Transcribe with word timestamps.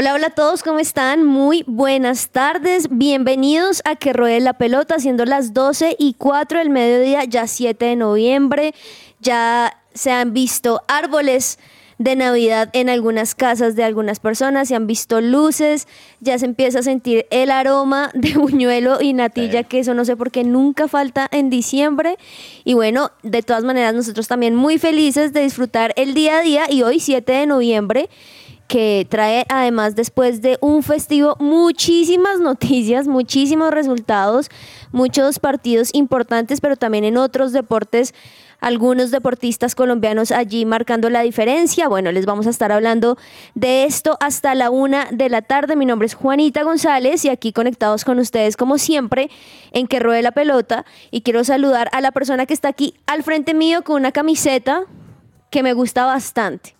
Hola, 0.00 0.14
hola 0.14 0.28
a 0.28 0.30
todos, 0.30 0.62
¿cómo 0.62 0.78
están? 0.78 1.24
Muy 1.24 1.64
buenas 1.66 2.28
tardes. 2.28 2.86
Bienvenidos 2.88 3.82
a 3.84 3.96
Que 3.96 4.12
Ruede 4.12 4.38
la 4.38 4.52
Pelota, 4.52 5.00
siendo 5.00 5.24
las 5.24 5.54
12 5.54 5.96
y 5.98 6.14
4 6.14 6.60
del 6.60 6.70
mediodía, 6.70 7.24
ya 7.24 7.48
7 7.48 7.84
de 7.84 7.96
noviembre. 7.96 8.76
Ya 9.18 9.76
se 9.94 10.12
han 10.12 10.32
visto 10.32 10.84
árboles 10.86 11.58
de 11.98 12.14
Navidad 12.14 12.70
en 12.74 12.88
algunas 12.88 13.34
casas 13.34 13.74
de 13.74 13.82
algunas 13.82 14.20
personas, 14.20 14.68
se 14.68 14.76
han 14.76 14.86
visto 14.86 15.20
luces, 15.20 15.88
ya 16.20 16.38
se 16.38 16.46
empieza 16.46 16.78
a 16.78 16.82
sentir 16.84 17.26
el 17.32 17.50
aroma 17.50 18.12
de 18.14 18.34
buñuelo 18.34 19.02
y 19.02 19.14
natilla, 19.14 19.64
que 19.64 19.80
eso 19.80 19.94
no 19.94 20.04
sé 20.04 20.16
por 20.16 20.30
qué 20.30 20.44
nunca 20.44 20.86
falta 20.86 21.26
en 21.32 21.50
diciembre. 21.50 22.18
Y 22.62 22.74
bueno, 22.74 23.10
de 23.24 23.42
todas 23.42 23.64
maneras, 23.64 23.94
nosotros 23.94 24.28
también 24.28 24.54
muy 24.54 24.78
felices 24.78 25.32
de 25.32 25.40
disfrutar 25.40 25.92
el 25.96 26.14
día 26.14 26.38
a 26.38 26.42
día 26.42 26.70
y 26.70 26.84
hoy 26.84 27.00
7 27.00 27.32
de 27.32 27.46
noviembre 27.46 28.08
que 28.68 29.06
trae 29.08 29.46
además 29.48 29.96
después 29.96 30.42
de 30.42 30.58
un 30.60 30.82
festivo 30.82 31.36
muchísimas 31.40 32.38
noticias, 32.40 33.08
muchísimos 33.08 33.72
resultados, 33.72 34.50
muchos 34.92 35.38
partidos 35.38 35.90
importantes, 35.94 36.60
pero 36.60 36.76
también 36.76 37.04
en 37.04 37.16
otros 37.16 37.52
deportes, 37.52 38.14
algunos 38.60 39.10
deportistas 39.10 39.74
colombianos 39.74 40.32
allí 40.32 40.66
marcando 40.66 41.08
la 41.10 41.22
diferencia. 41.22 41.88
Bueno, 41.88 42.12
les 42.12 42.26
vamos 42.26 42.46
a 42.46 42.50
estar 42.50 42.70
hablando 42.70 43.16
de 43.54 43.84
esto 43.84 44.18
hasta 44.20 44.54
la 44.54 44.70
una 44.70 45.06
de 45.12 45.30
la 45.30 45.42
tarde. 45.42 45.76
Mi 45.76 45.86
nombre 45.86 46.06
es 46.06 46.14
Juanita 46.14 46.62
González 46.64 47.24
y 47.24 47.30
aquí 47.30 47.52
conectados 47.52 48.04
con 48.04 48.18
ustedes 48.18 48.56
como 48.56 48.76
siempre 48.76 49.30
en 49.72 49.86
que 49.86 50.00
ruede 50.00 50.22
la 50.22 50.32
pelota 50.32 50.84
y 51.10 51.22
quiero 51.22 51.44
saludar 51.44 51.88
a 51.92 52.00
la 52.00 52.12
persona 52.12 52.46
que 52.46 52.54
está 52.54 52.68
aquí 52.68 52.94
al 53.06 53.22
frente 53.22 53.54
mío 53.54 53.82
con 53.82 53.96
una 53.96 54.12
camiseta 54.12 54.82
que 55.50 55.62
me 55.62 55.72
gusta 55.72 56.04
bastante. 56.04 56.77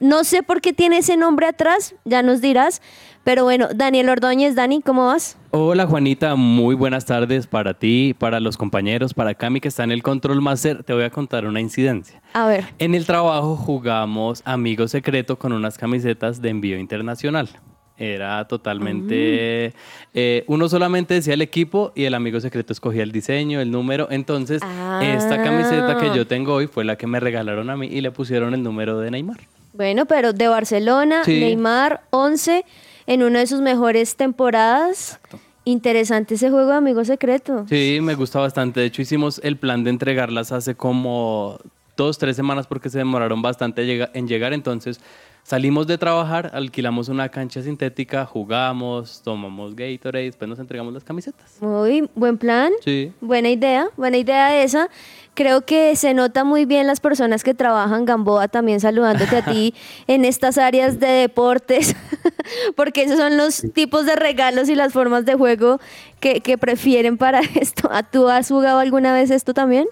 No 0.00 0.24
sé 0.24 0.42
por 0.42 0.62
qué 0.62 0.72
tiene 0.72 0.98
ese 0.98 1.18
nombre 1.18 1.46
atrás, 1.46 1.94
ya 2.06 2.22
nos 2.22 2.40
dirás. 2.40 2.80
Pero 3.22 3.44
bueno, 3.44 3.68
Daniel 3.74 4.08
Ordóñez, 4.08 4.54
Dani, 4.54 4.80
¿cómo 4.80 5.08
vas? 5.08 5.36
Hola 5.50 5.86
Juanita, 5.86 6.36
muy 6.36 6.74
buenas 6.74 7.04
tardes 7.04 7.46
para 7.46 7.74
ti, 7.74 8.14
para 8.18 8.40
los 8.40 8.56
compañeros, 8.56 9.12
para 9.12 9.34
Cami 9.34 9.60
que 9.60 9.68
está 9.68 9.84
en 9.84 9.92
el 9.92 10.02
Control 10.02 10.40
Master. 10.40 10.84
Te 10.84 10.94
voy 10.94 11.02
a 11.02 11.10
contar 11.10 11.44
una 11.44 11.60
incidencia. 11.60 12.22
A 12.32 12.46
ver, 12.46 12.64
En 12.78 12.94
el 12.94 13.04
trabajo 13.04 13.56
jugamos 13.56 14.40
Amigo 14.46 14.88
Secreto 14.88 15.38
con 15.38 15.52
unas 15.52 15.76
camisetas 15.76 16.40
de 16.40 16.48
envío 16.48 16.78
internacional. 16.78 17.50
Era 17.98 18.48
totalmente... 18.48 19.74
eh, 20.14 20.44
uno 20.46 20.70
solamente 20.70 21.12
decía 21.12 21.34
el 21.34 21.42
equipo 21.42 21.92
y 21.94 22.04
el 22.04 22.14
amigo 22.14 22.40
secreto 22.40 22.72
escogía 22.72 23.02
el 23.02 23.12
diseño, 23.12 23.60
el 23.60 23.70
número. 23.70 24.08
Entonces, 24.10 24.62
esta 25.02 25.42
camiseta 25.42 25.98
que 25.98 26.16
yo 26.16 26.26
tengo 26.26 26.54
hoy 26.54 26.66
fue 26.66 26.86
la 26.86 26.96
que 26.96 27.06
me 27.06 27.20
regalaron 27.20 27.68
a 27.68 27.76
mí 27.76 27.88
y 27.88 28.00
le 28.00 28.10
pusieron 28.10 28.54
el 28.54 28.62
número 28.62 28.98
de 28.98 29.10
Neymar. 29.10 29.40
Bueno, 29.80 30.04
pero 30.04 30.34
de 30.34 30.46
Barcelona, 30.46 31.24
Sí. 31.24 31.40
Neymar, 31.40 32.02
11, 32.10 32.66
en 33.06 33.22
una 33.22 33.38
de 33.38 33.46
sus 33.46 33.62
mejores 33.62 34.14
temporadas. 34.14 35.18
Interesante 35.64 36.34
ese 36.34 36.50
juego 36.50 36.70
de 36.72 36.76
Amigo 36.76 37.02
Secreto. 37.02 37.64
Sí, 37.66 37.98
me 38.02 38.14
gusta 38.14 38.40
bastante. 38.40 38.80
De 38.80 38.86
hecho, 38.86 39.00
hicimos 39.00 39.40
el 39.42 39.56
plan 39.56 39.82
de 39.82 39.88
entregarlas 39.88 40.52
hace 40.52 40.74
como 40.74 41.58
dos, 41.96 42.18
tres 42.18 42.36
semanas 42.36 42.66
porque 42.66 42.90
se 42.90 42.98
demoraron 42.98 43.40
bastante 43.40 44.08
en 44.12 44.28
llegar. 44.28 44.52
Entonces, 44.52 45.00
salimos 45.42 45.86
de 45.86 45.98
trabajar, 45.98 46.50
alquilamos 46.54 47.08
una 47.08 47.28
cancha 47.28 47.62
sintética, 47.62 48.24
jugamos, 48.24 49.20
tomamos 49.22 49.74
Gatorade, 49.74 50.24
después 50.24 50.48
nos 50.48 50.58
entregamos 50.58 50.92
las 50.92 51.04
camisetas. 51.04 51.56
Muy 51.60 52.08
buen 52.14 52.38
plan. 52.38 52.72
Sí. 52.84 53.12
Buena 53.20 53.48
idea, 53.50 53.88
buena 53.96 54.16
idea 54.16 54.62
esa. 54.62 54.88
Creo 55.34 55.62
que 55.62 55.96
se 55.96 56.12
nota 56.12 56.44
muy 56.44 56.64
bien 56.64 56.86
las 56.86 57.00
personas 57.00 57.44
que 57.44 57.54
trabajan, 57.54 58.04
Gamboa, 58.04 58.48
también 58.48 58.80
saludándote 58.80 59.36
a 59.36 59.44
ti 59.44 59.74
en 60.06 60.24
estas 60.24 60.58
áreas 60.58 61.00
de 61.00 61.06
deportes, 61.06 61.96
porque 62.76 63.04
esos 63.04 63.18
son 63.18 63.36
los 63.36 63.64
tipos 63.72 64.06
de 64.06 64.16
regalos 64.16 64.68
y 64.68 64.74
las 64.74 64.92
formas 64.92 65.24
de 65.24 65.34
juego 65.34 65.80
que, 66.20 66.40
que 66.40 66.58
prefieren 66.58 67.16
para 67.16 67.40
esto. 67.54 67.88
¿A 67.90 68.02
¿Tú 68.02 68.28
has 68.28 68.48
jugado 68.48 68.78
alguna 68.78 69.12
vez 69.12 69.30
esto 69.30 69.54
también? 69.54 69.86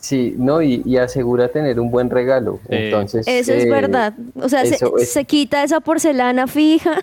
Sí, 0.00 0.34
no, 0.38 0.62
y, 0.62 0.82
y 0.84 0.96
asegura 0.96 1.48
tener 1.48 1.80
un 1.80 1.90
buen 1.90 2.08
regalo. 2.08 2.60
Sí. 2.68 2.76
Entonces, 2.76 3.26
Eso 3.26 3.52
es 3.52 3.64
eh, 3.64 3.70
verdad. 3.70 4.14
O 4.40 4.48
sea, 4.48 4.64
se, 4.64 4.76
es- 4.76 5.10
se 5.12 5.24
quita 5.24 5.62
esa 5.64 5.80
porcelana 5.80 6.46
fija. 6.46 7.02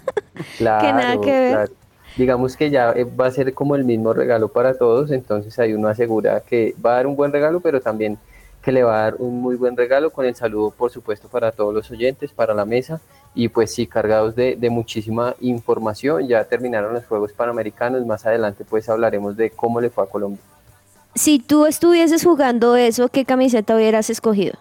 Claro, 0.58 0.82
que 0.88 0.94
nada 0.94 1.22
que 1.22 1.32
ver. 1.32 1.52
claro. 1.54 1.74
Digamos 2.18 2.56
que 2.56 2.70
ya 2.70 2.92
eh, 2.94 3.04
va 3.04 3.28
a 3.28 3.32
ser 3.32 3.54
como 3.54 3.76
el 3.76 3.84
mismo 3.84 4.14
regalo 4.14 4.48
para 4.48 4.78
todos, 4.78 5.12
entonces 5.12 5.60
ahí 5.60 5.74
uno 5.74 5.90
asegura 5.90 6.40
que 6.40 6.74
va 6.84 6.92
a 6.94 6.96
dar 6.96 7.08
un 7.08 7.18
buen 7.18 7.34
regalo, 7.34 7.60
pero 7.60 7.82
también 7.82 8.18
que 8.62 8.72
le 8.72 8.84
va 8.84 8.98
a 9.00 9.02
dar 9.04 9.16
un 9.20 9.42
muy 9.42 9.58
buen 9.58 9.76
regalo 9.76 10.10
con 10.12 10.26
el 10.26 10.34
saludo, 10.34 10.72
por 10.72 10.90
supuesto, 10.90 11.28
para 11.28 11.52
todos 11.52 11.74
los 11.74 11.92
oyentes, 11.92 12.32
para 12.32 12.54
la 12.54 12.64
mesa, 12.66 13.02
y 13.36 13.50
pues 13.50 13.74
sí, 13.74 13.86
cargados 13.86 14.34
de, 14.36 14.56
de 14.56 14.70
muchísima 14.70 15.36
información. 15.42 16.26
Ya 16.28 16.46
terminaron 16.46 16.94
los 16.94 17.06
Juegos 17.06 17.34
Panamericanos, 17.34 18.06
más 18.06 18.26
adelante 18.26 18.64
pues 18.68 18.88
hablaremos 18.88 19.36
de 19.36 19.50
cómo 19.52 19.82
le 19.82 19.90
fue 19.90 20.06
a 20.06 20.08
Colombia. 20.08 20.42
Si 21.16 21.40
tú 21.40 21.66
estuvieses 21.66 22.24
jugando 22.24 22.76
eso, 22.76 23.08
¿qué 23.10 23.26
camiseta 23.26 23.76
hubieras 23.76 24.10
escogido? 24.10 24.54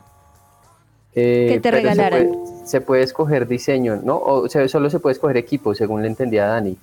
Eh, 1.15 1.47
Que 1.53 1.61
te 1.61 1.69
se 1.69 1.75
regalaran. 1.77 2.29
puede- 2.29 2.55
Se 2.67 2.81
puede, 2.81 3.03
escoger 3.03 3.47
diseño, 3.47 4.01
¿no? 4.03 4.17
O 4.19 4.49
sea, 4.49 4.67
solo 4.69 4.89
se 4.89 4.99
puede 4.99 5.13
escoger 5.13 5.37
equipo, 5.37 5.75
según 5.75 6.01
le 6.03 6.09
entendía 6.09 6.47
Dani. 6.47 6.79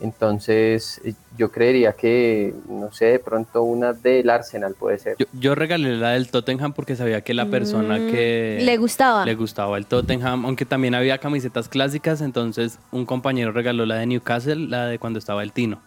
Entonces, 0.00 1.00
eh, 1.04 1.12
yo 1.36 1.50
creería 1.50 1.92
que, 1.92 2.54
no 2.68 2.90
sé, 2.92 3.06
de 3.06 3.18
pronto 3.18 3.62
una 3.62 3.92
del 3.92 4.28
Arsenal 4.30 4.74
puede 4.78 4.98
ser. 4.98 5.16
Yo, 5.18 5.26
yo 5.38 5.54
regalé 5.54 5.96
la 5.96 6.10
del 6.10 6.28
Tottenham 6.30 6.72
porque 6.72 6.96
sabía 6.96 7.20
que 7.22 7.34
la 7.34 7.46
persona 7.46 7.98
Mm, 7.98 8.10
que... 8.10 8.58
le 8.62 8.76
gustaba. 8.78 9.24
Le 9.26 9.34
gustaba 9.34 9.76
el 9.78 9.86
Tottenham, 9.86 10.44
aunque 10.46 10.64
también 10.64 10.94
había 10.94 11.18
camisetas 11.18 11.68
clásicas, 11.68 12.20
entonces 12.22 12.78
un 12.92 13.04
compañero 13.06 13.52
regaló 13.52 13.84
la 13.86 13.96
de 13.96 14.06
Newcastle, 14.06 14.68
la 14.68 14.86
de 14.86 14.98
cuando 14.98 15.18
estaba 15.18 15.42
el 15.42 15.52
Tino. 15.52 15.80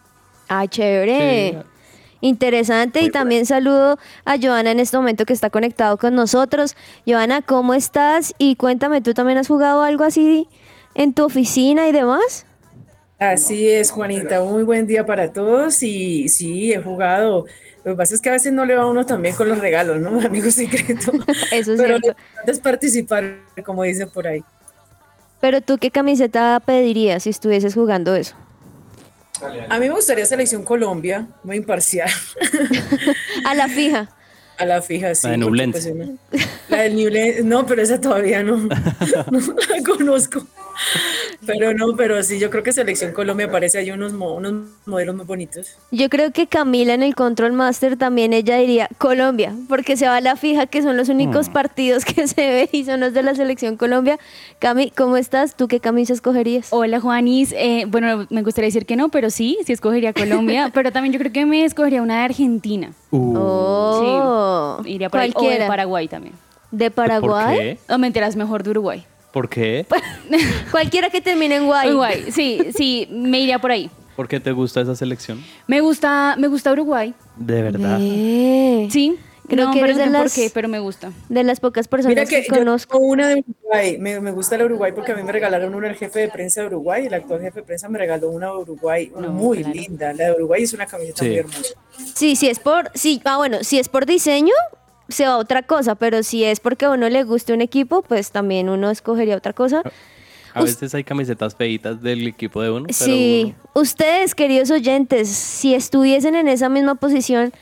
Ah, 0.48 0.68
chévere. 0.68 1.52
Sí. 1.52 1.58
Interesante. 2.22 3.02
y 3.02 3.10
también 3.10 3.46
saludo 3.46 3.98
a 4.26 4.38
Joana 4.38 4.72
en 4.72 4.80
este 4.80 4.98
momento 4.98 5.26
que 5.26 5.34
está 5.34 5.50
conectado 5.50 5.98
con 5.98 6.16
nosotros. 6.16 6.76
Joana, 7.08 7.42
¿cómo 7.42 7.74
estás? 7.74 8.34
Y 8.38 8.56
cuéntame, 8.56 9.02
¿tú 9.02 9.14
también 9.14 9.38
has 9.38 9.48
jugado 9.48 9.84
algo 9.84 10.04
así 10.04 10.48
en 10.96 11.14
tu 11.14 11.24
oficina 11.24 11.88
y 11.88 11.92
demás? 11.92 12.46
Así 13.20 13.70
es, 13.70 13.92
Juanita. 13.92 14.42
Muy 14.42 14.64
buen 14.64 14.88
día 14.88 15.06
para 15.06 15.32
todos. 15.34 15.82
Y 15.84 16.30
sí, 16.30 16.72
he 16.74 16.82
jugado. 16.82 17.46
Lo 17.84 17.92
que 17.94 17.98
pasa 17.98 18.16
es 18.16 18.22
que 18.22 18.30
a 18.30 18.34
veces 18.34 18.52
no 18.54 18.66
le 18.66 18.76
va 18.76 18.84
a 18.84 18.88
uno 18.88 19.06
también 19.06 19.36
con 19.36 19.48
los 19.50 19.58
regalos, 19.60 20.00
¿no? 20.00 20.20
Amigo 20.26 20.50
secreto. 20.52 21.12
Eso 21.52 21.74
es 21.74 21.80
Pero 21.82 21.96
lo 21.96 22.00
cierto. 22.00 22.22
es 22.48 22.60
participar, 22.60 23.40
como 23.66 23.84
dicen 23.84 24.10
por 24.10 24.28
ahí. 24.28 24.44
Pero 25.42 25.62
tú, 25.62 25.78
¿qué 25.78 25.90
camiseta 25.90 26.62
pedirías 26.66 27.24
si 27.24 27.30
estuvieses 27.30 27.74
jugando 27.74 28.14
eso? 28.14 28.36
A 29.70 29.80
mí 29.80 29.88
me 29.88 29.94
gustaría 29.94 30.26
Selección 30.26 30.64
Colombia, 30.64 31.28
muy 31.44 31.58
imparcial. 31.58 32.10
A 33.46 33.56
la 33.56 33.68
fija. 33.68 34.10
A 34.58 34.66
la 34.66 34.82
fija, 34.82 35.16
sí. 35.16 35.28
La 35.28 35.32
de 35.34 35.38
porque, 35.40 35.46
Ñublense. 35.50 35.94
pues, 36.30 36.48
La 36.70 36.82
del 36.82 36.96
Ñublense, 36.96 37.44
no, 37.44 37.66
pero 37.66 37.82
esa 37.82 38.02
todavía 38.02 38.44
no, 38.44 38.58
no 39.32 39.40
la 39.40 39.84
conozco. 39.86 40.46
Pero 41.46 41.74
no, 41.74 41.96
pero 41.96 42.22
sí, 42.22 42.38
yo 42.38 42.50
creo 42.50 42.64
que 42.64 42.72
Selección 42.74 43.14
Colombia 43.14 43.50
parece 43.50 43.78
hay 43.80 43.92
unos, 43.92 44.12
mo- 44.14 44.34
unos 44.36 44.54
modelos 44.86 45.16
muy 45.16 45.26
bonitos. 45.26 45.78
Yo 45.90 46.10
creo 46.10 46.32
que 46.32 46.48
Camila 46.48 46.94
en 46.94 47.02
el 47.02 47.16
Control 47.16 47.54
Master 47.54 47.98
también 47.98 48.34
ella 48.34 48.58
diría 48.58 48.90
Colombia, 48.98 49.54
porque 49.70 49.96
se 49.98 50.06
va 50.08 50.18
a 50.18 50.22
la 50.22 50.36
fija 50.36 50.68
que 50.68 50.82
son 50.82 50.98
los 50.98 51.08
únicos 51.10 51.50
partidos 51.50 52.04
que 52.06 52.28
se 52.28 52.42
ve 52.42 52.70
y 52.72 52.84
son 52.84 53.00
los 53.00 53.14
de 53.14 53.24
la 53.24 53.36
selección 53.36 53.78
Colombia. 53.78 54.20
Cami, 54.60 54.92
¿cómo 54.92 55.16
estás? 55.18 55.56
¿Tú 55.56 55.68
qué 55.68 55.80
camisa 55.80 56.14
escogerías? 56.14 56.68
Hola 56.72 57.00
Juanis, 57.00 57.54
Eh, 57.58 57.86
bueno, 57.88 58.28
me 58.30 58.44
gustaría 58.44 58.68
decir 58.68 58.86
que 58.86 58.96
no, 58.98 59.10
pero 59.10 59.30
sí, 59.30 59.58
sí 59.66 59.72
escogería 59.74 60.14
Colombia, 60.14 60.70
pero 60.74 60.92
también 60.92 61.14
yo 61.14 61.20
creo 61.20 61.32
que 61.32 61.46
me 61.46 61.64
escogería 61.66 62.02
una 62.02 62.18
de 62.20 62.24
Argentina. 62.26 62.92
Oh, 63.12 64.82
Iría 64.86 65.10
por 65.10 65.20
ahí, 65.22 65.30
o 65.30 65.30
de 65.30 65.34
cualquiera. 65.34 65.68
Paraguay 65.68 66.08
también. 66.08 66.36
¿De 66.72 66.92
Paraguay? 66.92 67.46
¿Por 67.56 67.58
qué? 67.88 67.94
O 67.94 67.98
me 67.98 68.08
enteras 68.08 68.36
mejor 68.36 68.62
de 68.64 68.70
Uruguay. 68.72 69.06
¿Por 69.32 69.48
qué? 69.50 69.86
Cualquiera 70.72 71.10
que 71.10 71.22
termine 71.22 71.56
en 71.58 71.66
guay. 71.66 71.90
Uruguay, 71.90 72.26
sí, 72.32 72.60
sí, 72.76 73.08
me 73.12 73.40
iría 73.40 73.60
por 73.60 73.72
ahí. 73.72 73.90
¿Por 74.16 74.28
qué 74.28 74.40
te 74.40 74.52
gusta 74.52 74.82
esa 74.82 74.96
selección? 74.96 75.44
Me 75.68 75.82
gusta, 75.82 76.36
me 76.38 76.48
gusta 76.48 76.72
Uruguay. 76.72 77.14
De 77.38 77.62
verdad. 77.62 78.00
Eh. 78.02 78.88
Sí, 78.92 79.18
Creo 79.48 79.66
no, 79.68 79.74
que 79.74 79.80
pero 79.80 79.94
eres 79.94 79.98
de 79.98 80.06
no 80.06 80.12
sé 80.12 80.14
las, 80.20 80.32
por 80.34 80.44
qué, 80.44 80.52
pero 80.54 80.68
me 80.68 80.78
gusta. 80.80 81.12
de 81.28 81.44
las 81.44 81.60
pocas 81.60 81.88
personas 81.88 82.16
Mira 82.16 82.26
que 82.30 82.44
que 82.44 82.48
yo 82.50 82.56
conozco. 82.60 83.00
una 83.00 83.30
de 83.30 83.44
Uruguay, 83.48 83.98
me, 83.98 84.20
me 84.20 84.30
gusta 84.32 84.58
la 84.60 84.66
Uruguay 84.66 84.92
porque 84.94 85.12
a 85.14 85.16
mí 85.16 85.24
me 85.24 85.32
regalaron 85.32 85.74
una 85.74 85.88
el 85.90 85.96
jefe 85.96 86.20
de 86.20 86.28
prensa 86.30 86.62
de 86.62 86.68
Uruguay, 86.68 87.08
el 87.08 87.14
actual 87.16 87.42
jefe 87.42 87.62
de 87.62 87.66
prensa 87.66 87.90
me 87.90 87.98
regaló 87.98 88.30
una 88.30 88.48
de 88.48 88.54
Uruguay 88.58 89.12
No, 89.20 89.30
muy 89.32 89.60
claro. 89.64 89.74
linda, 89.74 90.14
la 90.14 90.26
de 90.26 90.32
Uruguay 90.34 90.62
es 90.64 90.74
una 90.74 90.86
camiseta 90.86 91.20
Sí. 91.24 91.30
muy 91.30 91.38
hermosa. 91.38 91.74
Sí, 92.14 92.36
si 92.36 92.48
es 92.48 92.60
por, 92.60 92.92
sí, 92.94 93.22
ah, 93.26 93.38
bueno, 93.38 93.64
si 93.64 93.80
es 93.80 93.90
por 93.90 94.06
diseño, 94.06 94.54
se 95.10 95.26
va 95.26 95.34
a 95.34 95.38
otra 95.38 95.64
cosa, 95.64 95.96
pero 95.96 96.24
si 96.24 96.44
es 96.44 96.60
porque 96.60 96.86
a 96.86 96.92
uno 96.92 97.10
le 97.10 97.24
guste 97.24 97.54
un 97.54 97.62
equipo, 97.62 98.02
pues 98.02 98.32
también 98.32 98.70
uno 98.70 98.90
escogería 98.90 99.36
otra 99.36 99.54
cosa. 99.54 99.84
A 100.54 100.64
veces 100.64 100.94
hay 100.96 101.04
camisetas 101.04 101.56
feitas 101.56 102.02
del 102.02 102.26
equipo 102.28 102.62
de 102.62 102.72
uno. 102.72 102.86
pero 102.88 102.94
Sí, 102.94 103.54
ustedes, 103.74 104.34
queridos 104.34 104.72
oyentes, 104.72 105.30
si 105.30 105.76
estuviesen 105.76 106.36
en 106.36 106.48
esa 106.48 106.70
misma 106.70 106.96
posición, 106.96 107.54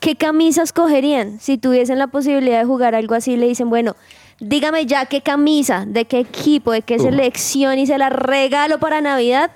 ¿qué 0.00 0.16
camisa 0.16 0.62
escogerían? 0.62 1.38
Si 1.40 1.58
tuviesen 1.58 1.98
la 1.98 2.08
posibilidad 2.08 2.58
de 2.58 2.64
jugar 2.64 2.94
algo 2.94 3.14
así, 3.14 3.36
le 3.36 3.46
dicen, 3.46 3.70
bueno, 3.70 3.94
dígame 4.40 4.86
ya 4.86 5.06
qué 5.06 5.20
camisa, 5.20 5.84
de 5.86 6.04
qué 6.04 6.18
equipo, 6.18 6.72
de 6.72 6.82
qué 6.82 6.98
selección 6.98 7.78
y 7.78 7.86
se 7.86 7.96
la 7.98 8.10
regalo 8.10 8.78
para 8.80 9.00
Navidad. 9.00 9.52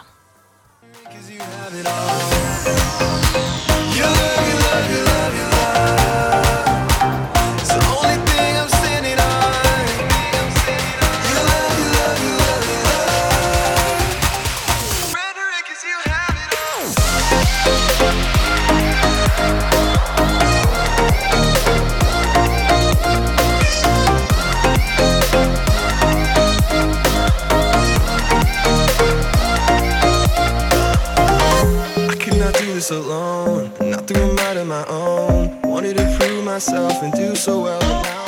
Not 32.91 32.97
do 32.97 33.03
this 33.03 33.07
alone, 33.07 33.91
not 33.91 34.07
through 34.07 34.23
a 34.23 34.35
mind 34.35 34.59
of 34.59 34.67
my 34.67 34.85
own. 34.89 35.61
Wanted 35.63 35.97
to 35.97 36.17
prove 36.19 36.45
myself 36.45 37.03
and 37.03 37.13
do 37.13 37.35
so 37.37 37.63
well, 37.63 37.81
but 37.81 38.03
now 38.03 38.21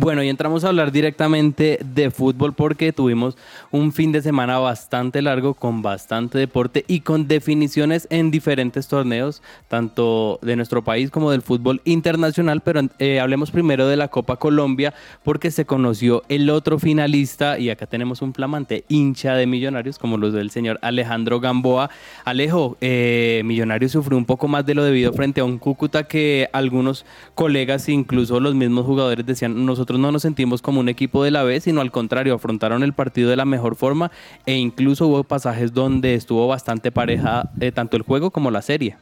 Bueno, 0.00 0.22
y 0.22 0.28
entramos 0.28 0.62
a 0.62 0.68
hablar 0.68 0.92
directamente 0.92 1.80
de 1.84 2.12
fútbol 2.12 2.52
porque 2.52 2.92
tuvimos 2.92 3.36
un 3.72 3.92
fin 3.92 4.12
de 4.12 4.22
semana 4.22 4.60
bastante 4.60 5.22
largo 5.22 5.54
con 5.54 5.82
bastante 5.82 6.38
deporte 6.38 6.84
y 6.86 7.00
con 7.00 7.26
definiciones 7.26 8.06
en 8.08 8.30
diferentes 8.30 8.86
torneos, 8.86 9.42
tanto 9.66 10.38
de 10.40 10.54
nuestro 10.54 10.84
país 10.84 11.10
como 11.10 11.32
del 11.32 11.42
fútbol 11.42 11.80
internacional, 11.84 12.60
pero 12.60 12.82
eh, 13.00 13.18
hablemos 13.18 13.50
primero 13.50 13.88
de 13.88 13.96
la 13.96 14.06
Copa 14.06 14.36
Colombia 14.36 14.94
porque 15.24 15.50
se 15.50 15.64
conoció 15.64 16.22
el 16.28 16.48
otro 16.48 16.78
finalista 16.78 17.58
y 17.58 17.68
acá 17.68 17.86
tenemos 17.86 18.22
un 18.22 18.34
flamante 18.34 18.84
hincha 18.86 19.34
de 19.34 19.48
Millonarios 19.48 19.98
como 19.98 20.16
los 20.16 20.32
del 20.32 20.50
señor 20.50 20.78
Alejandro 20.80 21.40
Gamboa. 21.40 21.90
Alejo, 22.24 22.76
eh, 22.80 23.42
Millonarios 23.44 23.90
sufrió 23.90 24.16
un 24.16 24.26
poco 24.26 24.46
más 24.46 24.64
de 24.64 24.76
lo 24.76 24.84
debido 24.84 25.12
frente 25.12 25.40
a 25.40 25.44
un 25.44 25.58
Cúcuta 25.58 26.04
que 26.04 26.48
algunos 26.52 27.04
colegas, 27.34 27.88
incluso 27.88 28.38
los 28.38 28.54
mismos 28.54 28.86
jugadores 28.86 29.26
decían, 29.26 29.66
nosotros 29.66 29.87
no 29.96 30.12
nos 30.12 30.22
sentimos 30.22 30.60
como 30.60 30.80
un 30.80 30.90
equipo 30.90 31.24
de 31.24 31.30
la 31.30 31.44
B, 31.44 31.60
sino 31.60 31.80
al 31.80 31.90
contrario, 31.90 32.34
afrontaron 32.34 32.82
el 32.82 32.92
partido 32.92 33.30
de 33.30 33.36
la 33.36 33.46
mejor 33.46 33.76
forma 33.76 34.10
e 34.44 34.56
incluso 34.56 35.06
hubo 35.06 35.24
pasajes 35.24 35.72
donde 35.72 36.14
estuvo 36.14 36.46
bastante 36.48 36.92
pareja 36.92 37.50
eh, 37.60 37.72
tanto 37.72 37.96
el 37.96 38.02
juego 38.02 38.30
como 38.30 38.50
la 38.50 38.60
serie. 38.60 38.96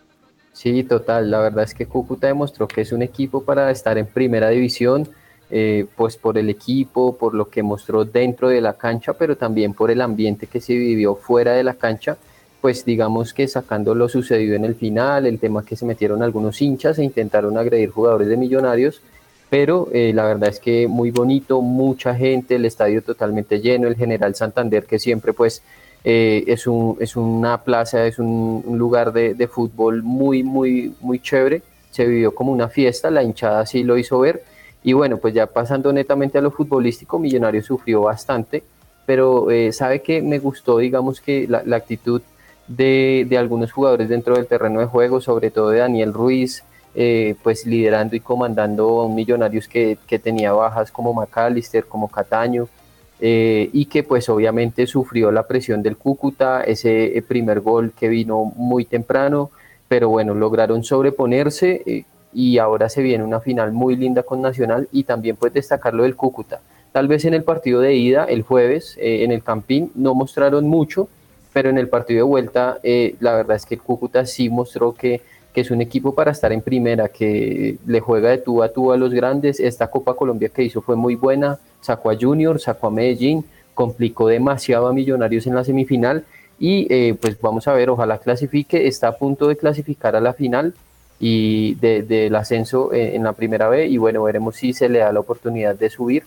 Sí, 0.56 0.84
total. 0.84 1.30
La 1.30 1.40
verdad 1.40 1.64
es 1.64 1.74
que 1.74 1.84
Cúcuta 1.84 2.28
demostró 2.28 2.66
que 2.66 2.80
es 2.80 2.90
un 2.90 3.02
equipo 3.02 3.42
para 3.42 3.70
estar 3.70 3.98
en 3.98 4.06
primera 4.06 4.48
división, 4.48 5.06
eh, 5.50 5.84
pues 5.96 6.16
por 6.16 6.38
el 6.38 6.48
equipo, 6.48 7.14
por 7.16 7.34
lo 7.34 7.50
que 7.50 7.62
mostró 7.62 8.06
dentro 8.06 8.48
de 8.48 8.62
la 8.62 8.72
cancha, 8.72 9.12
pero 9.12 9.36
también 9.36 9.74
por 9.74 9.90
el 9.90 10.00
ambiente 10.00 10.46
que 10.46 10.62
se 10.62 10.74
vivió 10.74 11.14
fuera 11.14 11.52
de 11.52 11.62
la 11.62 11.74
cancha. 11.74 12.16
Pues 12.62 12.86
digamos 12.86 13.34
que 13.34 13.46
sacando 13.48 13.94
lo 13.94 14.08
sucedido 14.08 14.56
en 14.56 14.64
el 14.64 14.74
final, 14.74 15.26
el 15.26 15.38
tema 15.38 15.62
que 15.62 15.76
se 15.76 15.84
metieron 15.84 16.22
algunos 16.22 16.62
hinchas 16.62 16.98
e 16.98 17.04
intentaron 17.04 17.58
agredir 17.58 17.90
jugadores 17.90 18.28
de 18.28 18.38
millonarios, 18.38 19.02
pero 19.48 19.88
eh, 19.93 20.12
la 20.12 20.25
verdad 20.25 20.48
es 20.48 20.60
que 20.60 20.88
muy 20.88 21.10
bonito, 21.10 21.62
mucha 21.62 22.14
gente, 22.14 22.56
el 22.56 22.64
estadio 22.64 23.02
totalmente 23.02 23.60
lleno, 23.60 23.87
el 23.87 23.96
General 23.96 24.34
Santander 24.34 24.84
que 24.84 24.98
siempre 24.98 25.32
pues 25.32 25.62
eh, 26.08 26.44
es, 26.46 26.69
un, 26.69 26.96
es 27.00 27.16
una 27.16 27.64
plaza, 27.64 28.06
es 28.06 28.20
un, 28.20 28.62
lugar 28.78 29.12
de, 29.12 29.48
fútbol 29.48 30.04
muy, 30.04 30.44
muy, 30.44 30.94
muy 31.00 31.19
chévere. 31.19 31.62
Se 31.90 32.06
vivió 32.06 32.32
como 32.32 32.52
una 32.52 32.69
fiesta, 32.69 33.10
la 33.10 33.25
hinchada 33.25 33.66
sí 33.66 33.82
lo 33.82 33.98
hizo 33.98 34.20
ver. 34.20 34.44
Y 34.84 34.93
bueno, 34.93 35.19
pues 35.19 35.34
ya 35.34 35.46
pasando 35.46 35.92
netamente 35.92 36.38
a 36.38 36.42
lo 36.42 36.52
futbolístico, 36.52 37.19
Millonarios 37.19 37.66
sufrió 37.66 38.02
bastante, 38.02 38.62
pero 39.04 39.50
eh, 39.50 39.73
sabe 39.73 40.00
que 40.00 40.23
me 40.23 40.38
gustó, 40.38 40.78
digamos 40.78 41.20
que 41.20 41.49
la, 41.49 41.62
la 41.64 41.76
actitud 41.76 42.23
de, 42.68 43.26
de, 43.28 43.38
algunos 43.38 43.73
jugadores 43.73 44.09
dentro 44.09 44.37
del 44.37 44.47
terreno 44.47 44.78
de 44.78 44.87
juego, 44.87 45.20
sobre 45.20 45.50
todo 45.50 45.70
de 45.70 45.78
Daniel 45.78 46.12
Ruiz, 46.12 46.62
eh, 46.96 47.36
pues 47.42 47.66
liderando 47.66 48.16
y 48.16 48.20
comandando 48.20 49.02
a 49.02 49.06
un 49.06 49.14
Millonarios 49.14 49.68
que, 49.68 49.98
que 50.06 50.18
tenía 50.18 50.52
bajas 50.52 50.90
como 50.90 51.14
McAllister, 51.14 51.84
como 51.84 52.08
Cataño, 52.08 52.68
eh, 53.20 53.70
y 53.72 53.86
que 53.86 54.02
pues 54.02 54.28
obviamente 54.28 54.86
sufrió 54.86 55.30
la 55.30 55.46
presión 55.46 55.82
del 55.82 55.96
Cúcuta, 55.96 56.62
ese 56.62 57.22
primer 57.28 57.60
gol 57.60 57.92
que 57.92 58.08
vino 58.08 58.52
muy 58.56 58.84
temprano, 58.84 59.50
pero 59.88 60.08
bueno, 60.08 60.34
lograron 60.34 60.84
sobreponerse 60.84 61.82
eh, 61.86 62.04
y 62.32 62.58
ahora 62.58 62.88
se 62.88 63.02
viene 63.02 63.24
una 63.24 63.40
final 63.40 63.72
muy 63.72 63.96
linda 63.96 64.22
con 64.22 64.42
Nacional 64.42 64.88
y 64.92 65.04
también 65.04 65.36
pues 65.36 65.52
destacar 65.52 65.94
lo 65.94 66.02
del 66.02 66.16
Cúcuta. 66.16 66.60
Tal 66.92 67.08
vez 67.08 67.24
en 67.24 67.34
el 67.34 67.44
partido 67.44 67.80
de 67.80 67.94
ida, 67.94 68.24
el 68.24 68.42
jueves, 68.42 68.96
eh, 68.98 69.22
en 69.24 69.30
el 69.30 69.42
Campín, 69.42 69.90
no 69.94 70.14
mostraron 70.14 70.66
mucho, 70.66 71.08
pero 71.52 71.70
en 71.70 71.78
el 71.78 71.88
partido 71.88 72.18
de 72.18 72.22
vuelta, 72.30 72.78
eh, 72.82 73.16
la 73.20 73.34
verdad 73.34 73.56
es 73.56 73.66
que 73.66 73.74
el 73.76 73.82
Cúcuta 73.82 74.26
sí 74.26 74.48
mostró 74.48 74.94
que, 74.94 75.22
que 75.56 75.62
es 75.62 75.70
un 75.70 75.80
equipo 75.80 76.14
para 76.14 76.32
estar 76.32 76.52
en 76.52 76.60
primera, 76.60 77.08
que 77.08 77.78
le 77.86 78.00
juega 78.00 78.28
de 78.28 78.36
tú 78.36 78.62
a 78.62 78.68
tú 78.68 78.92
a 78.92 78.98
los 78.98 79.14
grandes. 79.14 79.58
Esta 79.58 79.86
Copa 79.86 80.12
Colombia 80.12 80.50
que 80.50 80.62
hizo 80.62 80.82
fue 80.82 80.96
muy 80.96 81.14
buena, 81.14 81.58
sacó 81.80 82.10
a 82.10 82.14
Junior, 82.14 82.60
sacó 82.60 82.88
a 82.88 82.90
Medellín, 82.90 83.42
complicó 83.72 84.28
demasiado 84.28 84.86
a 84.86 84.92
Millonarios 84.92 85.46
en 85.46 85.54
la 85.54 85.64
semifinal 85.64 86.26
y 86.58 86.86
eh, 86.90 87.14
pues 87.18 87.40
vamos 87.40 87.66
a 87.68 87.72
ver, 87.72 87.88
ojalá 87.88 88.18
clasifique, 88.18 88.86
está 88.86 89.08
a 89.08 89.16
punto 89.16 89.48
de 89.48 89.56
clasificar 89.56 90.14
a 90.14 90.20
la 90.20 90.34
final 90.34 90.75
y 91.18 91.75
del 91.76 92.06
de, 92.06 92.30
ascenso 92.36 92.92
en, 92.92 93.14
en 93.14 93.25
la 93.25 93.32
primera 93.32 93.70
B 93.70 93.86
y 93.86 93.96
bueno, 93.96 94.25
veremos 94.25 94.56
si 94.56 94.75
se 94.75 94.90
le 94.90 94.98
da 94.98 95.10
la 95.10 95.20
oportunidad 95.20 95.75
de 95.75 95.88
subir 95.88 96.25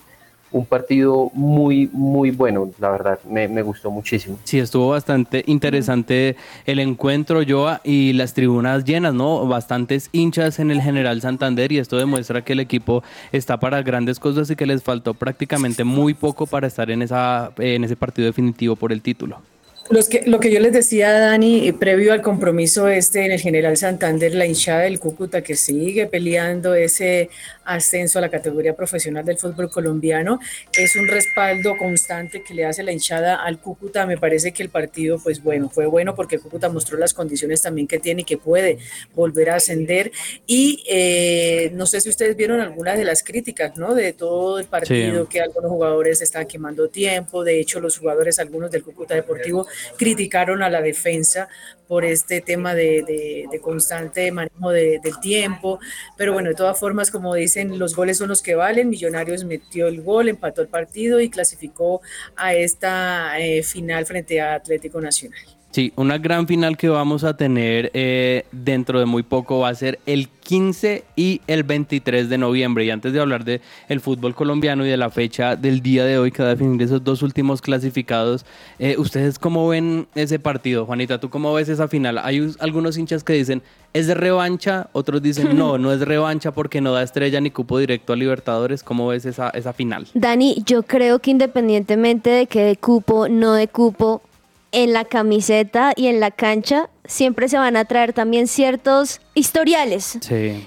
un 0.51 0.65
partido 0.65 1.29
muy, 1.33 1.89
muy 1.91 2.31
bueno, 2.31 2.71
la 2.79 2.89
verdad, 2.89 3.19
me, 3.29 3.61
gustó 3.61 3.91
muchísimo. 3.91 4.39
Sí, 4.43 4.59
estuvo 4.59 4.89
bastante 4.89 5.43
interesante 5.47 6.35
el 6.65 6.79
encuentro, 6.79 7.41
Joa, 7.47 7.81
y 7.83 8.13
las 8.13 8.33
tribunas 8.33 8.83
llenas, 8.83 9.13
¿no? 9.13 9.45
Bastantes 9.47 10.09
hinchas 10.11 10.59
en 10.59 10.71
el 10.71 10.81
General 10.81 11.21
Santander 11.21 11.71
y 11.71 11.77
esto 11.77 11.97
demuestra 11.97 12.43
que 12.43 12.53
el 12.53 12.59
equipo 12.59 13.03
está 13.31 13.59
para 13.59 13.81
grandes 13.83 14.19
cosas 14.19 14.49
y 14.49 14.55
que 14.55 14.65
les 14.65 14.81
faltó 14.81 15.13
prácticamente 15.13 15.83
muy 15.83 16.13
poco 16.13 16.47
para 16.47 16.67
estar 16.67 16.89
en, 16.89 17.01
esa, 17.01 17.51
en 17.57 17.83
ese 17.83 17.95
partido 17.95 18.25
definitivo 18.25 18.75
por 18.75 18.91
el 18.91 19.01
título. 19.01 19.41
Los 19.89 20.07
que, 20.07 20.21
lo 20.27 20.39
que 20.39 20.51
yo 20.51 20.59
les 20.59 20.71
decía, 20.71 21.11
Dani, 21.11 21.71
previo 21.71 22.13
al 22.13 22.21
compromiso 22.21 22.87
este 22.87 23.25
en 23.25 23.31
el 23.31 23.39
General 23.39 23.75
Santander, 23.75 24.35
la 24.35 24.45
hinchada 24.45 24.81
del 24.81 24.99
Cúcuta 24.99 25.41
que 25.41 25.55
sigue 25.55 26.05
peleando 26.05 26.75
ese 26.75 27.31
ascenso 27.63 28.19
a 28.19 28.21
la 28.21 28.29
categoría 28.29 28.75
profesional 28.75 29.25
del 29.25 29.37
fútbol 29.37 29.69
colombiano, 29.69 30.39
es 30.77 30.95
un 30.95 31.07
respaldo 31.07 31.75
constante 31.77 32.43
que 32.43 32.53
le 32.53 32.65
hace 32.65 32.83
la 32.83 32.91
hinchada 32.91 33.43
al 33.43 33.59
Cúcuta. 33.59 34.05
Me 34.05 34.17
parece 34.17 34.51
que 34.51 34.61
el 34.61 34.69
partido, 34.69 35.19
pues 35.23 35.41
bueno, 35.41 35.69
fue 35.69 35.87
bueno 35.87 36.15
porque 36.15 36.37
Cúcuta 36.37 36.69
mostró 36.69 36.97
las 36.97 37.15
condiciones 37.15 37.61
también 37.63 37.87
que 37.87 37.97
tiene 37.97 38.21
y 38.21 38.25
que 38.25 38.37
puede 38.37 38.77
volver 39.15 39.49
a 39.49 39.55
ascender. 39.55 40.11
Y 40.45 40.83
eh, 40.87 41.71
no 41.73 41.87
sé 41.87 41.99
si 42.01 42.09
ustedes 42.09 42.35
vieron 42.35 42.59
algunas 42.59 42.95
de 42.95 43.05
las 43.05 43.23
críticas, 43.23 43.75
¿no? 43.77 43.95
De 43.95 44.13
todo 44.13 44.59
el 44.59 44.65
partido, 44.65 45.27
que 45.27 45.41
algunos 45.41 45.71
jugadores 45.71 46.21
están 46.21 46.45
quemando 46.45 46.89
tiempo. 46.89 47.43
De 47.43 47.59
hecho, 47.59 47.79
los 47.79 47.97
jugadores, 47.97 48.37
algunos 48.37 48.69
del 48.69 48.83
Cúcuta 48.83 49.15
Deportivo, 49.15 49.67
criticaron 49.97 50.63
a 50.63 50.69
la 50.69 50.81
defensa 50.81 51.49
por 51.87 52.05
este 52.05 52.41
tema 52.41 52.75
de, 52.75 53.47
constante 53.61 54.31
manejo 54.31 54.69
del 54.69 55.19
tiempo, 55.21 55.79
pero 56.15 56.33
bueno, 56.33 56.49
de 56.49 56.55
todas 56.55 56.79
formas, 56.79 57.09
como 57.09 57.33
dicen, 57.33 57.79
los 57.79 57.95
goles 57.95 58.19
son 58.19 58.29
los 58.29 58.43
que 58.43 58.53
valen, 58.53 58.89
Millonarios 58.89 59.43
metió 59.43 59.87
el 59.87 60.03
gol, 60.03 60.29
empató 60.29 60.61
el 60.61 60.67
partido 60.67 61.19
y 61.19 61.31
clasificó 61.31 62.01
a 62.35 62.53
esta 62.53 63.39
eh, 63.39 63.63
final 63.63 64.05
frente 64.05 64.39
a 64.39 64.53
Atlético 64.53 65.01
Nacional. 65.01 65.58
Sí, 65.71 65.93
una 65.95 66.17
gran 66.17 66.47
final 66.47 66.77
que 66.77 66.89
vamos 66.89 67.23
a 67.23 67.37
tener 67.37 67.91
eh, 67.93 68.45
dentro 68.51 68.99
de 68.99 69.05
muy 69.05 69.21
poco 69.21 69.59
va 69.59 69.69
a 69.69 69.75
ser 69.75 69.99
el 70.07 70.27
15 70.27 71.03
y 71.15 71.41
el 71.45 71.61
23 71.61 72.27
de 72.27 72.39
noviembre. 72.39 72.85
Y 72.85 72.89
antes 72.89 73.13
de 73.13 73.19
hablar 73.19 73.45
de 73.45 73.61
el 73.87 73.99
fútbol 73.99 74.33
colombiano 74.33 74.83
y 74.83 74.89
de 74.89 74.97
la 74.97 75.11
fecha 75.11 75.55
del 75.55 75.81
día 75.81 76.05
de 76.05 76.17
hoy 76.17 76.31
que 76.31 76.41
va 76.41 76.49
a 76.49 76.51
definir 76.53 76.81
esos 76.81 77.03
dos 77.03 77.21
últimos 77.21 77.61
clasificados, 77.61 78.47
eh, 78.79 78.95
¿ustedes 78.97 79.37
cómo 79.37 79.67
ven 79.67 80.07
ese 80.15 80.39
partido? 80.39 80.87
Juanita, 80.87 81.19
¿tú 81.19 81.29
cómo 81.29 81.53
ves 81.53 81.69
esa 81.69 81.87
final? 81.87 82.17
Hay 82.17 82.51
algunos 82.59 82.97
hinchas 82.97 83.23
que 83.23 83.33
dicen, 83.33 83.61
¿es 83.93 84.07
de 84.07 84.15
revancha? 84.15 84.89
Otros 84.93 85.21
dicen, 85.21 85.55
no, 85.55 85.77
no 85.77 85.93
es 85.93 86.01
revancha 86.01 86.51
porque 86.51 86.81
no 86.81 86.93
da 86.93 87.03
estrella 87.03 87.39
ni 87.41 87.51
cupo 87.51 87.77
directo 87.77 88.13
a 88.13 88.15
Libertadores. 88.15 88.81
¿Cómo 88.81 89.07
ves 89.09 89.27
esa, 89.27 89.51
esa 89.51 89.73
final? 89.73 90.07
Dani, 90.15 90.63
yo 90.65 90.81
creo 90.81 91.19
que 91.19 91.29
independientemente 91.29 92.31
de 92.31 92.47
que 92.47 92.63
de 92.63 92.75
cupo, 92.75 93.29
no 93.29 93.53
de 93.53 93.67
cupo, 93.67 94.23
en 94.71 94.93
la 94.93 95.05
camiseta 95.05 95.93
y 95.95 96.07
en 96.07 96.19
la 96.19 96.31
cancha 96.31 96.89
siempre 97.05 97.49
se 97.49 97.57
van 97.57 97.75
a 97.75 97.85
traer 97.85 98.13
también 98.13 98.47
ciertos 98.47 99.19
historiales, 99.33 100.19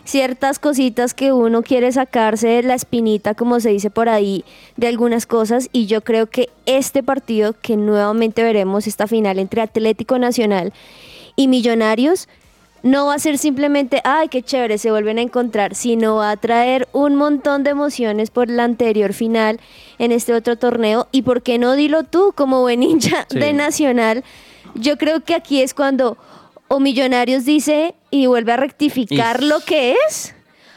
ciertas 0.05 0.59
cositas 0.59 1.15
que 1.15 1.33
uno 1.33 1.63
quiere 1.63 1.93
sacarse 1.93 2.49
de 2.49 2.63
la 2.65 2.75
espinita, 2.75 3.35
como 3.35 3.61
se 3.61 3.71
dice 3.71 3.91
por 3.91 4.09
ahí, 4.09 4.45
de 4.77 4.89
algunas 4.89 5.27
cosas. 5.27 5.69
Y 5.73 5.87
yo 5.87 6.03
creo 6.03 6.27
que 6.27 6.49
este 6.67 7.03
partido, 7.03 7.55
que 7.61 7.77
nuevamente 7.77 8.43
veremos 8.43 8.89
esta 8.89 9.07
final 9.07 9.39
entre 9.39 9.63
Atlético 9.63 10.19
Nacional 10.19 10.73
y 11.37 11.47
Millonarios, 11.47 12.29
no 12.83 13.07
va 13.07 13.15
a 13.15 13.19
ser 13.19 13.39
simplemente, 13.39 14.01
ay, 14.05 14.29
qué 14.29 14.43
chévere, 14.43 14.79
se 14.79 14.91
vuelven 14.91 15.19
a 15.19 15.23
encontrar, 15.23 15.75
sino 15.75 16.17
va 16.17 16.31
a 16.31 16.37
traer 16.37 16.89
un 16.93 17.15
montón 17.15 17.63
de 17.63 17.71
emociones 17.71 18.31
por 18.31 18.51
la 18.51 18.65
anterior 18.65 19.13
final 19.13 19.61
en 19.99 20.13
este 20.13 20.35
otro 20.35 20.57
torneo. 20.57 21.07
Y 21.13 21.23
por 21.23 21.43
qué 21.43 21.59
no 21.59 21.75
dilo 21.75 22.03
tú 22.03 22.33
como 22.35 22.61
buen 22.61 22.83
hincha 22.83 23.27
de 23.31 23.53
Nacional, 23.53 24.25
yo 24.75 24.99
creo 24.99 25.23
que 25.25 25.35
aquí 25.35 25.63
es 25.63 25.75
cuando 25.75 26.17
o 26.69 26.81
Millonarios 26.81 27.45
dice 27.45 27.95
y 28.11 28.27
vuelve 28.27 28.53
a 28.53 28.57
rectificar 28.57 29.43
lo 29.43 29.61
que 29.61 29.95
es, 30.07 30.35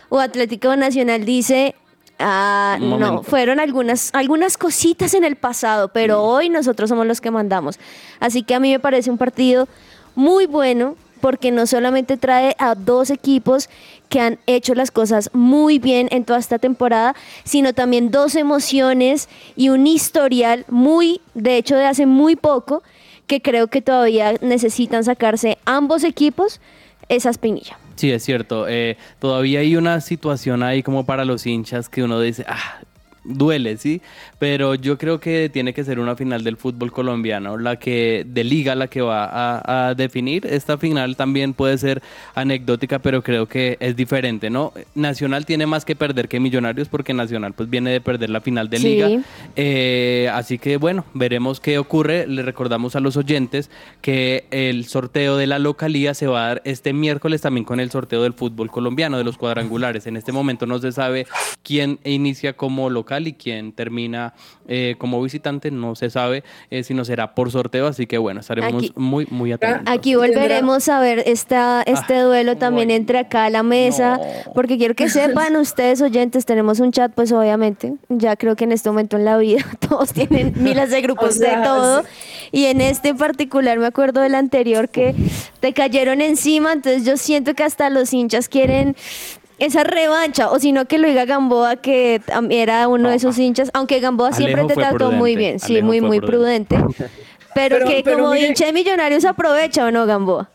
o 0.10 0.20
Atlético 0.20 0.76
Nacional 0.76 1.26
dice, 1.26 1.76
Ah, 2.18 2.78
no, 2.80 3.24
fueron 3.24 3.60
algunas, 3.60 4.10
algunas 4.14 4.58
cositas 4.58 5.14
en 5.14 5.26
el 5.26 5.36
pasado, 5.36 5.90
pero 5.90 6.22
mm. 6.22 6.26
hoy 6.26 6.50
nosotros 6.50 6.90
somos 6.90 7.06
los 7.06 7.20
que 7.20 7.30
mandamos. 7.30 7.78
Así 8.20 8.44
que 8.44 8.56
a 8.56 8.60
mí 8.60 8.72
me 8.72 8.80
parece 8.80 9.12
un 9.12 9.18
partido 9.18 9.68
muy 10.16 10.46
bueno, 10.46 10.96
porque 11.26 11.50
no 11.50 11.66
solamente 11.66 12.18
trae 12.18 12.56
a 12.60 12.76
dos 12.76 13.10
equipos 13.10 13.68
que 14.10 14.20
han 14.20 14.38
hecho 14.46 14.76
las 14.76 14.92
cosas 14.92 15.32
muy 15.34 15.80
bien 15.80 16.08
en 16.12 16.24
toda 16.24 16.38
esta 16.38 16.60
temporada, 16.60 17.16
sino 17.44 17.74
también 17.74 18.12
dos 18.12 18.36
emociones 18.36 19.28
y 19.56 19.70
un 19.70 19.88
historial 19.88 20.66
muy, 20.70 21.22
de 21.34 21.58
hecho, 21.58 21.78
de 21.78 21.86
hace 21.86 22.06
muy 22.06 22.36
poco, 22.36 22.84
que 23.26 23.42
creo 23.42 23.70
que 23.70 23.82
todavía 23.82 24.36
necesitan 24.42 25.04
sacarse 25.04 25.58
ambos 25.66 26.04
equipos 26.04 26.62
esa 27.10 27.32
espinilla. 27.32 27.80
Sí, 27.96 28.12
es 28.12 28.24
cierto. 28.24 28.68
Eh, 28.68 28.96
todavía 29.18 29.62
hay 29.62 29.78
una 29.78 30.02
situación 30.02 30.62
ahí 30.62 30.84
como 30.84 31.08
para 31.08 31.26
los 31.26 31.48
hinchas 31.48 31.90
que 31.90 32.04
uno 32.04 32.20
dice, 32.20 32.46
ah, 32.48 32.82
duele, 33.26 33.78
¿sí? 33.78 34.02
Pero 34.40 34.76
yo 34.76 34.98
creo 34.98 35.20
que 35.20 35.50
tiene 35.50 35.74
que 35.74 35.84
ser 35.84 36.00
una 36.00 36.16
final 36.16 36.44
del 36.44 36.58
fútbol 36.58 36.92
colombiano, 36.92 37.58
la 37.58 37.78
que 37.78 38.26
de 38.26 38.44
liga, 38.44 38.76
la 38.76 38.88
que 38.88 39.02
va 39.02 39.30
a, 39.90 39.94
definir. 39.96 40.46
Esta 40.46 40.78
final 40.78 41.16
también 41.16 41.54
puede 41.54 41.78
ser 41.78 42.02
anecdótica, 42.34 43.00
pero 43.00 43.22
creo 43.22 43.48
que 43.48 43.78
es 43.80 43.96
diferente, 43.96 44.50
¿no? 44.50 44.74
Nacional 44.94 45.46
tiene 45.46 45.66
más 45.66 45.86
que 45.86 45.96
perder 45.96 46.28
que 46.28 46.40
Millonarios 46.40 46.90
porque 46.90 47.14
Nacional 47.14 47.54
pues 47.54 47.70
viene 47.70 47.92
de 47.92 48.02
perder 48.02 48.30
la 48.30 48.42
final 48.42 48.70
de 48.70 48.80
liga. 48.80 49.10
Eh, 49.56 50.30
así 50.34 50.58
que 50.58 50.78
bueno, 50.78 51.06
veremos 51.14 51.60
qué 51.60 51.78
ocurre. 51.78 52.28
Le 52.28 52.42
recordamos 52.42 52.96
a 52.96 53.00
los 53.00 53.18
oyentes 53.18 53.70
que 54.02 54.46
el 54.52 54.86
sorteo 54.86 55.38
de 55.38 55.48
la 55.48 55.60
localía 55.60 56.14
se 56.14 56.28
va 56.28 56.46
a 56.46 56.48
dar 56.48 56.62
este 56.66 56.94
miércoles 56.94 57.42
también 57.42 57.66
con 57.66 57.80
el 57.80 57.92
sorteo 57.92 58.24
del 58.24 58.34
fútbol 58.34 58.70
colombiano, 58.70 59.18
de 59.18 59.24
los 59.24 59.38
cuadrangulares. 59.38 60.08
En 60.08 60.18
este 60.18 60.32
momento 60.32 60.66
no 60.66 60.80
se 60.80 60.92
sabe 60.92 61.26
quién 61.64 62.00
inicia 62.04 62.54
como 62.54 62.90
local 62.90 63.15
y 63.24 63.34
quien 63.34 63.72
termina 63.72 64.34
eh, 64.68 64.96
como 64.98 65.22
visitante 65.22 65.72
no 65.72 65.96
se 65.96 66.10
sabe 66.10 66.44
eh, 66.70 66.84
si 66.84 66.94
no 66.94 67.06
será 67.06 67.36
por 67.36 67.52
sorteo, 67.52 67.88
así 67.88 68.06
que 68.08 68.18
bueno, 68.18 68.40
estaremos 68.40 68.96
muy, 68.96 69.28
muy 69.30 69.52
atentos. 69.52 69.84
Aquí 69.86 70.16
volveremos 70.16 70.90
a 70.90 71.00
ver 71.00 71.24
esta, 71.26 71.84
este 71.86 72.16
ah, 72.16 72.24
duelo 72.24 72.58
también 72.58 72.92
entre 72.92 73.20
acá 73.20 73.46
a 73.46 73.50
la 73.50 73.64
mesa, 73.64 74.20
porque 74.54 74.78
quiero 74.78 74.96
que 74.96 75.10
sepan 75.10 75.56
ustedes 75.58 76.02
oyentes, 76.02 76.46
tenemos 76.46 76.80
un 76.80 76.92
chat 76.92 77.12
pues 77.14 77.32
obviamente, 77.32 77.94
ya 78.10 78.36
creo 78.36 78.56
que 78.56 78.64
en 78.64 78.72
este 78.72 78.90
momento 78.90 79.18
en 79.18 79.26
la 79.26 79.38
vida 79.38 79.66
todos 79.88 80.14
tienen 80.14 80.54
miles 80.58 80.90
de 80.90 81.02
grupos 81.02 81.40
de 81.40 81.56
todo, 81.64 82.04
y 82.52 82.66
en 82.66 82.82
este 82.82 83.10
en 83.10 83.18
particular 83.18 83.78
me 83.80 83.88
acuerdo 83.88 84.22
del 84.22 84.36
anterior 84.36 84.90
que 84.90 85.16
te 85.60 85.74
cayeron 85.74 86.22
encima, 86.22 86.74
entonces 86.74 87.06
yo 87.06 87.18
siento 87.18 87.54
que 87.54 87.64
hasta 87.64 87.90
los 87.90 88.14
hinchas 88.14 88.50
quieren 88.50 88.96
esa 89.60 89.84
revancha, 89.84 90.52
o 90.52 90.60
sino 90.60 90.86
que 90.86 90.98
lo 90.98 91.08
diga 91.08 91.26
Gamboa, 91.26 91.78
que 91.78 92.22
era 92.50 92.88
uno 92.88 93.10
de 93.10 93.16
esos 93.16 93.38
hinchas, 93.38 93.72
aunque 93.74 94.00
Gamboa 94.00 94.34
siempre 94.34 94.66
te 94.66 94.74
trató 94.74 95.12
muy 95.12 95.36
bien, 95.36 95.60
sí, 95.60 95.82
muy, 95.82 96.02
muy 96.02 96.20
prudente. 96.20 96.78
Pero, 97.56 97.86
que 97.88 98.04
como 98.04 98.36
hincha 98.36 98.66
de 98.66 98.74
millonarios 98.74 99.24
aprovecha 99.24 99.86
o 99.86 99.92
no, 99.92 100.06
Gamboa. 100.06 100.50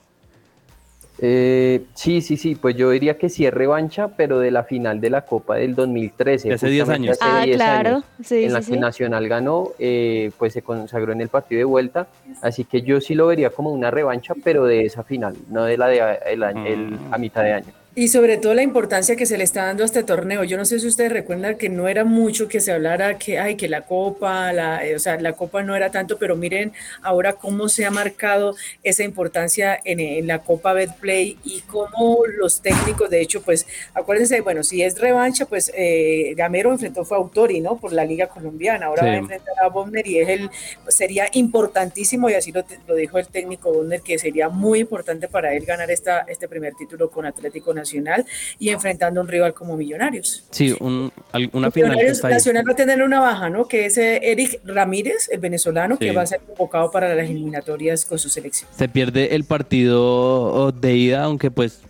Eh, 1.23 1.85
sí, 1.93 2.23
sí, 2.23 2.39
sí, 2.39 2.55
pues 2.55 2.77
yo 2.77 2.91
diría 2.91 3.19
que 3.19 3.29
sí 3.29 3.45
es 3.45 3.53
revancha, 3.53 4.09
pero 4.09 4.39
de 4.39 4.51
la 4.51 4.65
final 4.65 5.03
de 5.03 5.11
la 5.11 5.23
Copa 5.23 5.57
del 5.57 5.75
2013. 5.75 6.53
hace 6.53 6.69
10 6.69 6.89
años. 6.89 7.19
ah, 7.21 7.45
claro. 7.53 8.03
sí, 8.25 8.45
en 8.45 8.55
la 8.55 8.63
que 8.63 8.77
Nacional 8.79 9.29
ganó, 9.29 9.73
eh, 9.79 10.31
pues 10.39 10.55
se 10.55 10.63
consagró 10.63 11.13
en 11.13 11.21
el 11.21 11.29
partido 11.29 11.59
de 11.59 11.65
vuelta. 11.65 12.07
Así 12.41 12.65
que 12.65 12.81
yo 12.81 13.03
sí 13.03 13.15
lo 13.15 13.27
vería 13.27 13.51
como 13.51 13.71
una 13.71 13.91
revancha, 13.91 14.35
pero 14.43 14.65
de 14.65 14.87
esa 14.87 15.03
final, 15.03 15.37
no 15.51 15.65
de 15.65 15.77
la 15.77 15.89
de 15.89 16.19
el, 16.27 16.43
a 16.43 17.19
mitad 17.19 17.43
de 17.43 17.53
año. 17.53 17.80
Y 17.97 18.07
sobre 18.07 18.37
todo 18.37 18.55
la 18.55 18.63
importancia 18.63 19.17
que 19.17 19.27
se 19.27 19.37
le 19.37 19.43
está 19.43 19.65
dando 19.65 19.83
a 19.83 19.87
este 19.87 20.05
torneo. 20.05 20.45
Yo 20.45 20.57
no 20.57 20.65
sé 20.65 20.79
si 20.79 20.87
ustedes 20.87 21.11
recuerdan 21.11 21.57
que 21.57 21.69
no 21.69 21.89
era 21.89 22.05
mucho 22.05 22.47
que 22.47 22.61
se 22.61 22.71
hablara 22.71 23.19
que, 23.19 23.41
ay, 23.41 23.57
que 23.57 23.69
la 23.69 23.83
copa, 23.83 24.53
la, 24.53 24.87
eh, 24.87 24.95
o 24.95 25.01
sea, 25.01 25.21
la 25.21 25.33
copa 25.33 25.65
no 25.65 25.75
era 25.75 25.91
tanto, 25.91 26.17
pero 26.17 26.37
miren 26.37 26.73
ahora 27.03 27.33
cómo 27.33 27.69
se 27.69 27.85
ha 27.85 27.91
marcado 27.91 28.55
esa 28.85 29.03
importancia 29.03 29.81
en, 29.85 30.01
la 30.29 30.39
copa 30.39 30.73
Betplay 30.73 31.37
y 31.45 31.63
cómo 31.63 32.19
los 32.39 32.61
técnicos, 32.61 33.11
de 33.11 33.23
hecho, 33.23 33.43
pues 33.43 33.67
acuérdense, 33.93 34.41
bueno, 34.41 34.63
si 34.63 34.83
es 34.83 35.01
revancha, 35.01 35.47
pues 35.47 35.73
eh, 35.75 36.35
Gamero 36.37 36.71
enfrentó 36.71 37.05
fue 37.05 37.17
Autori, 37.17 37.61
¿no? 37.61 37.77
Por 37.77 37.93
la 37.93 38.05
Liga 38.05 38.29
Colombiana. 38.29 38.87
Ahora 38.87 39.05
va 39.05 39.11
a 39.11 39.17
enfrentar 39.17 39.55
a 39.61 39.69
Bonner 39.69 40.07
y 40.07 40.21
es 40.21 40.29
el, 40.29 40.51
pues, 40.85 40.95
sería 40.95 41.29
importantísimo, 41.33 42.31
y 42.31 42.35
así 42.35 42.53
lo, 42.53 42.63
lo 42.87 42.95
dijo 42.95 43.19
el 43.19 43.27
técnico 43.27 43.73
Bonner, 43.73 44.01
que 44.01 44.17
sería 44.17 44.49
muy 44.49 44.79
importante 44.79 45.27
para 45.27 45.53
él 45.55 45.65
ganar 45.65 45.91
esta, 45.91 46.21
este 46.21 46.47
primer 46.47 46.75
título 46.75 47.11
con 47.11 47.27
Atlético 47.27 47.75
Nacional 47.75 47.80
Nacional 47.81 48.25
y 48.59 48.71
enfrentando 48.71 49.21
a 49.21 49.23
un 49.23 49.29
rival 49.29 49.55
como 49.55 49.77
Millonarios. 49.77 50.45
Sí, 50.51 50.77
una 50.81 51.71
final. 51.71 51.99
Nacional 52.23 52.65
va 52.69 52.73
a 52.73 52.77
tener 52.77 53.03
una 53.03 53.21
baja, 53.21 53.51
¿no? 53.51 53.67
Que 53.67 53.87
es 53.87 53.99
eh, 53.99 54.21
Eric 54.23 54.61
Ramírez, 54.65 55.29
el 55.31 55.41
venezolano, 55.41 55.99
que 55.99 56.13
va 56.13 56.23
a 56.23 56.27
ser 56.27 56.41
convocado 56.41 56.91
para 56.91 57.15
las 57.15 57.29
eliminatorias 57.29 58.05
con 58.05 58.19
su 58.19 58.29
selección. 58.29 58.71
Se 58.77 58.89
pierde 58.89 59.35
el 59.35 59.45
partido 59.45 60.73
de 60.73 60.97
ida, 60.97 61.25
aunque 61.25 61.51
pues 61.51 61.81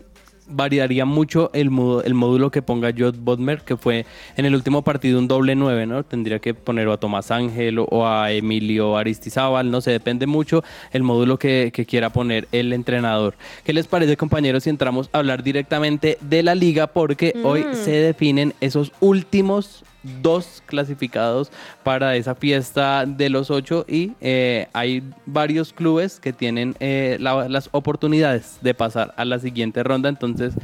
variaría 0.50 1.04
mucho 1.04 1.50
el, 1.54 1.71
el 2.04 2.14
módulo 2.14 2.50
que 2.50 2.62
ponga 2.62 2.92
Jod 2.97 3.16
Bodmer, 3.19 3.62
que 3.62 3.76
fue 3.76 4.07
en 4.37 4.47
el 4.47 4.54
último 4.54 4.83
partido 4.83 5.19
un 5.19 5.28
doble 5.28 5.54
9, 5.54 5.87
¿no? 5.87 6.04
Tendría 6.04 6.38
que 6.38 6.54
poner 6.54 6.88
a 6.88 6.97
Tomás 6.97 7.30
Ángel 7.30 7.78
o 7.78 8.07
a 8.07 8.33
Emilio 8.33 8.97
Aristizábal, 8.97 9.71
no 9.71 9.80
sé, 9.80 9.90
depende 9.90 10.26
mucho 10.26 10.62
el 10.92 11.02
módulo 11.02 11.38
que, 11.38 11.73
quiera 11.88 12.11
poner 12.11 12.47
el 12.52 12.73
entrenador. 12.73 13.35
¿Qué 13.64 13.73
les 13.73 13.87
parece, 13.87 14.16
compañeros, 14.16 14.64
si 14.64 14.71
entramos 14.71 15.09
a 15.12 15.19
hablar 15.19 15.42
directamente 15.42 16.19
de 16.21 16.42
la 16.42 16.54
liga? 16.54 16.88
Porque 16.88 17.35
hoy 17.42 17.64
mm. 17.64 17.75
se 17.75 17.92
definen 17.92 18.54
esos 18.61 18.92
últimos 19.00 19.85
dos 20.23 20.62
clasificados 20.66 21.50
para 21.83 22.16
esa 22.16 22.35
fiesta 22.35 23.04
de 23.07 23.28
los 23.30 23.50
ocho 23.50 23.85
y 23.88 24.12
eh, 24.21 24.66
hay 24.73 25.02
varios 25.26 25.73
clubes 25.73 26.21
que 26.21 26.33
tienen 26.33 26.75
eh, 26.80 27.16
la- 27.21 27.49
las 27.49 27.69
oportunidades 27.73 28.59
de 28.62 28.75
pasar 28.75 29.12
a 29.16 29.25
la 29.25 29.38
siguiente 29.38 29.83
ronda. 29.83 30.09
Entonces, 30.09 30.54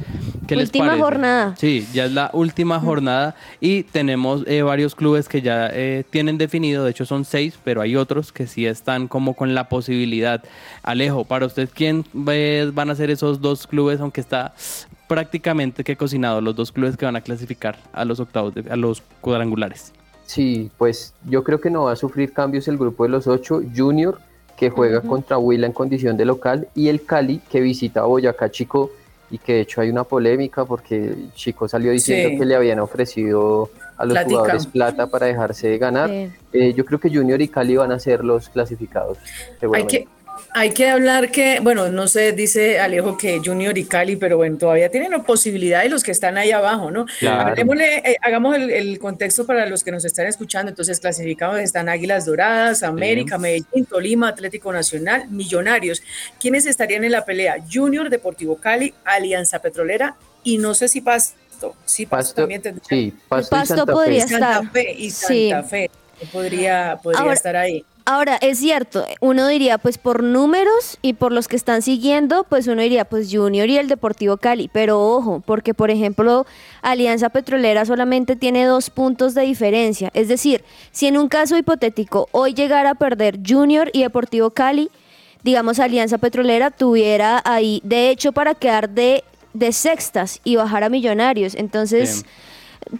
¿qué 0.47 0.55
les 0.55 0.65
Última 0.69 0.97
jornada. 0.97 1.55
Sí, 1.57 1.87
ya 1.93 2.05
es 2.05 2.11
la 2.13 2.29
última 2.33 2.79
jornada 2.79 3.35
y 3.61 3.83
tenemos 3.83 4.43
eh, 4.47 4.61
varios 4.63 4.95
clubes 4.95 5.29
que 5.29 5.41
ya 5.41 5.69
eh, 5.71 6.03
tienen 6.09 6.37
definido, 6.37 6.83
de 6.83 6.91
hecho 6.91 7.05
son 7.05 7.25
seis, 7.25 7.57
pero 7.63 7.81
hay 7.81 7.95
otros 7.95 8.31
que 8.31 8.47
sí 8.47 8.65
están 8.65 9.07
como 9.07 9.33
con 9.35 9.53
la 9.53 9.69
posibilidad. 9.69 10.43
Alejo, 10.83 11.25
para 11.25 11.45
usted, 11.45 11.69
¿quién 11.73 12.05
van 12.13 12.89
a 12.89 12.95
ser 12.95 13.09
esos 13.11 13.41
dos 13.41 13.67
clubes, 13.67 13.99
aunque 13.99 14.21
está 14.21 14.53
prácticamente 15.07 15.83
que 15.83 15.95
cocinado, 15.95 16.41
los 16.41 16.55
dos 16.55 16.71
clubes 16.71 16.97
que 16.97 17.05
van 17.05 17.15
a 17.15 17.21
clasificar 17.21 17.77
a 17.93 18.05
los 18.05 18.19
octavos, 18.19 18.53
de- 18.53 18.69
a 18.69 18.75
los 18.75 19.01
cuadrangulares? 19.21 19.93
Sí, 20.25 20.69
pues 20.77 21.13
yo 21.25 21.43
creo 21.43 21.61
que 21.61 21.69
no 21.69 21.85
va 21.85 21.93
a 21.93 21.95
sufrir 21.95 22.33
cambios 22.33 22.67
el 22.67 22.77
grupo 22.77 23.03
de 23.03 23.09
los 23.09 23.27
ocho. 23.27 23.61
Junior, 23.75 24.19
que 24.57 24.69
juega 24.69 25.01
contra 25.01 25.37
Huila 25.37 25.67
en 25.67 25.73
condición 25.73 26.17
de 26.17 26.25
local, 26.25 26.67
y 26.75 26.89
el 26.89 27.05
Cali, 27.05 27.39
que 27.49 27.61
visita 27.61 28.01
a 28.01 28.03
Boyacá 28.05 28.49
Chico, 28.51 28.91
y 29.29 29.37
que 29.37 29.53
de 29.55 29.61
hecho 29.61 29.81
hay 29.81 29.89
una 29.89 30.03
polémica 30.05 30.63
porque 30.65 31.13
Chico 31.35 31.67
salió 31.67 31.91
diciendo 31.91 32.29
Sí. 32.29 32.37
que 32.39 32.45
le 32.45 32.55
habían 32.55 32.79
ofrecido 32.79 33.69
a 33.97 34.05
los 34.05 34.13
Platica. 34.13 34.29
jugadores 34.39 34.67
plata 34.67 35.07
para 35.07 35.25
dejarse 35.27 35.67
de 35.67 35.77
ganar. 35.77 36.09
Sí. 36.09 36.29
Eh, 36.53 36.73
yo 36.73 36.85
creo 36.85 36.97
que 36.99 37.09
Junior 37.09 37.41
y 37.41 37.47
Cali 37.49 37.75
van 37.75 37.91
a 37.91 37.99
ser 37.99 38.23
los 38.23 38.47
clasificados. 38.49 39.17
Hay 39.73 39.85
que, 39.85 40.07
hay 40.51 40.71
que 40.71 40.89
hablar 40.89 41.31
que, 41.31 41.59
bueno, 41.59 41.89
no 41.89 42.07
sé, 42.07 42.31
dice 42.31 42.79
Alejo 42.79 43.17
que 43.17 43.39
Junior 43.43 43.77
y 43.77 43.85
Cali, 43.85 44.15
pero 44.15 44.37
bueno, 44.37 44.57
todavía 44.57 44.89
tienen 44.89 45.11
la 45.11 45.23
posibilidad 45.23 45.83
y 45.83 45.89
los 45.89 46.03
que 46.03 46.11
están 46.11 46.37
ahí 46.37 46.51
abajo, 46.51 46.91
¿no? 46.91 47.05
Claro. 47.19 47.49
Hablemosle, 47.51 47.97
eh, 47.97 48.17
hagamos 48.21 48.55
el, 48.55 48.69
el 48.69 48.99
contexto 48.99 49.45
para 49.45 49.65
los 49.65 49.83
que 49.83 49.91
nos 49.91 50.05
están 50.05 50.27
escuchando. 50.27 50.69
Entonces, 50.69 50.99
clasificados 50.99 51.59
están 51.59 51.89
Águilas 51.89 52.25
Doradas, 52.25 52.83
América, 52.83 53.37
Medellín, 53.37 53.85
Tolima, 53.89 54.29
Atlético 54.29 54.71
Nacional, 54.73 55.27
Millonarios. 55.29 56.01
¿Quiénes 56.39 56.65
estarían 56.65 57.03
en 57.03 57.11
la 57.11 57.25
pelea? 57.25 57.55
Junior, 57.71 58.09
Deportivo 58.09 58.57
Cali, 58.57 58.93
Alianza 59.05 59.59
Petrolera 59.59 60.15
y 60.43 60.57
no 60.57 60.73
sé 60.73 60.87
si 60.87 61.01
Pasto. 61.01 61.75
Sí, 61.85 62.05
Pasto, 62.05 62.27
Pasto, 62.29 62.41
también 62.41 62.61
tendría. 62.61 62.85
sí, 62.87 63.13
Pasto, 63.27 63.55
y 63.55 63.59
Pasto 63.59 63.75
Santa 63.75 63.85
Fe. 63.85 63.91
podría 63.93 64.27
Santa 64.27 64.51
estar. 64.51 64.71
Fe 64.71 64.91
y 64.97 65.11
Sí. 65.11 65.49
Santa 65.49 65.67
Fe. 65.67 65.91
Podría, 66.31 66.99
podría 67.01 67.21
Ahora- 67.21 67.33
estar 67.33 67.55
ahí. 67.55 67.83
Ahora, 68.09 68.37
es 68.39 68.59
cierto, 68.59 69.05
uno 69.19 69.49
diría, 69.49 69.77
pues 69.79 69.97
por 69.97 70.23
números 70.23 70.97
y 71.01 71.11
por 71.11 71.33
los 71.33 71.49
que 71.49 71.57
están 71.57 71.81
siguiendo, 71.81 72.45
pues 72.45 72.67
uno 72.67 72.81
diría, 72.81 73.03
pues 73.03 73.27
Junior 73.29 73.69
y 73.69 73.77
el 73.77 73.89
Deportivo 73.89 74.37
Cali, 74.37 74.69
pero 74.71 75.05
ojo, 75.05 75.43
porque 75.45 75.73
por 75.73 75.91
ejemplo, 75.91 76.45
Alianza 76.81 77.27
Petrolera 77.27 77.83
solamente 77.83 78.37
tiene 78.37 78.63
dos 78.63 78.89
puntos 78.91 79.33
de 79.33 79.41
diferencia, 79.41 80.09
es 80.13 80.29
decir, 80.29 80.63
si 80.91 81.07
en 81.07 81.17
un 81.17 81.27
caso 81.27 81.57
hipotético 81.57 82.29
hoy 82.31 82.53
llegara 82.53 82.91
a 82.91 82.95
perder 82.95 83.39
Junior 83.45 83.89
y 83.91 84.03
Deportivo 84.03 84.51
Cali, 84.51 84.89
digamos 85.43 85.77
Alianza 85.77 86.17
Petrolera 86.17 86.71
tuviera 86.71 87.41
ahí, 87.43 87.81
de 87.83 88.09
hecho, 88.09 88.31
para 88.31 88.55
quedar 88.55 88.87
de, 88.87 89.25
de 89.53 89.73
sextas 89.73 90.39
y 90.45 90.55
bajar 90.55 90.85
a 90.85 90.89
Millonarios, 90.89 91.55
entonces... 91.55 92.23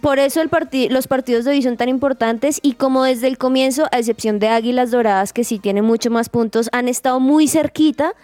Por 0.00 0.18
eso 0.18 0.40
el 0.42 0.50
los 0.90 1.06
partidos 1.06 1.44
de 1.44 1.52
hoy 1.52 1.62
son 1.62 1.76
tan 1.76 1.88
importantes 1.88 2.58
y 2.62 2.74
como 2.74 3.04
desde 3.04 3.26
el 3.28 3.38
comienzo, 3.38 3.86
a 3.92 3.98
excepción 3.98 4.38
de 4.38 4.48
Águilas 4.48 4.90
Doradas, 4.90 5.32
que 5.32 5.44
sí 5.44 5.58
tienen 5.58 5.84
mucho 5.84 6.10
más 6.10 6.28
puntos, 6.28 6.68
han 6.72 6.88
estado 6.88 7.20
muy 7.20 7.48
cerquita. 7.48 8.14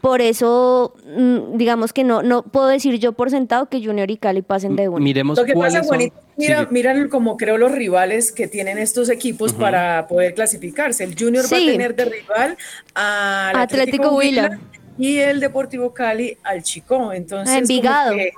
Por 0.00 0.20
eso, 0.20 0.94
mm, 1.16 1.56
digamos 1.56 1.92
que 1.92 2.04
no, 2.04 2.22
no 2.22 2.42
puedo 2.42 2.66
decir 2.66 2.98
yo 2.98 3.12
por 3.12 3.30
sentado 3.30 3.66
que 3.66 3.84
Junior 3.84 4.10
y 4.10 4.16
Cali 4.16 4.42
pasen 4.42 4.76
de 4.76 4.88
uno. 4.88 4.98
Miremos 4.98 5.38
Lo 5.38 5.44
que 5.44 5.54
pasa, 5.54 5.78
son- 5.78 5.86
Juanito, 5.88 6.16
mira, 6.36 6.60
Sí, 6.60 6.66
miran 6.70 7.08
como 7.08 7.36
creo 7.36 7.58
los 7.58 7.72
rivales 7.72 8.32
que 8.32 8.48
tienen 8.48 8.78
estos 8.78 9.08
equipos 9.10 9.52
para 9.52 10.06
poder 10.08 10.34
clasificarse. 10.34 11.04
El 11.04 11.14
Junior 11.18 11.44
va 11.44 11.56
a 11.56 11.60
tener 11.60 11.94
de 11.94 12.04
rival 12.06 12.56
al 12.94 13.56
Atlético 13.56 14.10
Huila. 14.16 14.58
y 14.98 15.18
el 15.18 15.40
Deportivo 15.40 15.94
Cali 15.94 16.36
al 16.42 16.62
Chico. 16.62 17.12
Entonces, 17.12 17.54
A 17.54 17.58
Envigado. 17.58 18.10
como 18.10 18.18
que- 18.22 18.32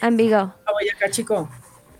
A 0.00 0.06
Envigado. 0.08 0.54
a 0.64 0.72
Boyacá 0.72 1.10
Chico. 1.10 1.48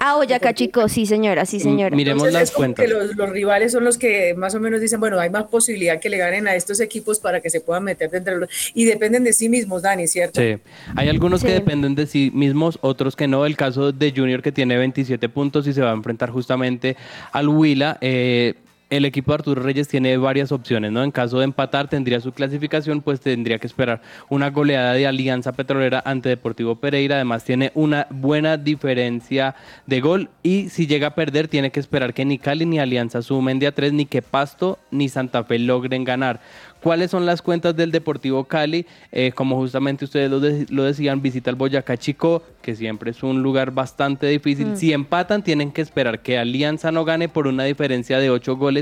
Ah, 0.01 0.15
Boyacá, 0.15 0.55
chicos, 0.55 0.93
sí 0.93 1.07
señora, 1.07 1.45
sí 1.45 1.59
señora. 1.59 1.95
Miremos 1.95 2.23
Entonces, 2.29 2.51
las 2.51 2.51
cuentas. 2.53 2.87
que 2.87 2.93
los, 2.93 3.17
los 3.17 3.31
rivales 3.31 3.73
son 3.73 3.85
los 3.85 3.99
que 3.99 4.33
más 4.35 4.55
o 4.55 4.61
menos 4.61 4.81
dicen, 4.81 5.01
bueno, 5.01 5.19
hay 5.19 5.29
más 5.29 5.45
posibilidad 5.45 5.99
que 6.01 6.09
le 6.09 6.19
ganen 6.19 6.47
a 6.47 6.55
estos 6.55 6.79
equipos 6.79 7.19
para 7.19 7.41
que 7.41 7.51
se 7.51 7.61
puedan 7.61 7.83
meter 7.83 8.09
dentro 8.09 8.35
de 8.35 8.41
los... 8.41 8.71
Y 8.75 8.85
dependen 8.85 9.25
de 9.25 9.33
sí 9.33 9.49
mismos, 9.49 9.83
Dani, 9.83 10.07
¿cierto? 10.07 10.41
Sí, 10.41 10.57
hay 10.95 11.09
algunos 11.09 11.43
que 11.43 11.51
dependen 11.51 11.97
de 11.97 12.07
sí 12.07 12.31
mismos, 12.33 12.79
otros 12.81 13.17
que 13.17 13.27
no. 13.27 13.45
El 13.45 13.57
caso 13.57 13.91
de 13.91 14.13
Junior 14.17 14.41
que 14.41 14.53
tiene 14.53 14.77
27 14.79 15.29
puntos 15.29 15.67
y 15.67 15.73
se 15.73 15.81
va 15.81 15.91
a 15.91 15.95
enfrentar 15.95 16.31
justamente 16.31 16.97
al 17.33 17.49
Huila. 17.49 17.99
Eh, 18.01 18.55
el 18.91 19.05
equipo 19.05 19.33
de 19.33 19.35
Arturo 19.37 19.63
Reyes 19.63 19.87
tiene 19.87 20.17
varias 20.17 20.51
opciones, 20.51 20.91
¿no? 20.93 21.03
En 21.05 21.11
caso 21.11 21.39
de 21.39 21.45
empatar 21.45 21.89
tendría 21.89 22.21
su 22.21 22.33
clasificación, 22.33 23.03
pues 23.03 23.21
tendría 23.21 23.59
que 23.59 23.67
esperar 23.67 24.01
una 24.31 24.49
goleada 24.51 24.95
de 24.95 25.07
Alianza 25.07 25.53
Petrolera 25.53 26.03
ante 26.07 26.31
Deportivo 26.31 26.77
Pereira. 26.77 27.17
Además 27.17 27.45
tiene 27.45 27.71
una 27.75 28.07
buena 28.11 28.57
diferencia 28.57 29.55
de 29.87 30.01
gol 30.01 30.31
y 30.43 30.71
si 30.71 30.87
llega 30.87 31.09
a 31.09 31.15
perder 31.15 31.49
tiene 31.49 31.71
que 31.71 31.81
esperar 31.81 32.15
que 32.15 32.25
ni 32.25 32.39
Cali 32.39 32.65
ni 32.65 32.79
Alianza 32.79 33.21
sumen 33.21 33.59
de 33.59 33.67
a 33.67 33.73
tres, 33.73 33.93
ni 33.93 34.07
que 34.07 34.23
Pasto 34.23 34.79
ni 34.91 35.09
Santa 35.09 35.45
Fe 35.45 35.59
logren 35.59 36.05
ganar. 36.05 36.41
¿Cuáles 36.81 37.11
son 37.11 37.27
las 37.27 37.43
cuentas 37.43 37.75
del 37.75 37.91
Deportivo 37.91 38.45
Cali? 38.45 38.87
Eh, 39.11 39.33
como 39.35 39.57
justamente 39.57 40.05
ustedes 40.05 40.31
lo, 40.31 40.39
de- 40.39 40.65
lo 40.71 40.85
decían, 40.85 41.21
visita 41.21 41.51
al 41.51 41.57
Boyacá 41.57 41.97
Chico, 41.97 42.45
que 42.63 42.77
siempre 42.77 43.11
es 43.11 43.25
un 43.25 43.43
lugar 43.43 43.73
bastante 43.73 44.29
difícil. 44.29 44.77
Si 44.77 44.93
empatan, 44.93 45.43
tienen 45.43 45.73
que 45.73 45.81
esperar 45.83 46.21
que 46.21 46.39
Alianza 46.39 46.93
no 46.93 47.05
gane 47.05 47.29
por 47.29 47.49
una 47.49 47.65
diferencia 47.65 48.21
de 48.21 48.31
8 48.31 48.57
goles. 48.57 48.78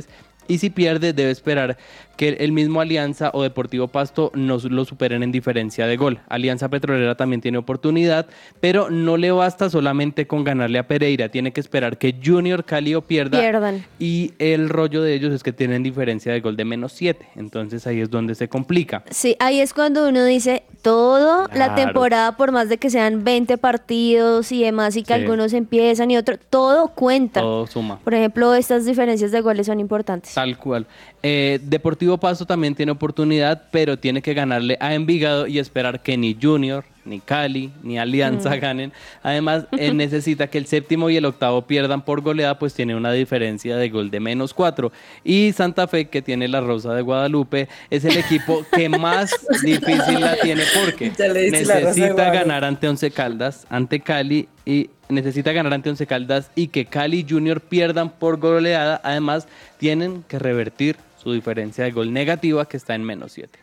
Y 0.48 0.58
si 0.58 0.70
pierde, 0.70 1.12
debe 1.12 1.30
esperar 1.30 1.76
que 2.16 2.28
el 2.28 2.52
mismo 2.52 2.80
Alianza 2.80 3.30
o 3.34 3.42
Deportivo 3.42 3.88
Pasto 3.88 4.30
nos 4.34 4.64
lo 4.64 4.84
superen 4.84 5.22
en 5.22 5.32
diferencia 5.32 5.86
de 5.86 5.96
gol. 5.96 6.20
Alianza 6.28 6.68
Petrolera 6.68 7.14
también 7.16 7.40
tiene 7.40 7.58
oportunidad, 7.58 8.26
pero 8.60 8.88
no 8.88 9.16
le 9.16 9.30
basta 9.32 9.68
solamente 9.68 10.26
con 10.26 10.44
ganarle 10.44 10.78
a 10.78 10.86
Pereira. 10.86 11.28
Tiene 11.28 11.52
que 11.52 11.60
esperar 11.60 11.98
que 11.98 12.14
Junior 12.24 12.64
Cali 12.64 12.94
o 12.94 13.02
pierda 13.02 13.40
Pierdan. 13.40 13.84
y 13.98 14.32
el 14.38 14.68
rollo 14.68 15.02
de 15.02 15.14
ellos 15.14 15.32
es 15.32 15.42
que 15.42 15.52
tienen 15.52 15.82
diferencia 15.82 16.32
de 16.32 16.40
gol 16.40 16.56
de 16.56 16.64
menos 16.64 16.92
7. 16.92 17.26
Entonces 17.36 17.86
ahí 17.86 18.00
es 18.00 18.10
donde 18.10 18.34
se 18.34 18.48
complica. 18.48 19.04
Sí, 19.10 19.36
ahí 19.40 19.60
es 19.60 19.74
cuando 19.74 20.08
uno 20.08 20.24
dice 20.24 20.62
todo 20.86 21.48
la 21.52 21.74
temporada, 21.74 22.36
por 22.36 22.52
más 22.52 22.68
de 22.68 22.78
que 22.78 22.90
sean 22.90 23.24
20 23.24 23.58
partidos 23.58 24.52
y 24.52 24.62
demás, 24.62 24.94
y 24.94 25.02
que 25.02 25.14
Sí. 25.14 25.20
algunos 25.20 25.52
empiezan 25.52 26.12
y 26.12 26.16
otros, 26.16 26.38
todo 26.48 26.86
cuenta. 26.94 27.40
Todo 27.40 27.66
suma. 27.66 27.98
Por 28.04 28.14
ejemplo, 28.14 28.54
estas 28.54 28.84
diferencias 28.86 29.32
de 29.32 29.40
goles 29.40 29.66
son 29.66 29.80
importantes. 29.80 30.32
Tal 30.32 30.56
cual. 30.56 30.86
Eh, 31.24 31.58
Deportivo 31.60 32.18
Pasto 32.18 32.46
también 32.46 32.76
tiene 32.76 32.92
oportunidad, 32.92 33.64
pero 33.72 33.98
tiene 33.98 34.22
que 34.22 34.32
ganarle 34.32 34.76
a 34.78 34.94
Envigado 34.94 35.48
y 35.48 35.58
esperar 35.58 36.04
que 36.04 36.16
ni 36.16 36.36
Junior, 36.40 36.84
ni 37.06 37.20
Cali, 37.20 37.70
ni 37.82 37.98
Alianza 37.98 38.50
Mm. 38.56 38.60
ganen. 38.60 38.92
Además, 39.22 39.64
él 39.78 39.96
necesita 39.96 40.48
que 40.48 40.58
el 40.58 40.66
séptimo 40.66 41.08
y 41.08 41.16
el 41.16 41.24
octavo 41.24 41.62
pierdan 41.62 42.02
por 42.02 42.20
goleada, 42.20 42.58
pues 42.58 42.74
tiene 42.74 42.94
una 42.96 43.12
diferencia 43.12 43.76
de 43.76 43.88
gol 43.88 44.10
de 44.10 44.20
menos 44.20 44.52
cuatro. 44.52 44.92
Y 45.24 45.52
Santa 45.52 45.86
Fe, 45.88 46.06
que 46.08 46.20
tiene 46.22 46.48
la 46.48 46.60
Rosa 46.60 46.92
de 46.94 47.02
Guadalupe, 47.02 47.68
es 47.90 48.04
el 48.04 48.16
equipo 48.16 48.66
que 48.74 48.88
más 48.88 49.30
difícil 49.62 50.20
la 50.20 50.36
tiene 50.36 50.64
porque 50.84 51.12
necesita 51.50 52.30
ganar 52.30 52.64
ante 52.64 52.88
Once 52.88 53.10
Caldas, 53.10 53.66
ante 53.70 54.00
Cali 54.00 54.48
y 54.64 54.90
necesita 55.08 55.52
ganar 55.52 55.72
ante 55.72 55.90
Once 55.90 56.06
Caldas 56.06 56.50
y 56.56 56.68
que 56.68 56.86
Cali 56.86 57.24
Junior 57.28 57.60
pierdan 57.60 58.10
por 58.10 58.38
goleada. 58.38 59.00
Además, 59.04 59.46
tienen 59.78 60.24
que 60.26 60.38
revertir 60.38 60.96
su 61.22 61.32
diferencia 61.32 61.84
de 61.84 61.92
gol 61.92 62.12
negativa 62.12 62.66
que 62.68 62.76
está 62.76 62.94
en 62.94 63.04
menos 63.04 63.32
7. 63.32 63.58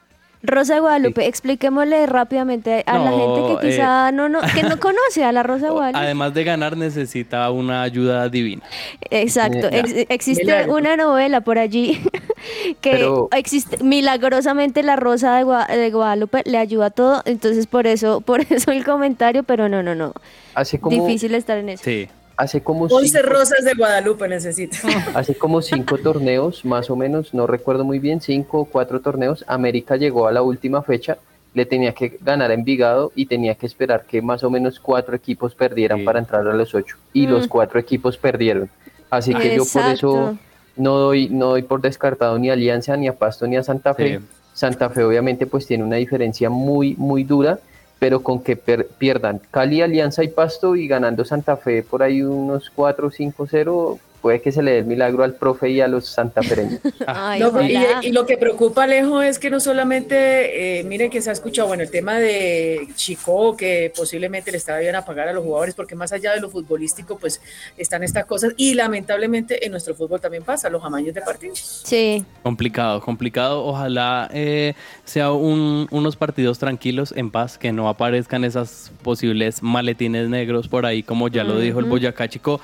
Rosa 0.45 0.73
de 0.75 0.79
Guadalupe, 0.81 1.25
expliquémosle 1.25 2.05
rápidamente 2.05 2.83
a 2.85 2.97
la 2.97 3.11
gente 3.11 3.41
que 3.61 3.67
quizá 3.69 4.11
no, 4.11 4.27
no, 4.27 4.41
que 4.41 4.63
no 4.63 4.77
conoce 4.77 5.23
a 5.23 5.31
la 5.31 5.41
Rosa 5.41 5.67
de 5.67 5.71
Guadalupe. 5.71 5.99
Además 6.03 6.33
de 6.33 6.43
ganar, 6.43 6.75
necesita 6.75 7.49
una 7.49 7.81
ayuda 7.81 8.27
divina. 8.27 8.61
Exacto, 9.09 9.69
ex- 9.71 10.05
existe 10.09 10.43
Milagro. 10.43 10.73
una 10.75 10.97
novela 10.97 11.41
por 11.41 11.57
allí 11.57 12.01
que 12.81 12.91
Pero- 12.91 13.29
existe 13.31 13.81
milagrosamente 13.83 14.83
la 14.83 14.97
Rosa 14.97 15.37
de, 15.37 15.45
Gua- 15.45 15.67
de 15.67 15.89
Guadalupe 15.91 16.41
le 16.45 16.57
ayuda 16.57 16.87
a 16.87 16.89
todo, 16.91 17.21
entonces 17.25 17.65
por 17.65 17.87
eso, 17.87 18.19
por 18.25 18.41
eso 18.41 18.71
el 18.71 18.83
comentario, 18.83 19.43
pero 19.43 19.69
no, 19.69 19.81
no, 19.81 19.95
no, 19.95 20.13
Hace 20.55 20.77
como, 20.79 21.05
difícil 21.05 21.33
estar 21.35 21.57
en 21.57 21.69
eso. 21.69 21.83
Sí. 21.85 22.09
Hace 22.37 22.61
como 22.61 22.85
11 22.85 23.05
cinco- 23.19 23.29
rosas 23.29 23.63
de 23.63 23.73
Guadalupe 23.73 24.27
necesita. 24.27 24.77
Hace 25.13 25.35
como 25.35 25.61
cinco 25.61 25.97
torneos, 25.97 26.65
más 26.65 26.89
o 26.89 26.95
menos, 26.95 27.33
no 27.33 27.47
recuerdo 27.47 27.83
muy 27.83 27.99
bien, 27.99 28.21
cinco 28.21 28.61
o 28.61 28.65
cuatro 28.65 29.01
torneos, 29.01 29.43
América 29.47 29.95
llegó 29.97 30.27
a 30.27 30.31
la 30.31 30.41
última 30.41 30.81
fecha, 30.81 31.17
le 31.53 31.65
tenía 31.65 31.93
que 31.93 32.17
ganar 32.21 32.49
a 32.49 32.53
Envigado 32.55 33.11
y 33.15 33.27
tenía 33.27 33.53
que 33.55 33.65
esperar 33.67 34.05
que 34.05 34.21
más 34.21 34.43
o 34.43 34.49
menos 34.49 34.79
cuatro 34.79 35.15
equipos 35.15 35.53
perdieran 35.53 35.99
Sí. 35.99 36.05
para 36.05 36.19
entrar 36.19 36.47
a 36.47 36.53
los 36.53 36.73
ocho. 36.73 36.97
Y 37.13 37.27
los 37.27 37.45
Mm. 37.45 37.49
cuatro 37.49 37.79
equipos 37.79 38.17
perdieron. 38.17 38.69
Así 39.11 39.33
que 39.35 39.55
yo 39.55 39.63
por 39.71 39.83
eso 39.91 40.37
no 40.75 40.97
doy, 40.97 41.29
no 41.29 41.49
doy 41.49 41.61
por 41.61 41.81
descartado 41.81 42.39
ni 42.39 42.49
a 42.49 42.53
Alianza, 42.53 42.97
ni 42.97 43.07
a 43.07 43.13
Pasto, 43.15 43.45
ni 43.45 43.55
a 43.57 43.63
Santa 43.63 43.93
Fe. 43.93 44.17
Sí. 44.17 44.25
Santa 44.53 44.89
Fe 44.89 45.03
obviamente 45.03 45.45
pues 45.45 45.67
tiene 45.67 45.83
una 45.83 45.97
diferencia 45.97 46.49
muy, 46.49 46.95
muy 46.97 47.23
dura, 47.23 47.59
pero 48.03 48.21
con 48.21 48.43
que 48.43 48.57
per- 48.57 48.87
pierdan 48.87 49.39
Cali, 49.49 49.81
Alianza 49.81 50.25
y 50.25 50.27
Pasto 50.27 50.75
y 50.75 50.89
ganando 50.89 51.23
Santa 51.23 51.55
Fe 51.55 51.83
por 51.83 52.03
ahí 52.03 52.21
unos 52.21 52.69
4 52.69 53.09
5-0, 53.09 53.97
puede 54.23 54.41
que 54.41 54.53
se 54.53 54.63
le 54.63 54.71
dé 54.71 54.77
el 54.79 54.85
milagro 54.85 55.25
al 55.25 55.35
profe 55.35 55.69
y 55.69 55.81
a 55.81 55.87
los 55.89 56.07
santafereños. 56.07 56.79
Ay, 57.05 57.39
No, 57.43 57.61
y, 58.01 58.11
lo 58.13 58.25
que 58.25 58.37
preocupa, 58.37 58.83
Alejo, 58.85 59.21
es 59.21 59.37
que 59.37 59.49
no 59.49 59.59
solamente, 59.59 60.79
eh, 60.79 60.83
miren 60.85 61.09
que 61.11 61.21
se 61.21 61.29
ha 61.29 61.33
escuchado, 61.33 61.67
bueno, 61.67 61.83
el 61.83 61.91
tema 61.91 62.17
de 62.17 62.87
Chico, 62.95 63.57
que 63.57 63.91
posiblemente 63.95 64.49
le 64.51 64.57
estaba 64.57 64.79
bien 64.79 64.95
a 64.95 65.03
pagar 65.03 65.27
a 65.27 65.33
los 65.33 65.43
jugadores, 65.43 65.75
porque 65.75 65.95
más 65.95 66.13
allá 66.13 66.31
de 66.31 66.39
lo 66.39 66.49
futbolístico, 66.49 67.17
pues 67.17 67.41
están 67.77 68.01
estas 68.01 68.25
cosas, 68.25 68.53
y 68.55 68.75
lamentablemente 68.75 69.65
en 69.65 69.71
nuestro 69.71 69.93
fútbol 69.93 70.21
también 70.21 70.43
pasa, 70.43 70.69
los 70.69 70.83
amaños 70.85 71.13
de 71.13 71.21
partidos. 71.21 71.81
Sí. 71.83 72.25
Complicado, 72.43 73.01
complicado. 73.01 73.65
Ojalá 73.65 74.29
eh, 74.33 74.73
sea 75.03 75.33
un- 75.33 75.87
unos 75.91 76.15
partidos 76.15 76.59
tranquilos, 76.59 77.13
en 77.17 77.29
paz, 77.29 77.57
que 77.57 77.73
no 77.73 77.89
aparezcan 77.89 78.45
esas 78.45 78.89
posibles 79.03 79.61
maletines 79.61 80.29
negros 80.29 80.69
por 80.69 80.85
ahí, 80.85 81.03
como 81.03 81.27
ya 81.27 81.43
lo 81.43 81.59
dijo 81.59 81.79
el 81.79 81.85
Boyacá 81.85 82.29
Chico. 82.29 82.61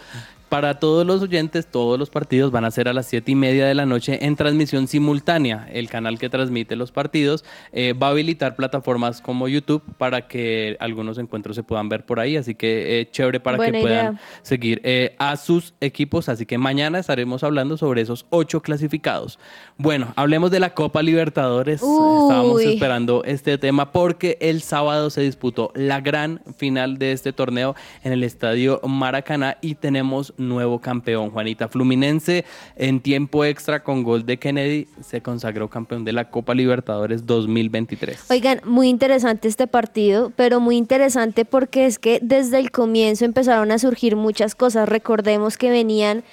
Para 0.49 0.79
todos 0.79 1.05
los 1.05 1.21
oyentes, 1.21 1.67
todos 1.67 1.99
los 1.99 2.09
partidos 2.09 2.51
van 2.51 2.65
a 2.65 2.71
ser 2.71 2.87
a 2.87 2.93
las 2.93 3.05
siete 3.05 3.33
y 3.33 3.35
media 3.35 3.67
de 3.67 3.75
la 3.75 3.85
noche 3.85 4.25
en 4.25 4.35
transmisión 4.35 4.87
simultánea. 4.87 5.69
El 5.71 5.89
canal 5.89 6.17
que 6.17 6.27
transmite 6.27 6.75
los 6.75 6.91
partidos 6.91 7.45
eh, 7.71 7.93
va 7.93 8.07
a 8.07 8.09
habilitar 8.09 8.55
plataformas 8.55 9.21
como 9.21 9.47
YouTube 9.47 9.83
para 9.99 10.27
que 10.27 10.75
algunos 10.79 11.19
encuentros 11.19 11.55
se 11.55 11.61
puedan 11.61 11.87
ver 11.87 12.03
por 12.03 12.19
ahí. 12.19 12.35
Así 12.35 12.55
que 12.55 12.99
eh, 12.99 13.11
chévere 13.11 13.39
para 13.39 13.57
Buena 13.57 13.71
que 13.71 13.81
puedan 13.81 14.19
seguir 14.41 14.81
eh, 14.83 15.15
a 15.19 15.37
sus 15.37 15.75
equipos. 15.81 16.29
Así 16.29 16.47
que 16.47 16.57
mañana 16.57 16.97
estaremos 16.97 17.43
hablando 17.43 17.77
sobre 17.77 18.01
esos 18.01 18.25
ocho 18.31 18.63
clasificados. 18.63 19.37
Bueno, 19.77 20.13
hablemos 20.15 20.49
de 20.49 20.59
la 20.59 20.73
Copa 20.73 21.03
Libertadores. 21.03 21.75
Estábamos 21.75 22.59
esperando 22.61 23.23
este 23.23 23.59
tema 23.59 23.91
porque 23.91 24.39
el 24.41 24.63
sábado 24.63 25.11
se 25.11 25.21
disputó 25.21 25.71
la 25.75 26.01
gran 26.01 26.41
final 26.57 26.97
de 26.97 27.11
este 27.11 27.33
torneo 27.33 27.75
en 28.03 28.13
el 28.13 28.23
estadio 28.23 28.81
Maracaná 28.83 29.57
y 29.61 29.75
tenemos 29.75 30.33
nuevo 30.39 30.79
campeón. 30.79 31.29
Juanita 31.29 31.67
Fluminense 31.67 32.45
en 32.75 32.99
tiempo 33.01 33.45
extra 33.45 33.83
con 33.83 34.03
gol 34.03 34.25
de 34.25 34.37
Kennedy 34.37 34.87
se 35.01 35.21
consagró 35.21 35.69
campeón 35.69 36.05
de 36.05 36.13
la 36.13 36.29
Copa 36.29 36.55
Libertadores 36.55 37.25
2023. 37.25 38.31
Oigan, 38.31 38.61
muy 38.65 38.89
interesante 38.89 39.47
este 39.47 39.67
partido, 39.67 40.31
pero 40.35 40.59
muy 40.59 40.77
interesante 40.77 41.45
porque 41.45 41.85
es 41.85 41.99
que 41.99 42.19
desde 42.21 42.59
el 42.59 42.71
comienzo 42.71 43.25
empezaron 43.25 43.71
a 43.71 43.79
surgir 43.79 44.15
muchas 44.15 44.55
cosas. 44.55 44.89
Recordemos 44.89 45.57
que 45.57 45.69
venían 45.69 46.23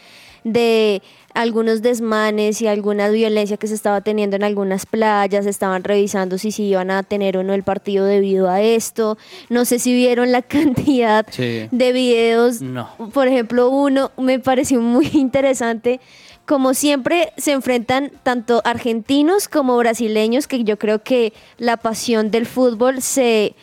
de 0.52 1.02
algunos 1.35 1.82
desmanes 1.82 2.62
y 2.62 2.68
alguna 2.68 3.09
violencia 3.09 3.56
que 3.56 3.66
se 3.66 3.74
estaba 3.74 4.00
teniendo 4.00 4.37
en 4.37 4.44
algunas 4.44 4.87
playas, 4.87 5.44
estaban 5.44 5.82
revisando 5.85 6.38
si 6.38 6.52
se 6.52 6.62
iban 6.62 6.90
a 6.92 7.02
tener 7.02 7.37
o 7.37 7.42
no 7.42 7.52
el 7.52 7.64
partido 7.64 8.06
debido 8.06 8.48
a 8.48 8.62
esto. 8.62 9.18
No 9.50 9.64
sé 9.64 9.80
si 9.80 9.92
vieron 9.92 10.30
la 10.30 10.42
cantidad 10.56 11.26
Sí. 11.30 11.68
de 11.72 11.92
videos 11.92 12.62
No. 12.62 12.88
por 13.12 13.26
ejemplo, 13.26 13.68
uno 13.70 14.12
me 14.16 14.38
pareció 14.38 14.80
muy 14.80 15.11
interesante. 15.14 16.00
Como 16.46 16.74
siempre 16.74 17.32
se 17.37 17.50
enfrentan 17.50 18.12
tanto 18.22 18.62
argentinos 18.64 19.48
como 19.48 19.76
brasileños, 19.78 20.46
que 20.46 20.62
yo 20.62 20.78
creo 20.78 21.02
que 21.02 21.32
la 21.59 21.76
pasión 21.76 22.30
del 22.30 22.46
fútbol 22.46 23.02
se, 23.02 23.56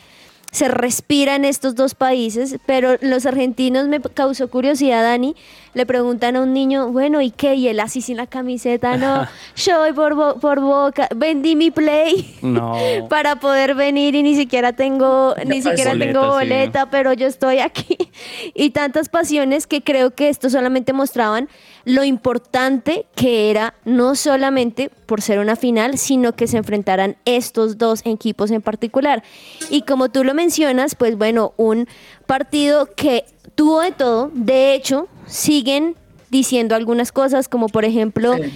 se 0.51 0.67
respira 0.67 1.35
en 1.35 1.45
estos 1.45 1.75
dos 1.75 1.95
países, 1.95 2.57
pero 2.65 2.97
los 2.99 3.25
argentinos 3.25 3.87
me 3.87 4.01
causó 4.01 4.49
curiosidad, 4.49 5.01
Dani, 5.01 5.33
le 5.73 5.85
preguntan 5.85 6.35
a 6.35 6.41
un 6.41 6.53
niño, 6.53 6.89
bueno, 6.91 7.21
¿y 7.21 7.31
qué? 7.31 7.55
Y 7.55 7.67
él 7.67 7.79
así 7.79 8.01
sin 8.01 8.17
la 8.17 8.27
camiseta, 8.27 8.97
no, 8.97 9.27
yo 9.55 9.79
voy 9.79 9.93
por, 9.93 10.13
Bo- 10.15 10.35
por 10.39 10.59
Boca, 10.59 11.07
vendí 11.15 11.55
mi 11.55 11.71
play 11.71 12.37
No. 12.41 12.75
para 13.09 13.37
poder 13.37 13.75
venir 13.75 14.15
y 14.15 14.23
ni 14.23 14.35
siquiera 14.35 14.73
tengo, 14.73 15.33
ni 15.45 15.61
Boleta, 15.61 15.69
siquiera 15.69 15.91
tengo 15.97 16.21
sí. 16.21 16.27
boleta, 16.29 16.89
pero 16.89 17.13
yo 17.13 17.27
estoy 17.27 17.59
aquí. 17.59 17.97
Y 18.55 18.69
tantas 18.69 19.09
pasiones 19.09 19.65
que 19.67 19.81
creo 19.81 20.11
que 20.11 20.29
esto 20.29 20.49
solamente 20.49 20.93
mostraban 20.93 21.49
lo 21.85 22.03
importante 22.03 23.05
que 23.15 23.49
era, 23.49 23.73
no 23.85 24.15
solamente 24.15 24.89
por 25.05 25.21
ser 25.21 25.39
una 25.39 25.55
final, 25.55 25.97
sino 25.97 26.33
que 26.33 26.47
se 26.47 26.57
enfrentaran 26.57 27.15
estos 27.25 27.77
dos 27.77 28.01
equipos 28.05 28.51
en 28.51 28.61
particular. 28.61 29.23
Y 29.69 29.81
como 29.81 30.09
tú 30.09 30.23
lo 30.23 30.33
mencionas, 30.33 30.95
pues 30.95 31.17
bueno, 31.17 31.53
un 31.57 31.87
partido 32.25 32.89
que 32.95 33.25
tuvo 33.55 33.81
de 33.81 33.91
todo, 33.91 34.31
de 34.33 34.75
hecho, 34.75 35.07
siguen 35.27 35.95
diciendo 36.29 36.75
algunas 36.75 37.11
cosas, 37.11 37.47
como 37.47 37.67
por 37.67 37.85
ejemplo... 37.85 38.35
Sí. 38.35 38.51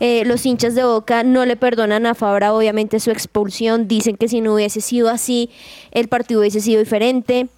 Eh, 0.00 0.24
los 0.24 0.44
hinchas 0.46 0.74
de 0.74 0.82
Boca 0.82 1.22
no 1.22 1.44
le 1.46 1.54
perdonan 1.54 2.06
a 2.06 2.16
Fabra, 2.16 2.54
obviamente, 2.54 2.98
su 2.98 3.12
expulsión. 3.12 3.86
Dicen 3.86 4.16
que 4.16 4.26
si 4.26 4.40
no 4.40 4.54
hubiese 4.54 4.80
sido 4.80 5.08
así, 5.08 5.48
el 5.92 6.08
partido 6.08 6.40
hubiese 6.40 6.60
sido 6.60 6.80
diferente. 6.80 7.48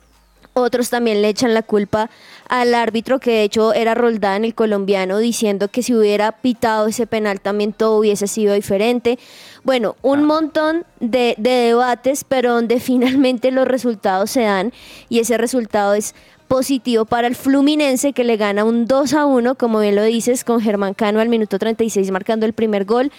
Otros 0.53 0.89
también 0.89 1.21
le 1.21 1.31
echan 1.31 1.53
la 1.53 1.63
culpa 1.63 2.11
al 2.49 2.75
árbitro, 2.75 3.19
que 3.19 3.31
de 3.31 3.43
hecho 3.43 3.73
era 3.73 3.95
Roldán, 3.95 4.45
el 4.45 4.55
colombiano, 4.55 5.19
diciendo 5.19 5.67
que 5.67 5.83
si 5.83 5.95
hubiera 5.95 6.31
pitado 6.31 6.87
ese 6.87 7.09
penal 7.09 7.41
también 7.41 7.73
todo 7.73 7.99
hubiese 7.99 8.29
sido 8.29 8.55
diferente. 8.55 9.19
Bueno, 9.65 9.97
un 10.03 10.25
montón 10.25 10.85
de, 11.01 11.35
de 11.39 11.51
debates, 11.51 12.23
pero 12.23 12.53
donde 12.53 12.79
finalmente 12.81 13.51
los 13.51 13.67
resultados 13.67 14.31
se 14.31 14.43
dan 14.43 14.73
y 15.09 15.19
ese 15.19 15.39
resultado 15.39 15.95
es 15.95 16.15
positivo 16.49 17.05
para 17.05 17.27
el 17.27 17.35
Fluminense 17.35 18.13
que 18.13 18.25
le 18.25 18.37
gana 18.37 18.65
un 18.65 18.87
2 18.87 19.15
a 19.15 19.27
1, 19.27 19.55
como 19.57 19.81
bien 19.81 19.97
lo 19.97 20.03
dices, 20.05 20.45
con 20.45 20.61
Germán 20.61 20.95
Cano 20.95 21.21
al 21.21 21.29
minuto 21.29 21.59
36 21.59 22.11
marcando 22.11 22.47
el 22.47 22.53
primer 22.53 22.85
gol, 22.85 23.11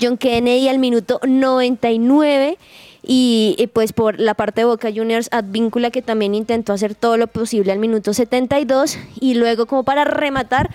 John 0.00 0.16
Kennedy 0.16 0.68
al 0.68 0.78
minuto 0.78 1.20
99 1.24 2.58
y, 3.02 3.54
y, 3.58 3.66
pues 3.68 3.92
por 3.92 4.20
la 4.20 4.34
parte 4.34 4.60
de 4.60 4.64
Boca 4.66 4.90
Juniors 4.94 5.28
Advíncula 5.32 5.90
que 5.90 6.02
también 6.02 6.34
intentó 6.34 6.72
hacer 6.74 6.94
todo 6.94 7.16
lo 7.16 7.28
posible 7.28 7.72
al 7.72 7.78
minuto 7.78 8.12
72 8.12 8.98
y 9.20 9.34
luego 9.34 9.66
como 9.66 9.84
para 9.84 10.04
rematar 10.04 10.70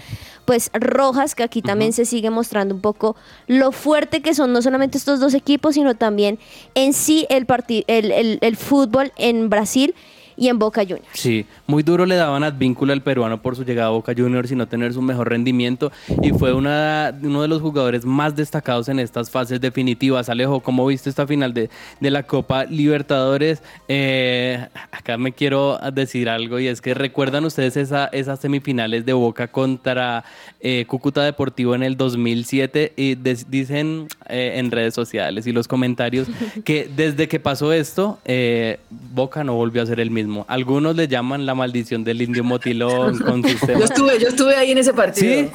pues 0.45 0.69
Rojas 0.73 1.33
que 1.35 1.43
aquí 1.43 1.61
también 1.61 1.91
se 1.93 2.05
sigue 2.05 2.29
mostrando 2.31 2.73
un 2.75 2.81
poco 2.81 3.15
lo 3.47 3.71
fuerte 3.71 4.21
que 4.21 4.33
son 4.35 4.53
no 4.53 4.61
solamente 4.61 4.97
estos 4.97 5.19
dos 5.19 5.33
equipos 5.35 5.75
sino 5.75 5.95
también 5.95 6.39
en 6.75 6.93
sí 6.93 7.25
el, 7.29 7.45
el, 7.87 8.11
el- 8.11 8.37
el 8.41 8.55
fútbol 8.57 9.11
en 9.17 9.49
Brasil 9.49 9.93
y 10.37 10.47
en 10.49 10.59
Boca 10.59 10.81
Juniors. 10.81 11.07
Sí, 11.13 11.45
muy 11.67 11.83
duro 11.83 12.05
le 12.05 12.15
daban 12.15 12.43
Advíncula 12.43 12.93
al 12.93 13.01
peruano 13.01 13.41
por 13.41 13.55
su 13.55 13.63
llegada 13.63 13.87
a 13.87 13.91
Boca 13.91 14.13
Juniors 14.15 14.51
y 14.51 14.55
no 14.55 14.67
tener 14.67 14.93
su 14.93 15.01
mejor 15.01 15.29
rendimiento. 15.29 15.91
Y 16.21 16.31
fue 16.31 16.53
una, 16.53 17.13
uno 17.21 17.41
de 17.41 17.47
los 17.47 17.61
jugadores 17.61 18.05
más 18.05 18.35
destacados 18.35 18.89
en 18.89 18.99
estas 18.99 19.29
fases 19.29 19.61
definitivas. 19.61 20.29
Alejo, 20.29 20.59
¿cómo 20.59 20.85
viste 20.87 21.09
esta 21.09 21.25
final 21.25 21.53
de, 21.53 21.69
de 21.99 22.11
la 22.11 22.23
Copa 22.23 22.65
Libertadores? 22.65 23.61
Eh, 23.87 24.67
acá 24.91 25.17
me 25.17 25.31
quiero 25.31 25.79
decir 25.93 26.27
algo 26.29 26.59
y 26.59 26.67
es 26.67 26.81
que 26.81 26.93
recuerdan 26.93 27.45
ustedes 27.45 27.77
esa, 27.77 28.07
esas 28.07 28.39
semifinales 28.39 29.05
de 29.05 29.13
Boca 29.13 29.47
contra 29.47 30.23
eh, 30.59 30.85
Cúcuta 30.87 31.23
Deportivo 31.23 31.75
en 31.75 31.83
el 31.83 31.95
2007 31.97 32.93
y 32.97 33.15
des- 33.15 33.49
dicen 33.49 34.07
eh, 34.27 34.53
en 34.57 34.71
redes 34.71 34.93
sociales 34.93 35.47
y 35.47 35.51
los 35.51 35.67
comentarios 35.67 36.27
que 36.65 36.89
desde 36.95 37.27
que 37.27 37.39
pasó 37.39 37.71
esto, 37.71 38.19
eh, 38.25 38.79
Boca 38.89 39.43
no 39.43 39.53
volvió 39.55 39.81
a 39.81 39.85
ser 39.85 39.99
el 39.99 40.11
mismo. 40.11 40.24
Algunos 40.47 40.95
le 40.95 41.07
llaman 41.07 41.45
la 41.45 41.55
maldición 41.55 42.03
del 42.03 42.21
indio 42.21 42.43
motilón 42.43 43.19
con 43.25 43.43
sus 43.47 43.61
Yo 43.61 43.85
estuve, 43.85 44.19
yo 44.19 44.27
estuve 44.29 44.55
ahí 44.55 44.71
en 44.71 44.77
ese 44.77 44.93
partido. 44.93 45.33
¿Sí? 45.33 45.49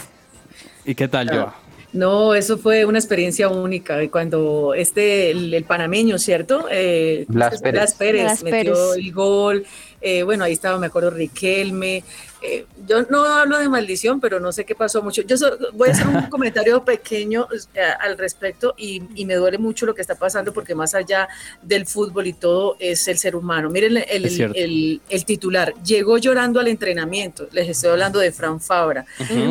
¿Y 0.84 0.94
qué 0.94 1.08
tal, 1.08 1.28
Joa? 1.28 1.54
No, 1.92 2.34
eso 2.34 2.56
fue 2.56 2.84
una 2.84 2.98
experiencia 2.98 3.48
única. 3.48 4.02
Y 4.02 4.08
Cuando 4.08 4.74
este, 4.74 5.32
el, 5.32 5.52
el 5.52 5.64
panameño, 5.64 6.18
¿cierto? 6.18 6.66
Eh, 6.70 7.24
Blas 7.28 7.60
Pérez. 7.60 7.72
Blas 7.80 7.94
Pérez 7.94 8.22
Blas 8.22 8.42
metió 8.44 8.74
Pérez. 8.74 8.96
el 8.96 9.12
gol. 9.12 9.66
Eh, 10.00 10.22
bueno, 10.22 10.44
ahí 10.44 10.52
estaba, 10.52 10.78
me 10.78 10.86
acuerdo, 10.86 11.10
Riquelme. 11.10 12.04
Eh, 12.42 12.64
yo 12.86 13.02
no 13.10 13.24
hablo 13.24 13.58
de 13.58 13.68
maldición, 13.68 14.20
pero 14.20 14.40
no 14.40 14.50
sé 14.52 14.64
qué 14.64 14.74
pasó 14.74 15.02
mucho. 15.02 15.22
Yo 15.22 15.36
so- 15.36 15.56
voy 15.74 15.88
a 15.88 15.92
hacer 15.92 16.06
un 16.06 16.22
comentario 16.30 16.84
pequeño 16.84 17.46
eh, 17.74 17.80
al 18.00 18.16
respecto 18.18 18.74
y, 18.78 19.02
y 19.14 19.24
me 19.26 19.34
duele 19.34 19.58
mucho 19.58 19.86
lo 19.86 19.94
que 19.94 20.00
está 20.02 20.14
pasando 20.14 20.52
porque 20.52 20.74
más 20.74 20.94
allá 20.94 21.28
del 21.62 21.86
fútbol 21.86 22.26
y 22.26 22.32
todo 22.32 22.76
es 22.78 23.06
el 23.08 23.18
ser 23.18 23.36
humano. 23.36 23.68
Miren 23.70 23.96
el, 24.08 24.24
el- 24.56 25.00
el 25.08 25.24
titular. 25.24 25.74
Llegó 25.84 26.18
llorando 26.18 26.60
al 26.60 26.68
entrenamiento. 26.68 27.48
Les 27.52 27.68
estoy 27.68 27.90
hablando 27.90 28.18
de 28.18 28.32
Fran 28.32 28.60
Fabra. 28.60 29.04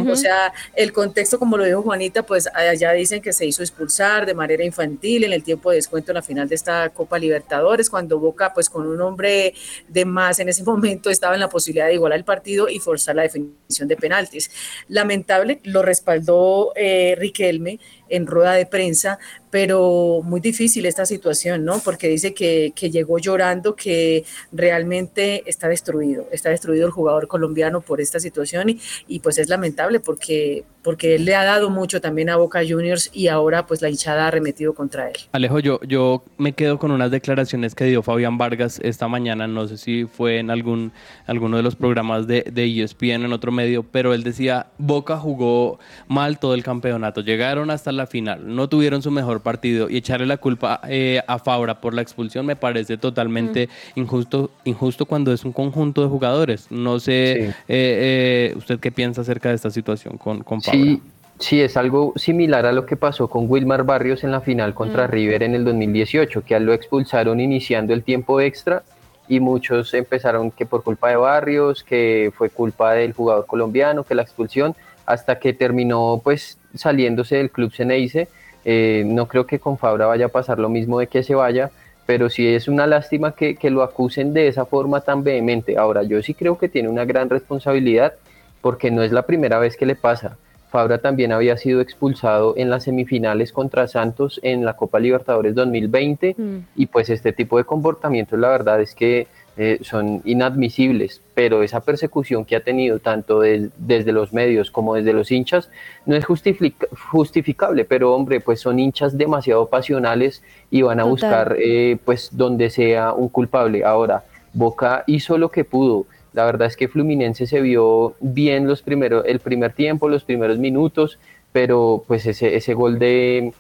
O 0.10 0.16
sea, 0.16 0.52
el 0.76 0.92
contexto, 0.92 1.38
como 1.40 1.58
lo 1.58 1.64
dijo 1.66 1.82
Juanita, 1.82 2.24
pues 2.24 2.48
allá 2.54 2.92
dicen 2.94 3.22
que 3.22 3.34
se 3.34 3.46
hizo 3.46 3.62
expulsar 3.62 4.26
de 4.26 4.34
manera 4.34 4.64
infantil 4.64 5.24
en 5.24 5.34
el 5.34 5.44
tiempo 5.44 5.70
de 5.70 5.76
descuento 5.78 6.12
en 6.12 6.16
la 6.16 6.22
final 6.22 6.48
de 6.50 6.56
esta 6.56 6.90
Copa 6.90 7.20
Libertadores, 7.20 7.90
cuando 7.90 8.20
Boca, 8.20 8.54
pues 8.54 8.70
con 8.70 8.88
un 8.88 9.00
hombre 9.02 9.54
de 9.88 10.06
más 10.06 10.40
en 10.40 10.50
ese 10.50 10.64
momento 10.64 11.10
estaba 11.10 11.34
en 11.36 11.40
la 11.42 11.50
posibilidad 11.50 11.88
de 11.88 11.94
igualar 11.94 12.18
el 12.18 12.26
partido 12.26 12.68
y 12.70 12.79
forzar 12.80 13.16
la 13.16 13.24
definición 13.24 13.88
de 13.88 13.96
penaltis. 13.96 14.52
Lamentable, 14.88 15.60
lo 15.64 15.82
respaldó 15.82 16.74
eh, 16.76 17.16
Riquelme 17.18 17.80
en 18.10 18.28
rueda 18.28 18.54
de 18.54 18.66
prensa, 18.66 19.20
pero 19.52 20.22
muy 20.24 20.40
difícil 20.40 20.86
esta 20.86 21.06
situación, 21.06 21.66
¿no? 21.66 21.80
Porque 21.80 22.08
dice 22.08 22.34
que, 22.34 22.72
que 22.76 22.92
llegó 22.92 23.18
llorando, 23.18 23.76
que 23.76 24.24
realmente 24.52 25.44
está 25.46 25.68
destruido, 25.68 26.28
está 26.32 26.50
destruido 26.50 26.86
el 26.86 26.92
jugador 26.92 27.28
colombiano 27.28 27.82
por 27.82 28.02
esta 28.02 28.20
situación 28.20 28.70
y, 28.70 28.80
y 29.08 29.20
pues 29.20 29.38
es 29.38 29.50
lamentable 29.50 30.00
porque, 30.00 30.64
porque 30.84 31.16
él 31.16 31.26
le 31.26 31.36
ha 31.36 31.44
dado 31.44 31.70
mucho 31.70 32.00
también 32.02 32.30
a 32.30 32.38
Boca 32.38 32.62
Juniors 32.68 33.10
y 33.14 33.28
ahora 33.28 33.66
pues 33.66 33.82
la 33.82 33.90
hinchada 33.90 34.26
ha 34.26 34.28
arremetido 34.28 34.74
contra 34.74 35.10
él. 35.10 35.16
Alejo, 35.32 35.60
yo, 35.60 35.80
yo 35.82 36.24
me 36.38 36.54
quedo 36.54 36.78
con 36.78 36.92
unas 36.92 37.12
declaraciones 37.12 37.76
que 37.76 37.86
dio 37.86 38.04
Fabián 38.04 38.38
Vargas 38.38 38.80
esta 38.84 39.08
mañana, 39.08 39.48
no 39.48 39.68
sé 39.68 39.78
si 39.78 40.06
fue 40.06 40.40
en 40.40 40.52
algún 40.52 40.92
alguno 41.26 41.58
de 41.58 41.64
los 41.64 41.76
programas 41.76 42.28
de, 42.28 42.44
de 42.44 42.84
ESPN 42.84 43.26
en 43.26 43.34
otro 43.34 43.52
medio, 43.52 43.84
pero 43.84 44.14
él 44.14 44.24
decía, 44.24 44.68
Boca 44.78 45.18
jugó 45.18 45.80
mal 46.08 46.40
todo 46.40 46.54
el 46.54 46.64
campeonato, 46.64 47.22
llegaron 47.22 47.72
hasta 47.72 47.92
la 47.92 47.99
final, 48.08 48.56
no 48.56 48.70
tuvieron 48.70 49.02
su 49.02 49.12
mejor 49.12 49.42
partido 49.42 49.90
y 49.90 49.98
echarle 49.98 50.26
la 50.26 50.38
culpa 50.38 50.82
eh, 50.88 51.22
a 51.28 51.40
Fabra 51.40 51.82
por 51.82 51.94
la 51.94 52.02
expulsión 52.02 52.46
me 52.46 52.56
parece 52.56 52.98
totalmente 52.98 53.70
injusto, 53.96 54.52
injusto 54.66 55.06
cuando 55.06 55.34
es 55.34 55.44
un 55.46 55.52
conjunto 55.54 56.02
de 56.02 56.08
jugadores. 56.08 56.68
No 56.70 57.00
sé, 57.00 57.10
Sí. 57.10 57.44
eh, 57.44 57.54
eh, 57.68 58.54
¿usted 58.58 58.80
qué 58.80 58.92
piensa 58.92 59.22
acerca 59.22 59.50
de 59.50 59.56
esta 59.56 59.70
situación 59.72 60.18
con, 60.18 60.44
con 60.44 60.62
Fabra? 60.62 60.80
Sí, 60.80 61.02
sí, 61.40 61.62
es 61.62 61.76
algo 61.78 62.14
similar 62.16 62.66
a 62.66 62.72
lo 62.72 62.86
que 62.86 62.96
pasó 62.96 63.28
con 63.30 63.50
Wilmar 63.50 63.84
Barrios 63.84 64.24
en 64.24 64.32
la 64.32 64.42
final 64.42 64.74
contra 64.74 65.08
River 65.08 65.44
en 65.44 65.56
el 65.56 65.66
2018, 65.66 66.44
que 66.44 66.60
lo 66.60 66.74
expulsaron 66.74 67.40
iniciando 67.40 67.94
el 67.94 68.04
tiempo 68.04 68.40
extra 68.42 68.84
y 69.28 69.40
muchos 69.40 69.94
empezaron 69.94 70.52
que 70.52 70.66
por 70.66 70.84
culpa 70.84 71.10
de 71.10 71.16
Barrios, 71.16 71.84
que 71.84 72.32
fue 72.36 72.50
culpa 72.50 72.94
del 72.94 73.14
jugador 73.14 73.46
colombiano, 73.46 74.04
que 74.04 74.16
la 74.16 74.24
expulsión, 74.24 74.76
hasta 75.06 75.40
que 75.40 75.54
terminó 75.54 76.22
pues 76.24 76.59
saliéndose 76.76 77.38
del 77.38 77.52
club 77.52 77.74
Ceneice. 77.74 78.28
Eh, 78.66 79.04
no 79.06 79.28
creo 79.28 79.46
que 79.46 79.60
con 79.60 79.78
Fabra 79.78 80.06
vaya 80.06 80.26
a 80.26 80.30
pasar 80.30 80.60
lo 80.60 80.70
mismo 80.70 81.00
de 81.00 81.08
que 81.08 81.24
se 81.24 81.36
vaya, 81.36 81.72
pero 82.06 82.30
sí 82.30 82.48
es 82.48 82.68
una 82.68 82.88
lástima 82.88 83.34
que, 83.34 83.56
que 83.56 83.70
lo 83.70 83.84
acusen 83.84 84.34
de 84.34 84.48
esa 84.48 84.66
forma 84.66 85.02
tan 85.02 85.24
vehemente. 85.24 85.78
Ahora, 85.78 86.04
yo 86.04 86.22
sí 86.22 86.34
creo 86.34 86.58
que 86.58 86.70
tiene 86.70 86.90
una 86.90 87.06
gran 87.06 87.30
responsabilidad 87.30 88.14
porque 88.62 88.92
no 88.92 89.04
es 89.04 89.12
la 89.12 89.24
primera 89.24 89.60
vez 89.60 89.78
que 89.78 89.86
le 89.86 89.96
pasa. 89.96 90.38
Fabra 90.70 91.00
también 91.00 91.32
había 91.32 91.58
sido 91.58 91.82
expulsado 91.82 92.54
en 92.56 92.70
las 92.70 92.84
semifinales 92.84 93.52
contra 93.52 93.88
Santos 93.88 94.40
en 94.44 94.66
la 94.66 94.76
Copa 94.76 95.00
Libertadores 95.00 95.56
2020 95.56 96.36
y 96.76 96.86
pues 96.86 97.10
este 97.10 97.34
tipo 97.34 97.58
de 97.58 97.64
comportamientos 97.64 98.38
la 98.38 98.50
verdad 98.50 98.80
es 98.80 98.94
que 98.94 99.28
eh, 99.58 99.80
son 99.82 100.22
inadmisibles, 100.26 101.22
pero 101.34 101.64
esa 101.64 101.82
persecución 101.82 102.46
que 102.46 102.56
ha 102.56 102.62
tenido 102.64 103.00
tanto 103.00 103.42
de- 103.42 103.70
desde 103.78 104.12
los 104.12 104.32
medios 104.34 104.72
como 104.72 104.96
desde 104.96 105.12
los 105.14 105.32
hinchas 105.32 105.70
no 106.06 106.16
es 106.16 106.26
justific- 106.26 106.88
justificable, 107.12 107.84
pero 107.86 108.14
hombre, 108.14 108.40
pues 108.40 108.62
son 108.62 108.80
hinchas 108.80 109.18
demasiado 109.18 109.68
pasionales 109.68 110.42
y 110.72 110.82
van 110.82 111.00
a 111.00 111.04
Total. 111.04 111.12
buscar 111.12 111.56
eh, 111.60 111.98
pues 112.06 112.30
donde 112.32 112.70
sea 112.70 113.14
un 113.14 113.30
culpable. 113.30 113.84
Ahora, 113.84 114.24
Boca 114.54 115.04
hizo 115.08 115.38
lo 115.38 115.50
que 115.50 115.64
pudo. 115.66 116.06
La 116.34 116.46
verdad 116.46 116.68
es 116.68 116.78
que 116.78 116.88
Fluminense 116.88 117.46
se 117.48 117.60
vio 117.60 118.16
bien 118.20 118.68
los 118.68 118.82
primeros, 118.82 119.26
el 119.26 119.40
primer 119.40 119.74
tiempo, 119.74 120.08
los 120.10 120.24
primeros 120.24 120.58
minutos, 120.58 121.20
pero 121.52 122.04
pues 122.08 122.26
ese, 122.26 122.56
ese 122.56 122.74
gol 122.76 123.00
de, 123.00 123.52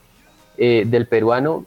eh, 0.58 0.84
del 0.88 1.08
peruano, 1.08 1.66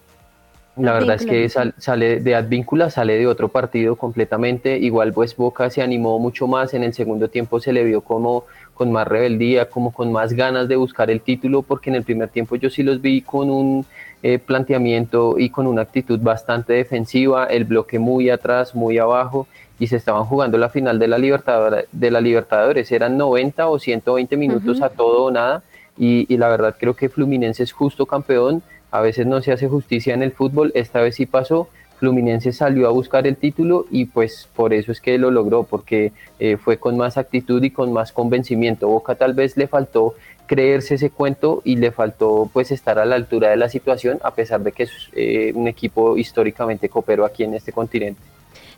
la 0.76 0.92
verdad 0.94 1.16
es 1.16 1.26
que 1.26 1.48
sal- 1.50 1.74
sale 1.78 2.20
de 2.20 2.34
Advíncula, 2.34 2.88
sale 2.90 3.18
de 3.18 3.26
otro 3.26 3.48
partido 3.48 3.96
completamente. 3.96 4.78
Igual 4.78 5.12
pues 5.12 5.36
Boca 5.36 5.68
se 5.70 5.82
animó 5.82 6.18
mucho 6.18 6.46
más, 6.46 6.72
en 6.74 6.82
el 6.82 6.94
segundo 6.94 7.28
tiempo 7.28 7.60
se 7.60 7.72
le 7.72 7.84
vio 7.84 8.00
como 8.00 8.44
con 8.74 8.90
más 8.90 9.06
rebeldía, 9.06 9.68
como 9.68 9.92
con 9.92 10.10
más 10.12 10.32
ganas 10.32 10.68
de 10.68 10.76
buscar 10.76 11.10
el 11.10 11.20
título, 11.20 11.62
porque 11.62 11.90
en 11.90 11.96
el 11.96 12.04
primer 12.04 12.30
tiempo 12.30 12.56
yo 12.56 12.70
sí 12.70 12.82
los 12.82 13.02
vi 13.02 13.20
con 13.20 13.50
un 13.50 13.84
eh, 14.22 14.38
planteamiento 14.38 15.38
y 15.38 15.50
con 15.50 15.66
una 15.66 15.82
actitud 15.82 16.18
bastante 16.20 16.72
defensiva, 16.72 17.46
el 17.46 17.64
bloque 17.64 17.98
muy 17.98 18.30
atrás, 18.30 18.74
muy 18.74 18.96
abajo, 18.98 19.46
y 19.78 19.88
se 19.88 19.96
estaban 19.96 20.24
jugando 20.24 20.56
la 20.58 20.68
final 20.70 20.98
de 20.98 21.08
la, 21.08 21.18
Libertadora- 21.18 21.84
de 21.92 22.10
la 22.10 22.20
Libertadores, 22.20 22.90
eran 22.92 23.18
90 23.18 23.68
o 23.68 23.78
120 23.78 24.36
minutos 24.36 24.80
a 24.80 24.88
todo 24.88 25.24
o 25.24 25.30
nada, 25.30 25.62
y, 25.98 26.32
y 26.32 26.36
la 26.38 26.48
verdad 26.48 26.74
creo 26.78 26.94
que 26.94 27.08
Fluminense 27.10 27.62
es 27.62 27.72
justo 27.72 28.06
campeón, 28.06 28.62
a 28.92 29.00
veces 29.00 29.26
no 29.26 29.42
se 29.42 29.50
hace 29.50 29.66
justicia 29.66 30.14
en 30.14 30.22
el 30.22 30.30
fútbol, 30.30 30.70
esta 30.74 31.00
vez 31.00 31.16
sí 31.16 31.26
pasó, 31.26 31.68
Fluminense 32.02 32.52
salió 32.52 32.88
a 32.88 32.90
buscar 32.90 33.28
el 33.28 33.36
título 33.36 33.86
y 33.88 34.06
pues 34.06 34.48
por 34.56 34.74
eso 34.74 34.90
es 34.90 35.00
que 35.00 35.18
lo 35.18 35.30
logró, 35.30 35.62
porque 35.62 36.12
eh, 36.40 36.56
fue 36.56 36.76
con 36.76 36.96
más 36.96 37.16
actitud 37.16 37.62
y 37.62 37.70
con 37.70 37.92
más 37.92 38.10
convencimiento. 38.10 38.88
Boca 38.88 39.14
tal 39.14 39.34
vez 39.34 39.56
le 39.56 39.68
faltó 39.68 40.14
creerse 40.46 40.96
ese 40.96 41.10
cuento 41.10 41.62
y 41.64 41.76
le 41.76 41.92
faltó 41.92 42.50
pues 42.52 42.72
estar 42.72 42.98
a 42.98 43.04
la 43.04 43.14
altura 43.14 43.50
de 43.50 43.56
la 43.56 43.68
situación, 43.68 44.18
a 44.24 44.34
pesar 44.34 44.62
de 44.62 44.72
que 44.72 44.82
es 44.82 44.90
eh, 45.12 45.52
un 45.54 45.68
equipo 45.68 46.16
históricamente 46.16 46.88
copero 46.88 47.24
aquí 47.24 47.44
en 47.44 47.54
este 47.54 47.72
continente. 47.72 48.20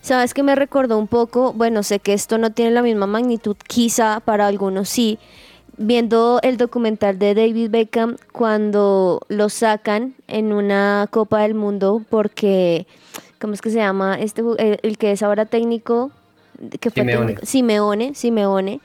¿Sabes 0.03 0.35
que 0.35 0.43
me 0.43 0.55
recordó 0.55 0.99
un 0.99 1.09
poco? 1.09 1.55
Bueno, 1.55 1.83
sé 1.83 2.01
que 2.01 2.13
esto 2.13 2.37
no 2.37 2.53
tiene 2.53 2.73
la 2.73 2.83
misma 2.83 3.07
magnitud, 3.07 3.57
quizá 3.67 4.21
para 4.21 4.47
algunos 4.47 4.91
sí. 4.91 5.19
Viendo 5.77 6.39
el 6.43 6.57
documental 6.57 7.19
de 7.19 7.35
David 7.35 7.71
Beckham 7.71 8.17
cuando 8.33 9.21
lo 9.29 9.49
sacan 9.49 10.15
en 10.29 10.53
una 10.53 11.09
Copa 11.11 11.41
del 11.43 11.55
Mundo 11.55 12.03
porque, 12.11 12.87
¿cómo 13.41 13.55
es 13.55 13.61
que 13.61 13.71
se 13.71 13.79
llama? 13.79 14.17
Este, 14.21 14.43
el, 14.59 14.79
el 14.83 14.99
que 14.99 15.11
es 15.11 15.23
ahora 15.25 15.47
técnico, 15.47 16.13
que 16.81 16.91
fue 16.91 17.03
Simeone. 17.03 17.27
técnico- 17.35 17.47
Simeone, 17.47 18.15
Simeone, 18.15 18.81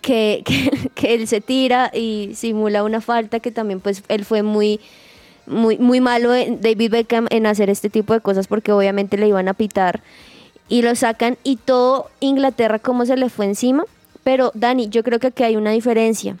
que, 0.00 0.42
que, 0.46 0.90
que 0.94 1.14
él 1.14 1.26
se 1.28 1.42
tira 1.42 1.90
y 1.92 2.30
simula 2.34 2.82
una 2.82 3.02
falta 3.02 3.38
que 3.40 3.50
también 3.50 3.80
pues 3.80 4.02
él 4.08 4.24
fue 4.24 4.42
muy 4.42 4.80
muy, 5.44 5.76
muy 5.76 6.00
malo 6.00 6.32
en- 6.34 6.60
David 6.62 6.92
Beckham 6.92 7.26
en 7.30 7.44
hacer 7.46 7.68
este 7.68 7.90
tipo 7.90 8.14
de 8.14 8.20
cosas 8.20 8.46
porque 8.46 8.72
obviamente 8.72 9.18
le 9.18 9.28
iban 9.28 9.48
a 9.48 9.54
pitar 9.54 10.00
y 10.68 10.80
lo 10.82 10.94
sacan 10.94 11.36
y 11.44 11.56
todo 11.56 12.06
Inglaterra 12.20 12.78
como 12.78 13.04
se 13.04 13.16
le 13.16 13.28
fue 13.28 13.44
encima. 13.44 13.84
Pero 14.22 14.50
Dani, 14.54 14.88
yo 14.88 15.02
creo 15.02 15.18
que 15.18 15.28
aquí 15.28 15.42
hay 15.42 15.56
una 15.56 15.70
diferencia. 15.70 16.36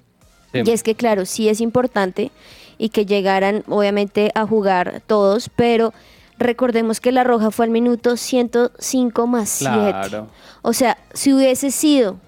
Sí. 0.52 0.62
Y 0.64 0.70
es 0.70 0.82
que 0.82 0.94
claro, 0.94 1.24
sí 1.26 1.48
es 1.48 1.60
importante 1.60 2.30
y 2.78 2.90
que 2.90 3.06
llegaran 3.06 3.64
obviamente 3.68 4.30
a 4.34 4.46
jugar 4.46 5.02
todos, 5.06 5.48
pero 5.54 5.92
recordemos 6.38 7.00
que 7.00 7.12
la 7.12 7.24
roja 7.24 7.50
fue 7.50 7.66
al 7.66 7.70
minuto 7.70 8.16
105 8.16 9.26
más 9.26 9.48
7. 9.48 9.72
Claro. 9.72 10.28
O 10.62 10.72
sea, 10.72 10.98
si 11.14 11.32
hubiese 11.32 11.70
sido, 11.70 12.18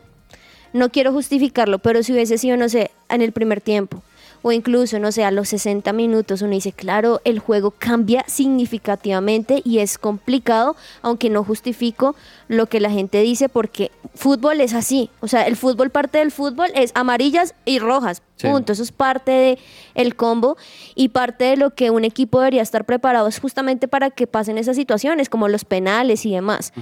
no 0.72 0.90
quiero 0.90 1.12
justificarlo, 1.12 1.78
pero 1.78 2.02
si 2.02 2.12
hubiese 2.12 2.38
sido, 2.38 2.56
no 2.56 2.68
sé, 2.68 2.90
en 3.08 3.22
el 3.22 3.32
primer 3.32 3.60
tiempo, 3.60 4.02
o 4.46 4.52
incluso, 4.52 4.98
no 4.98 5.10
sé, 5.10 5.24
a 5.24 5.30
los 5.30 5.48
60 5.48 5.90
minutos, 5.94 6.42
uno 6.42 6.52
dice, 6.52 6.70
claro, 6.70 7.22
el 7.24 7.38
juego 7.38 7.70
cambia 7.70 8.24
significativamente 8.26 9.62
y 9.64 9.78
es 9.78 9.96
complicado, 9.96 10.76
aunque 11.00 11.30
no 11.30 11.42
justifico 11.42 12.14
lo 12.48 12.66
que 12.66 12.78
la 12.78 12.90
gente 12.90 13.22
dice, 13.22 13.48
porque 13.48 13.90
fútbol 14.14 14.60
es 14.60 14.74
así. 14.74 15.08
O 15.20 15.28
sea, 15.28 15.46
el 15.46 15.56
fútbol, 15.56 15.88
parte 15.88 16.18
del 16.18 16.30
fútbol 16.30 16.68
es 16.74 16.92
amarillas 16.94 17.54
y 17.64 17.78
rojas. 17.78 18.20
Sí. 18.36 18.48
Punto. 18.48 18.72
Eso 18.72 18.82
es 18.82 18.90
parte 18.92 19.30
de 19.30 19.58
el 19.94 20.16
combo 20.16 20.56
y 20.94 21.08
parte 21.10 21.44
de 21.44 21.56
lo 21.56 21.70
que 21.70 21.90
un 21.90 22.04
equipo 22.04 22.40
debería 22.40 22.62
estar 22.62 22.84
preparado 22.84 23.28
es 23.28 23.38
justamente 23.38 23.86
para 23.86 24.10
que 24.10 24.26
pasen 24.26 24.58
esas 24.58 24.76
situaciones, 24.76 25.28
como 25.28 25.48
los 25.48 25.64
penales 25.64 26.26
y 26.26 26.32
demás. 26.32 26.72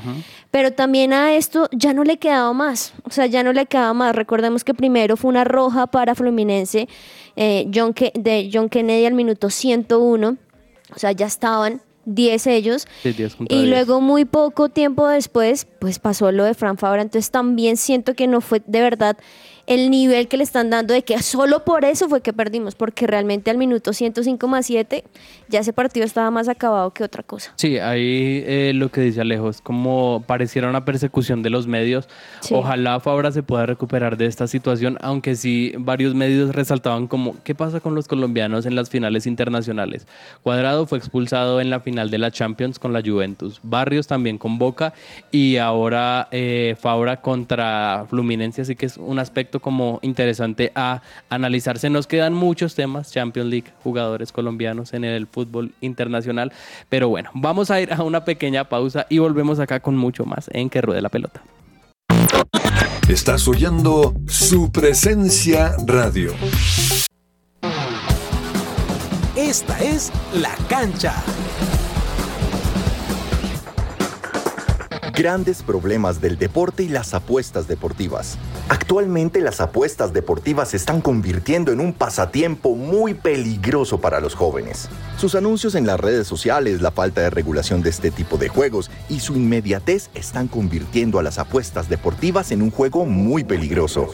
Pero 0.51 0.73
también 0.73 1.13
a 1.13 1.35
esto 1.35 1.69
ya 1.71 1.93
no 1.93 2.05
le 2.05 2.17
quedaba 2.17 2.53
más. 2.55 2.95
O 3.05 3.11
sea, 3.11 3.27
ya 3.27 3.43
no 3.43 3.53
le 3.53 3.67
quedaba 3.67 3.93
más. 3.93 4.17
Recordemos 4.17 4.65
que 4.65 4.75
primero 4.75 5.17
fue 5.17 5.29
una 5.29 5.45
roja 5.45 5.87
para 5.87 6.15
Fluminense 6.15 6.89
eh, 7.37 7.69
John 7.75 7.95
Ke- 7.95 8.13
de 8.15 8.51
John 8.53 8.69
Kennedy 8.69 9.07
al 9.07 9.15
minuto 9.15 9.51
101. 9.51 10.37
O 10.95 10.99
sea, 10.99 11.13
ya 11.13 11.27
estaban 11.27 11.81
10 12.05 12.47
ellos. 12.49 12.87
Sí, 13.03 13.13
10 13.13 13.35
contra 13.37 13.57
Y 13.57 13.61
10. 13.63 13.71
luego 13.71 14.01
muy 14.01 14.25
poco 14.25 14.69
tiempo 14.69 15.07
después, 15.09 15.67
pues 15.81 15.99
pasó 15.99 16.33
lo 16.33 16.45
de 16.45 16.55
Fran 16.55 16.77
Fabra. 16.79 17.01
Entonces 17.03 17.31
también 17.31 17.77
siento 17.77 18.15
que 18.15 18.27
no 18.27 18.41
fue 18.41 18.61
de 18.67 18.81
verdad 18.81 19.17
el 19.67 19.91
nivel 19.91 20.29
que 20.29 20.37
le 20.37 20.45
están 20.45 20.71
dando 20.71 20.95
de 20.95 21.03
que 21.03 21.21
solo 21.23 21.65
por 21.65 21.85
eso 21.85 22.09
fue 22.09 22.21
que 22.21 22.33
perdimos, 22.33 22.75
porque 22.75 23.07
realmente 23.07 23.51
al 23.51 23.59
minuto 23.59 23.93
105 23.93 24.49
más 24.49 24.67
7 24.67 25.05
ya 25.49 25.61
ese 25.61 25.73
partido 25.73 26.05
estaba 26.05 26.31
más 26.31 26.49
acabado 26.49 26.93
que 26.93 27.05
otra 27.05 27.23
cosa. 27.23 27.53
Sí, 27.57 27.79
ahí 27.79 28.43
eh, 28.47 28.73
lo 28.75 28.91
que 28.91 29.03
dice 29.03 29.21
Alejo 29.21 29.51
es 29.51 29.61
como 29.61 30.25
pareciera 30.27 30.69
una 30.69 30.85
persecución 30.85 31.43
de 31.43 31.51
los 31.51 31.67
medios. 31.67 32.09
Sí. 32.41 32.55
Ojalá 32.55 33.01
Fabra 33.01 33.33
se 33.33 33.43
pueda 33.43 33.67
recuperar 33.67 34.17
de 34.17 34.27
esta 34.27 34.47
situación, 34.47 34.99
aunque 35.01 35.37
sí 35.37 35.73
varios 35.79 36.15
medios 36.15 36.55
resaltaban 36.55 37.07
como 37.07 37.37
qué 37.45 37.55
pasa 37.55 37.81
con 37.81 37.95
los 37.95 38.09
colombianos 38.09 38.67
en 38.67 38.75
las 38.75 38.91
finales 38.91 39.27
internacionales. 39.27 40.07
Cuadrado 40.43 40.87
fue 40.87 40.99
expulsado 40.99 41.61
en 41.61 41.71
la 41.71 41.81
final 41.81 42.11
de 42.11 42.19
la 42.19 42.31
Champions 42.31 42.79
con 42.79 42.93
la 42.93 43.03
Juventus, 43.03 43.61
Barrios 43.63 44.07
también 44.07 44.39
con 44.39 44.59
Boca 44.59 44.95
y 45.31 45.57
ahora 45.57 46.29
eh, 46.31 46.77
Fabra 46.81 47.21
contra 47.21 48.07
Fluminense, 48.09 48.63
así 48.63 48.77
que 48.77 48.87
es 48.87 48.97
un 48.97 49.19
aspecto 49.19 49.52
como 49.61 49.99
interesante 50.03 50.73
a 50.75 51.03
analizarse. 51.29 51.91
Nos 51.91 52.07
quedan 52.07 52.35
muchos 52.35 52.75
temas, 52.75 53.13
Champions 53.13 53.51
League, 53.51 53.73
jugadores 53.83 54.33
colombianos 54.33 54.93
en 54.95 55.05
el 55.05 55.27
fútbol 55.27 55.73
internacional, 55.81 56.53
pero 56.89 57.09
bueno, 57.09 57.31
vamos 57.35 57.71
a 57.71 57.81
ir 57.81 57.93
a 57.93 58.03
una 58.03 58.25
pequeña 58.25 58.65
pausa 58.65 59.07
y 59.09 59.19
volvemos 59.19 59.61
acá 59.61 59.81
con 59.81 59.97
mucho 59.97 60.25
más 60.25 60.49
en 60.53 60.71
Que 60.71 60.81
Ruede 60.81 61.03
la 61.03 61.09
Pelota. 61.09 61.43
Estás 63.09 63.47
oyendo 63.49 64.15
su 64.27 64.71
presencia 64.71 65.75
radio. 65.87 66.33
Esta 69.37 69.79
es 69.83 70.13
La 70.35 70.55
Cancha. 70.69 71.15
Grandes 75.15 75.63
problemas 75.63 76.23
del 76.23 76.39
deporte 76.39 76.85
y 76.85 76.89
las 76.89 77.13
apuestas 77.13 77.69
deportivas. 77.69 78.39
Actualmente 78.71 79.43
las 79.43 79.61
apuestas 79.61 80.15
deportivas 80.15 80.71
se 80.71 80.79
están 80.79 81.03
convirtiendo 81.03 81.71
en 81.71 81.81
un 81.81 81.93
pasatiempo 81.93 82.75
muy 82.75 83.13
peligroso 83.13 84.01
para 84.01 84.21
los 84.21 84.35
jóvenes. 84.35 84.89
Sus 85.19 85.35
anuncios 85.35 85.75
en 85.75 85.87
las 85.87 86.01
redes 86.01 86.27
sociales, 86.27 86.81
la 86.81 86.93
falta 86.93 87.21
de 87.21 87.29
regulación 87.29 87.83
de 87.83 87.91
este 87.91 88.11
tipo 88.11 88.39
de 88.39 88.49
juegos 88.49 88.91
y 89.11 89.21
su 89.21 89.37
inmediatez 89.37 90.09
están 90.15 90.49
convirtiendo 90.49 91.19
a 91.19 91.23
las 91.23 91.39
apuestas 91.39 91.91
deportivas 91.91 92.51
en 92.51 92.63
un 92.63 92.71
juego 92.71 93.05
muy 93.05 93.45
peligroso. 93.45 94.09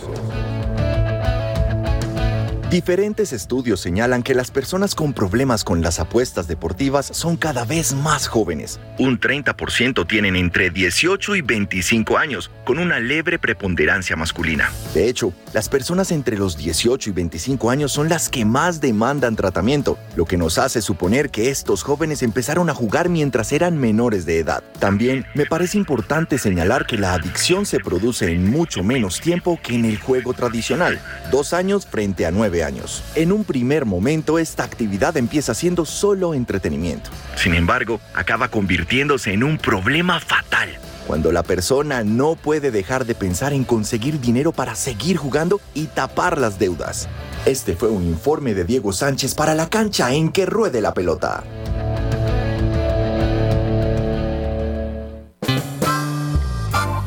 Diferentes 2.71 3.33
estudios 3.33 3.81
señalan 3.81 4.23
que 4.23 4.35
las 4.35 4.51
personas 4.51 4.95
con 4.95 5.15
problemas 5.15 5.65
con 5.65 5.81
las 5.81 6.01
apuestas 6.01 6.49
deportivas 6.49 7.07
son 7.07 7.39
cada 7.39 7.65
vez 7.65 7.95
más 7.95 8.29
jóvenes. 8.29 8.79
Un 8.99 9.19
30% 9.19 10.07
tienen 10.07 10.37
entre 10.37 10.69
18 10.69 11.37
y 11.37 11.41
25 11.41 12.19
años, 12.19 12.51
con 12.67 12.79
una 12.79 13.01
leve 13.01 13.39
preponderancia 13.39 14.17
masculina. 14.17 14.71
De 14.93 15.09
hecho, 15.09 15.33
las 15.55 15.71
personas 15.71 16.13
entre 16.13 16.37
los 16.37 16.59
18 16.59 17.09
y 17.09 17.13
25 17.15 17.71
años 17.71 17.91
son 17.91 18.11
las 18.11 18.29
que 18.29 18.45
más 18.45 18.83
demandan 18.83 19.35
tratamiento, 19.35 19.99
lo 20.15 20.27
que 20.27 20.37
nos 20.37 20.59
hace 20.59 20.83
suponer 20.83 21.31
que 21.31 21.49
estos 21.49 21.83
jóvenes 21.83 22.23
empezaron 22.23 22.69
a 22.69 22.75
jugar 22.75 23.09
mientras 23.09 23.51
eran 23.53 23.79
menores 23.79 24.27
de 24.27 24.41
edad. 24.41 24.63
También 24.79 25.25
me 25.33 25.47
parece 25.47 25.79
importante 25.79 26.37
señalar 26.37 26.85
que 26.85 26.99
la 26.99 27.15
adicción 27.15 27.65
se 27.65 27.81
produce 27.81 28.31
en 28.31 28.51
mucho 28.51 28.85
menos 28.85 29.23
tiempo 29.23 29.59
que 29.63 29.75
en 29.75 29.87
el 29.87 29.99
juego 29.99 30.35
tradicional, 30.35 31.01
dos 31.31 31.55
años 31.55 31.87
frente 31.87 32.27
a 32.27 32.31
nueve 32.31 32.58
años. 32.65 33.03
En 33.15 33.33
un 33.33 33.45
primer 33.45 33.85
momento, 33.85 34.39
esta 34.39 34.65
actividad 34.65 35.17
empieza 35.17 35.55
siendo 35.55 35.85
solo 35.85 36.35
entretenimiento. 36.35 37.11
Sin 37.37 37.55
embargo, 37.55 38.01
acaba 38.15 38.49
convirtiéndose 38.49 39.33
en 39.33 39.45
un 39.45 39.59
problema 39.59 40.21
fatal. 40.21 40.71
Cuando 41.07 41.33
la 41.33 41.43
persona 41.43 42.05
no 42.05 42.37
puede 42.37 42.71
dejar 42.71 43.07
de 43.07 43.15
pensar 43.15 43.55
en 43.55 43.65
conseguir 43.65 44.21
dinero 44.21 44.53
para 44.53 44.75
seguir 44.75 45.17
jugando 45.17 45.59
y 45.73 45.87
tapar 45.87 46.39
las 46.39 46.59
deudas. 46.59 47.09
Este 47.47 47.75
fue 47.75 47.89
un 47.89 48.05
informe 48.05 48.53
de 48.53 48.65
Diego 48.65 48.93
Sánchez 48.93 49.35
para 49.35 49.55
la 49.55 49.71
cancha 49.71 50.13
en 50.13 50.31
que 50.31 50.45
ruede 50.45 50.83
la 50.83 50.93
pelota. 50.93 51.45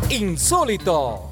Insólito. 0.10 1.31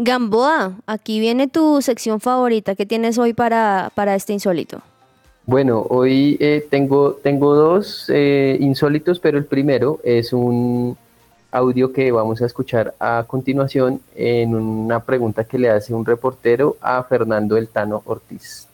Gamboa, 0.00 0.74
aquí 0.86 1.18
viene 1.18 1.48
tu 1.48 1.82
sección 1.82 2.20
favorita. 2.20 2.76
¿Qué 2.76 2.86
tienes 2.86 3.18
hoy 3.18 3.32
para, 3.32 3.90
para 3.96 4.14
este 4.14 4.32
insólito? 4.32 4.80
Bueno, 5.44 5.84
hoy 5.90 6.36
eh, 6.38 6.64
tengo, 6.70 7.14
tengo 7.14 7.56
dos 7.56 8.08
eh, 8.08 8.56
insólitos, 8.60 9.18
pero 9.18 9.38
el 9.38 9.44
primero 9.44 9.98
es 10.04 10.32
un 10.32 10.96
audio 11.50 11.92
que 11.92 12.12
vamos 12.12 12.40
a 12.40 12.46
escuchar 12.46 12.94
a 13.00 13.24
continuación 13.26 14.00
en 14.14 14.54
una 14.54 15.00
pregunta 15.00 15.42
que 15.42 15.58
le 15.58 15.68
hace 15.68 15.92
un 15.92 16.06
reportero 16.06 16.76
a 16.80 17.02
Fernando 17.02 17.56
El 17.56 17.66
Tano 17.66 18.02
Ortiz. 18.06 18.68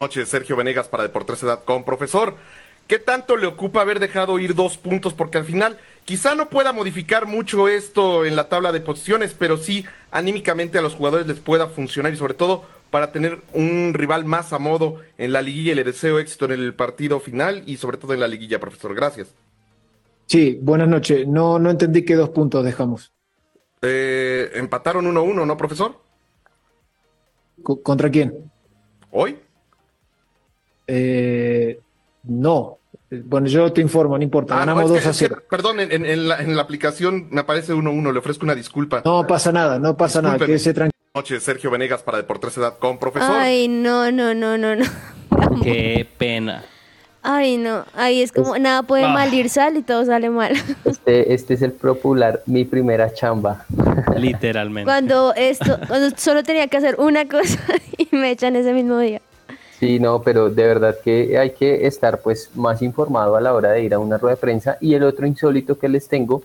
noches, 0.00 0.28
Sergio 0.28 0.54
Venegas 0.54 0.86
para 0.86 1.02
Deportes.com. 1.02 1.82
Profesor, 1.82 2.36
¿qué 2.86 3.00
tanto 3.00 3.36
le 3.36 3.48
ocupa 3.48 3.80
haber 3.80 3.98
dejado 3.98 4.38
ir 4.38 4.54
dos 4.54 4.78
puntos? 4.78 5.12
Porque 5.12 5.38
al 5.38 5.44
final 5.44 5.76
quizá 6.08 6.34
no 6.34 6.48
pueda 6.48 6.72
modificar 6.72 7.26
mucho 7.26 7.68
esto 7.68 8.24
en 8.24 8.34
la 8.34 8.48
tabla 8.48 8.72
de 8.72 8.80
posiciones, 8.80 9.34
pero 9.38 9.58
sí 9.58 9.84
anímicamente 10.10 10.78
a 10.78 10.80
los 10.80 10.94
jugadores 10.94 11.26
les 11.26 11.38
pueda 11.38 11.66
funcionar 11.66 12.14
y 12.14 12.16
sobre 12.16 12.32
todo 12.32 12.64
para 12.90 13.12
tener 13.12 13.42
un 13.52 13.92
rival 13.92 14.24
más 14.24 14.54
a 14.54 14.58
modo 14.58 15.02
en 15.18 15.34
la 15.34 15.42
liguilla. 15.42 15.74
Le 15.74 15.84
deseo 15.84 16.18
éxito 16.18 16.46
en 16.46 16.52
el 16.52 16.72
partido 16.72 17.20
final 17.20 17.62
y 17.66 17.76
sobre 17.76 17.98
todo 17.98 18.14
en 18.14 18.20
la 18.20 18.26
liguilla, 18.26 18.58
profesor. 18.58 18.94
Gracias. 18.94 19.28
Sí, 20.24 20.58
buenas 20.62 20.88
noches. 20.88 21.28
No, 21.28 21.58
no 21.58 21.68
entendí 21.68 22.06
qué 22.06 22.14
dos 22.14 22.30
puntos 22.30 22.64
dejamos. 22.64 23.12
Eh, 23.82 24.50
empataron 24.54 25.04
1-1, 25.06 25.44
¿no, 25.46 25.56
profesor? 25.58 26.00
Co- 27.62 27.82
¿Contra 27.82 28.10
quién? 28.10 28.50
¿Hoy? 29.10 29.36
Eh, 30.86 31.78
no. 32.22 32.77
Bueno, 33.10 33.46
yo 33.46 33.72
te 33.72 33.80
informo, 33.80 34.18
no 34.18 34.22
importa. 34.24 34.54
Ah, 34.54 34.66
no, 34.66 34.74
Ganamos 34.76 34.84
es 34.84 34.88
2 34.90 35.00
que- 35.02 35.08
a 35.08 35.10
es 35.12 35.18
que, 35.18 35.28
0. 35.28 35.42
perdón, 35.48 35.80
en, 35.80 35.92
en- 35.92 36.04
en 36.04 36.28
la, 36.28 36.38
en 36.42 36.54
la 36.56 36.62
aplicación 36.62 37.28
me 37.30 37.40
aparece 37.40 37.72
1-1. 37.74 38.12
Le 38.12 38.18
ofrezco 38.18 38.44
una 38.44 38.54
disculpa. 38.54 39.02
No 39.04 39.26
pasa 39.26 39.50
nada, 39.52 39.78
no 39.78 39.96
pasa 39.96 40.20
nada. 40.20 40.34
Discúlpeme. 40.34 40.46
Quédese 40.58 40.74
tranquilo. 40.74 40.98
Noches, 41.14 41.42
Sergio 41.42 41.70
Venegas 41.70 42.02
para 42.02 42.18
Deportes.com. 42.18 42.98
Profesor. 42.98 43.30
Ay, 43.34 43.66
no, 43.68 44.12
no, 44.12 44.34
no, 44.34 44.58
no, 44.58 44.76
no. 44.76 44.84
Qué 45.62 46.06
pena. 46.18 46.64
Ay, 47.22 47.56
no. 47.56 47.84
Ahí 47.94 48.22
es 48.22 48.30
como 48.30 48.56
nada 48.58 48.82
puede 48.84 49.04
Ah. 49.04 49.08
mal 49.12 49.32
ir 49.34 49.48
sal 49.50 49.76
y 49.76 49.82
todo 49.82 50.04
sale 50.04 50.30
mal. 50.30 50.52
Este, 50.84 51.34
este 51.34 51.54
es 51.54 51.62
el 51.62 51.72
popular 51.72 52.42
Mi 52.46 52.64
Primera 52.64 53.12
Chamba. 53.12 53.64
Literalmente. 54.16 54.84
Cuando 54.86 55.34
esto, 55.34 55.78
cuando 55.88 56.10
solo 56.16 56.42
tenía 56.42 56.68
que 56.68 56.76
hacer 56.76 56.96
una 56.98 57.26
cosa 57.26 57.58
y 57.98 58.08
me 58.14 58.30
echan 58.30 58.54
ese 58.54 58.72
mismo 58.72 58.98
día. 58.98 59.20
Sí, 59.78 60.00
no, 60.00 60.22
pero 60.22 60.50
de 60.50 60.66
verdad 60.66 60.96
que 61.04 61.38
hay 61.38 61.50
que 61.50 61.86
estar 61.86 62.20
pues 62.20 62.50
más 62.56 62.82
informado 62.82 63.36
a 63.36 63.40
la 63.40 63.54
hora 63.54 63.70
de 63.70 63.84
ir 63.84 63.94
a 63.94 64.00
una 64.00 64.18
rueda 64.18 64.34
de 64.34 64.40
prensa. 64.40 64.76
Y 64.80 64.94
el 64.94 65.04
otro 65.04 65.24
insólito 65.26 65.78
que 65.78 65.88
les 65.88 66.08
tengo 66.08 66.42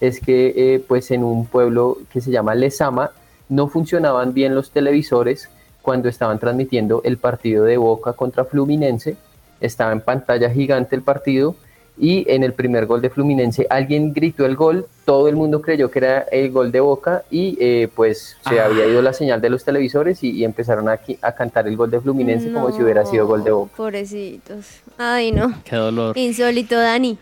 es 0.00 0.20
que 0.20 0.54
eh, 0.56 0.84
pues 0.86 1.10
en 1.10 1.24
un 1.24 1.46
pueblo 1.46 1.98
que 2.12 2.20
se 2.20 2.30
llama 2.30 2.54
Lezama 2.54 3.10
no 3.48 3.66
funcionaban 3.68 4.34
bien 4.34 4.54
los 4.54 4.70
televisores 4.70 5.48
cuando 5.82 6.08
estaban 6.08 6.38
transmitiendo 6.38 7.00
el 7.04 7.16
partido 7.16 7.64
de 7.64 7.76
Boca 7.76 8.12
contra 8.12 8.44
Fluminense. 8.44 9.16
Estaba 9.60 9.90
en 9.90 10.00
pantalla 10.00 10.50
gigante 10.50 10.94
el 10.94 11.02
partido 11.02 11.56
y 11.98 12.24
en 12.30 12.42
el 12.42 12.52
primer 12.52 12.86
gol 12.86 13.00
de 13.00 13.08
Fluminense 13.10 13.66
alguien 13.70 14.12
gritó 14.12 14.44
el 14.44 14.54
gol, 14.56 14.86
todo 15.04 15.28
el 15.28 15.36
mundo 15.36 15.62
creyó 15.62 15.90
que 15.90 15.98
era 16.00 16.20
el 16.30 16.50
gol 16.50 16.70
de 16.72 16.80
Boca 16.80 17.22
y 17.30 17.56
eh, 17.60 17.88
pues 17.94 18.36
se 18.48 18.60
Ah. 18.60 18.66
había 18.66 18.86
ido 18.86 19.00
la 19.02 19.12
señal 19.12 19.40
de 19.40 19.48
los 19.50 19.64
televisores 19.64 20.22
y, 20.22 20.30
y 20.30 20.44
empezaron 20.44 20.88
a, 20.88 21.00
a 21.22 21.32
cantar 21.32 21.66
el 21.68 21.76
gol 21.76 21.90
de 21.90 22.00
Fluminense 22.00 22.52
como 22.52 22.70
si 22.72 22.82
hubiera 22.82 23.06
sido 23.06 23.26
gol 23.26 23.44
de 23.44 23.50
Boca. 23.52 23.72
Pobrecitos. 23.76 24.66
Ay, 24.98 25.32
no. 25.32 25.54
Qué 25.64 25.76
dolor. 25.76 26.16
Insólito, 26.18 26.76
Dani. 26.76 27.16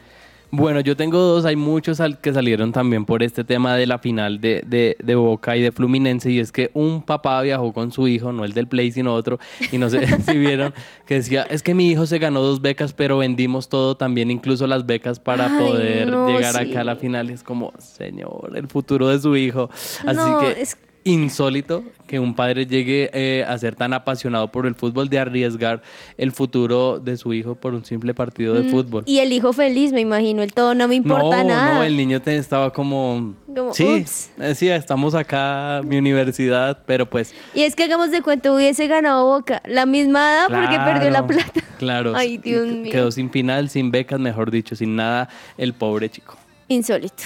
Bueno, 0.57 0.81
yo 0.81 0.97
tengo 0.97 1.19
dos, 1.19 1.45
hay 1.45 1.57
muchos 1.57 2.01
al- 2.01 2.19
que 2.21 2.33
salieron 2.33 2.71
también 2.73 3.05
por 3.05 3.23
este 3.23 3.43
tema 3.45 3.75
de 3.77 3.87
la 3.87 3.99
final 3.99 4.41
de, 4.41 4.63
de- 4.67 4.97
de 5.03 5.15
Boca 5.15 5.57
y 5.57 5.63
de 5.63 5.73
Fluminense, 5.73 6.31
y 6.31 6.39
es 6.39 6.53
que 6.53 6.71
un 6.75 7.03
papá 7.03 7.41
viajó 7.43 7.73
con 7.73 7.91
su 7.93 8.07
hijo, 8.09 8.33
no 8.33 8.45
el 8.45 8.53
del 8.53 8.69
Play, 8.69 8.93
sino 8.93 9.15
otro, 9.15 9.39
y 9.73 9.79
no 9.79 9.91
sé 9.91 10.07
si 10.23 10.39
vieron, 10.39 10.73
que 11.07 11.15
decía, 11.15 11.43
es 11.51 11.63
que 11.63 11.75
mi 11.75 11.91
hijo 11.91 12.07
se 12.07 12.19
ganó 12.19 12.41
dos 12.41 12.61
becas, 12.61 12.93
pero 12.93 13.19
vendimos 13.19 13.69
todo, 13.69 13.97
también 13.97 14.31
incluso 14.31 14.67
las 14.67 14.87
becas 14.87 15.19
para 15.19 15.47
Ay, 15.47 15.65
poder 15.67 16.09
no, 16.09 16.29
llegar 16.29 16.55
sí. 16.55 16.71
acá 16.71 16.83
a 16.83 16.85
la 16.85 16.97
final. 16.97 17.31
Es 17.31 17.43
como, 17.43 17.73
señor, 17.79 18.53
el 18.55 18.69
futuro 18.69 19.09
de 19.09 19.19
su 19.21 19.37
hijo. 19.37 19.71
Así 20.07 20.17
No, 20.17 20.41
que 20.41 20.61
es- 20.63 20.77
insólito 21.05 21.85
que 22.07 22.19
un 22.19 22.35
padre 22.35 22.67
llegue 22.67 23.11
eh, 23.13 23.45
a 23.47 23.57
ser 23.59 23.77
tan 23.77 23.93
apasionado 23.93 24.49
por 24.51 24.67
el 24.67 24.75
fútbol, 24.75 25.09
de 25.09 25.19
arriesgar 25.19 25.83
el 26.19 26.33
futuro 26.33 26.99
de 26.99 27.17
su 27.17 27.33
hijo 27.33 27.55
por 27.55 27.75
un 27.75 27.85
simple 27.85 28.13
partido 28.15 28.55
de 28.55 28.63
Mm, 28.65 28.71
fútbol. 28.71 29.03
Y 29.07 29.19
el 29.21 29.33
hijo 29.33 29.53
feliz, 29.53 29.93
me 29.93 30.01
imagino. 30.01 30.43
El 30.43 30.53
todo 30.53 30.75
no 30.75 30.89
me 30.89 30.95
importa 30.97 31.43
no, 31.43 31.49
nada. 31.49 31.75
no, 31.75 31.83
el 31.85 31.97
niño 31.97 32.21
te 32.21 32.37
estaba 32.37 32.73
como... 32.73 33.35
Como, 33.55 33.73
sí, 33.73 34.01
ups. 34.03 34.31
eh, 34.41 34.55
sí, 34.55 34.69
estamos 34.69 35.15
acá, 35.15 35.81
mi 35.85 35.97
universidad, 35.99 36.83
pero 36.87 37.09
pues... 37.09 37.35
Y 37.55 37.63
es 37.63 37.77
que 37.77 37.85
hagamos 37.85 38.11
de 38.11 38.21
cuenta, 38.23 38.53
hubiese 38.53 38.87
ganado 38.87 39.27
Boca. 39.27 39.63
La 39.67 39.87
misma 39.87 40.33
edad 40.35 40.47
porque 40.49 40.77
perdió 40.79 41.11
la 41.11 41.27
plata. 41.27 41.61
Claro, 41.79 42.15
Ay, 42.17 42.39
Dios 42.39 42.67
y 42.67 42.71
mío. 42.77 42.93
quedó 42.93 43.11
sin 43.11 43.31
final, 43.31 43.69
sin 43.69 43.91
becas, 43.91 44.19
mejor 44.19 44.51
dicho, 44.51 44.75
sin 44.75 44.97
nada, 44.97 45.29
el 45.59 45.75
pobre 45.75 46.09
chico. 46.09 46.37
Insólito. 46.69 47.25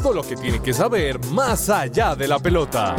Todo 0.00 0.14
lo 0.14 0.22
que 0.22 0.36
tiene 0.36 0.62
que 0.62 0.72
saber 0.72 1.18
más 1.32 1.68
allá 1.68 2.14
de 2.14 2.28
la 2.28 2.38
pelota. 2.38 2.94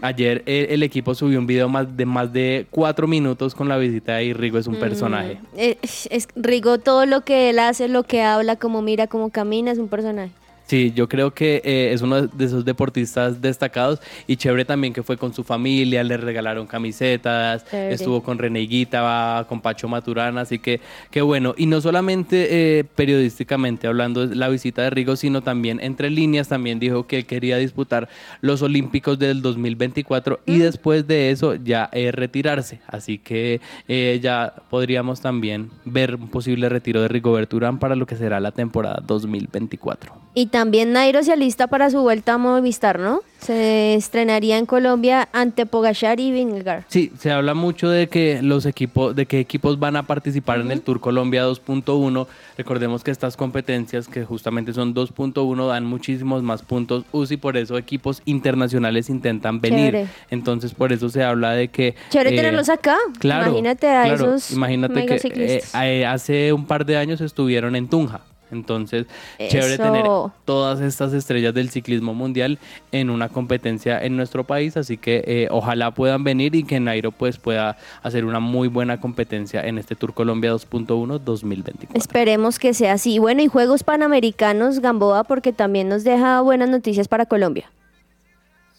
Ayer 0.02 0.44
el 0.46 0.84
equipo 0.84 1.16
subió 1.16 1.40
un 1.40 1.48
video 1.48 1.70
más 1.70 1.96
de 1.96 2.06
más 2.06 2.32
de 2.32 2.68
cuatro 2.70 3.08
minutos 3.08 3.56
con 3.56 3.70
la 3.70 3.78
visita 3.78 4.22
y 4.22 4.34
Rigo 4.34 4.58
es 4.58 4.68
un 4.68 4.76
personaje. 4.76 5.40
Eh, 5.56 5.78
es 5.82 6.28
Rigo, 6.36 6.80
todo 6.80 7.06
lo 7.06 7.22
que 7.22 7.50
él 7.50 7.60
hace, 7.60 7.88
lo 7.88 8.04
que 8.04 8.22
habla, 8.22 8.56
cómo 8.58 8.82
mira, 8.82 9.08
cómo 9.08 9.30
camina, 9.30 9.72
es 9.72 9.78
un 9.78 9.88
personaje. 9.88 10.32
Sí, 10.66 10.92
yo 10.96 11.08
creo 11.08 11.32
que 11.32 11.62
eh, 11.64 11.92
es 11.94 12.02
uno 12.02 12.28
de 12.28 12.46
esos 12.46 12.66
deportistas 12.66 13.42
destacados 13.42 14.00
y 14.26 14.36
chévere 14.38 14.66
también 14.66 14.94
que 14.94 15.04
fue 15.04 15.18
con 15.18 15.34
su 15.34 15.44
familia, 15.44 16.04
le 16.04 16.18
regalaron 16.18 16.66
camisetas, 16.66 17.66
Chévere. 17.66 17.94
estuvo 17.94 18.24
con 18.24 18.40
René 18.40 18.62
Higuita, 18.62 19.02
va 19.02 19.46
con 19.48 19.62
Pacho 19.62 19.88
Maturana, 19.88 20.42
así 20.42 20.60
que 20.60 20.82
qué 21.12 21.22
bueno. 21.22 21.54
Y 21.58 21.68
no 21.68 21.82
solamente 21.82 22.80
eh, 22.80 22.84
periodísticamente 22.84 23.88
hablando 23.88 24.26
de 24.28 24.36
la 24.36 24.50
visita 24.50 24.82
de 24.82 24.90
Rigo, 24.90 25.16
sino 25.16 25.42
también 25.42 25.80
entre 25.82 26.10
líneas 26.10 26.48
también 26.48 26.80
dijo 26.80 27.06
que 27.06 27.18
él 27.18 27.26
quería 27.26 27.58
disputar 27.58 28.10
los 28.42 28.62
Olímpicos 28.62 29.20
del 29.20 29.42
2024 29.42 30.40
y 30.46 30.58
después 30.58 31.08
de 31.08 31.30
eso 31.30 31.56
ya 31.56 31.90
eh, 31.92 32.12
retirarse. 32.12 32.80
Así 32.88 33.18
que 33.18 33.62
eh, 33.88 34.20
ya 34.22 34.54
podríamos 34.70 35.22
también 35.22 35.70
ver 35.86 36.16
un 36.16 36.30
posible 36.30 36.70
retiro 36.70 37.02
de 37.02 37.08
Rigoberto 37.08 37.58
Urán 37.58 37.80
para 37.80 37.96
lo 37.96 38.06
que 38.06 38.16
será 38.16 38.40
la 38.40 38.52
temporada 38.52 39.02
2024. 39.06 40.14
Y 40.34 40.48
también 40.56 40.94
Nairo 40.94 41.22
se 41.22 41.34
alista 41.34 41.68
para 41.68 41.90
su 41.90 42.00
vuelta 42.00 42.36
a 42.36 42.38
Movistar, 42.38 42.98
¿no? 42.98 43.20
Se 43.40 43.94
estrenaría 43.96 44.58
en 44.58 44.66
Colombia 44.66 45.28
ante 45.34 45.66
Pogachar 45.66 46.22
y 46.22 46.32
Vingegaard. 46.32 46.84
Sí, 46.88 47.12
se 47.20 47.30
habla 47.30 47.54
mucho 47.54 47.90
de 47.90 48.08
que 48.08 48.40
los 48.42 48.66
equipos, 48.66 49.14
de 49.14 49.26
qué 49.26 49.42
equipos 49.42 49.80
van 49.80 49.98
a 49.98 50.04
participar 50.04 50.62
en 50.62 50.72
el 50.72 50.80
Tour 50.80 51.02
Colombia 51.02 51.46
2.1. 51.46 52.28
Recordemos 52.58 53.04
que 53.04 53.12
estas 53.12 53.36
competencias, 53.36 54.08
que 54.08 54.24
justamente 54.24 54.72
son 54.72 54.96
2.1, 54.96 55.68
dan 55.68 55.84
muchísimos 55.84 56.42
más 56.42 56.62
puntos 56.62 57.04
UCI, 57.12 57.36
por 57.36 57.58
eso 57.58 57.78
equipos 57.78 58.22
internacionales 58.24 59.10
intentan 59.10 59.60
venir. 59.60 59.92
Chévere. 59.92 60.08
Entonces, 60.30 60.74
por 60.74 60.94
eso 60.94 61.10
se 61.10 61.22
habla 61.22 61.52
de 61.52 61.68
que. 61.68 61.96
Chévere 62.12 62.30
eh, 62.30 62.38
tenerlos 62.38 62.70
acá. 62.70 62.96
Claro. 63.20 63.48
Imagínate 63.48 63.90
a 63.90 64.04
claro, 64.04 64.36
esos 64.36 64.52
Imagínate 64.52 65.06
que 65.06 65.58
eh, 65.58 65.64
eh, 65.84 66.06
hace 66.06 66.54
un 66.54 66.66
par 66.66 66.86
de 66.86 66.96
años 66.96 67.20
estuvieron 67.20 67.76
en 67.76 67.90
Tunja. 67.90 68.22
Entonces, 68.52 69.08
chévere 69.38 69.78
tener 69.78 70.06
todas 70.46 70.80
estas 70.82 71.14
estrellas 71.14 71.54
del 71.54 71.70
ciclismo 71.70 72.14
mundial 72.14 72.60
en 72.92 73.10
una 73.10 73.30
competencia 73.30 74.04
en 74.04 74.16
nuestro 74.16 74.44
país, 74.44 74.78
así 74.78 74.98
que 74.98 75.24
eh, 75.26 75.48
ojalá 75.52 75.92
puedan 75.92 76.24
venir 76.24 76.56
y 76.56 76.64
que 76.64 76.80
Nairo 76.80 77.12
pues 77.12 77.38
pueda 77.38 77.78
hacer 78.04 78.26
una 78.26 78.40
muy 78.40 78.68
buena 78.68 79.00
competencia 79.00 79.62
en 79.62 79.78
este 79.78 79.96
Tour 79.96 80.14
Colombia 80.14 80.54
2.1 80.54 81.20
2024. 81.20 81.98
Esperemos 81.98 82.60
que 82.60 82.74
sea 82.74 82.94
así. 82.94 83.20
Bueno, 83.20 83.42
y 83.42 83.48
Juegos 83.48 83.84
Panamericanos, 83.84 84.80
Gamboa, 84.80 85.24
porque 85.24 85.54
también 85.54 85.90
nos 85.90 86.04
deja 86.04 86.42
buenas 86.42 86.70
noticias 86.70 87.08
para 87.08 87.26
Colombia. 87.26 87.70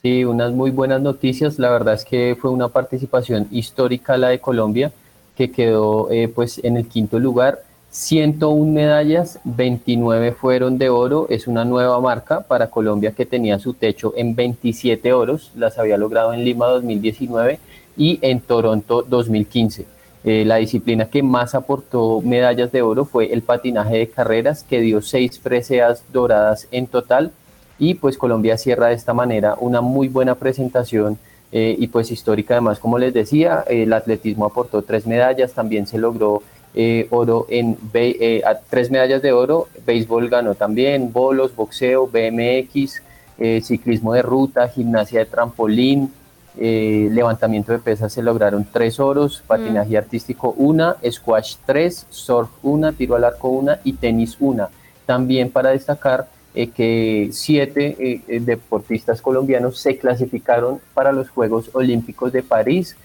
Sí, 0.02 0.24
unas 0.24 0.52
muy 0.52 0.70
buenas 0.70 1.00
noticias. 1.00 1.58
La 1.58 1.70
verdad 1.70 1.94
es 1.94 2.04
que 2.04 2.36
fue 2.40 2.50
una 2.50 2.68
participación 2.68 3.48
histórica 3.50 4.16
la 4.16 4.28
de 4.28 4.38
Colombia, 4.38 4.92
que 5.36 5.50
quedó 5.50 6.10
eh, 6.10 6.28
pues 6.28 6.60
en 6.62 6.76
el 6.76 6.86
quinto 6.86 7.18
lugar. 7.18 7.65
101 7.96 8.72
medallas, 8.72 9.40
29 9.44 10.32
fueron 10.32 10.76
de 10.76 10.90
oro. 10.90 11.28
Es 11.30 11.46
una 11.46 11.64
nueva 11.64 11.98
marca 11.98 12.42
para 12.42 12.68
Colombia 12.68 13.12
que 13.12 13.24
tenía 13.24 13.58
su 13.58 13.72
techo 13.72 14.12
en 14.18 14.36
27 14.36 15.14
oros. 15.14 15.50
Las 15.56 15.78
había 15.78 15.96
logrado 15.96 16.34
en 16.34 16.44
Lima 16.44 16.66
2019 16.66 17.58
y 17.96 18.18
en 18.20 18.40
Toronto 18.40 19.00
2015. 19.00 19.86
Eh, 20.24 20.44
la 20.44 20.56
disciplina 20.56 21.08
que 21.08 21.22
más 21.22 21.54
aportó 21.54 22.20
medallas 22.20 22.70
de 22.70 22.82
oro 22.82 23.06
fue 23.06 23.32
el 23.32 23.40
patinaje 23.40 23.96
de 23.96 24.10
carreras, 24.10 24.62
que 24.62 24.82
dio 24.82 25.00
seis 25.00 25.38
preseas 25.38 26.04
doradas 26.12 26.68
en 26.72 26.88
total 26.88 27.32
y 27.78 27.94
pues 27.94 28.18
Colombia 28.18 28.58
cierra 28.58 28.88
de 28.88 28.94
esta 28.94 29.14
manera 29.14 29.56
una 29.58 29.80
muy 29.80 30.08
buena 30.08 30.34
presentación 30.34 31.18
eh, 31.50 31.74
y 31.78 31.86
pues 31.86 32.10
histórica 32.10 32.54
además 32.54 32.78
como 32.78 32.98
les 32.98 33.14
decía 33.14 33.64
el 33.68 33.92
atletismo 33.92 34.46
aportó 34.46 34.82
tres 34.82 35.06
medallas 35.06 35.52
también 35.52 35.86
se 35.86 35.98
logró 35.98 36.42
eh, 36.78 37.06
oro 37.10 37.46
en 37.48 37.78
eh, 37.94 38.42
a- 38.44 38.58
tres 38.68 38.90
medallas 38.90 39.22
de 39.22 39.32
oro. 39.32 39.68
Béisbol 39.86 40.28
ganó 40.28 40.54
también 40.54 41.10
bolos 41.12 41.56
boxeo 41.56 42.06
BMX 42.06 43.02
eh, 43.38 43.60
ciclismo 43.62 44.12
de 44.12 44.20
ruta 44.22 44.68
gimnasia 44.68 45.20
de 45.20 45.26
trampolín 45.26 46.12
levantamiento 46.58 47.72
de 47.72 47.78
pesas 47.78 48.10
se 48.10 48.22
lograron 48.22 48.66
tres 48.72 48.98
oros, 48.98 49.42
patinaje 49.46 49.96
artístico 49.98 50.54
una, 50.56 50.96
squash 51.10 51.56
tres, 51.66 52.06
surf 52.08 52.48
una, 52.62 52.92
tiro 52.92 53.14
al 53.14 53.24
arco 53.24 53.48
una 53.50 53.78
y 53.84 53.92
tenis 53.92 54.38
una. 54.40 54.68
También 55.04 55.50
para 55.50 55.70
destacar 55.70 56.28
que 56.74 57.28
siete 57.32 58.22
deportistas 58.40 59.20
colombianos 59.20 59.78
se 59.78 59.98
clasificaron 59.98 60.80
para 60.94 61.12
los 61.12 61.28
Juegos 61.28 61.68
Olímpicos 61.74 62.32
de 62.32 62.42
París, 62.42 62.96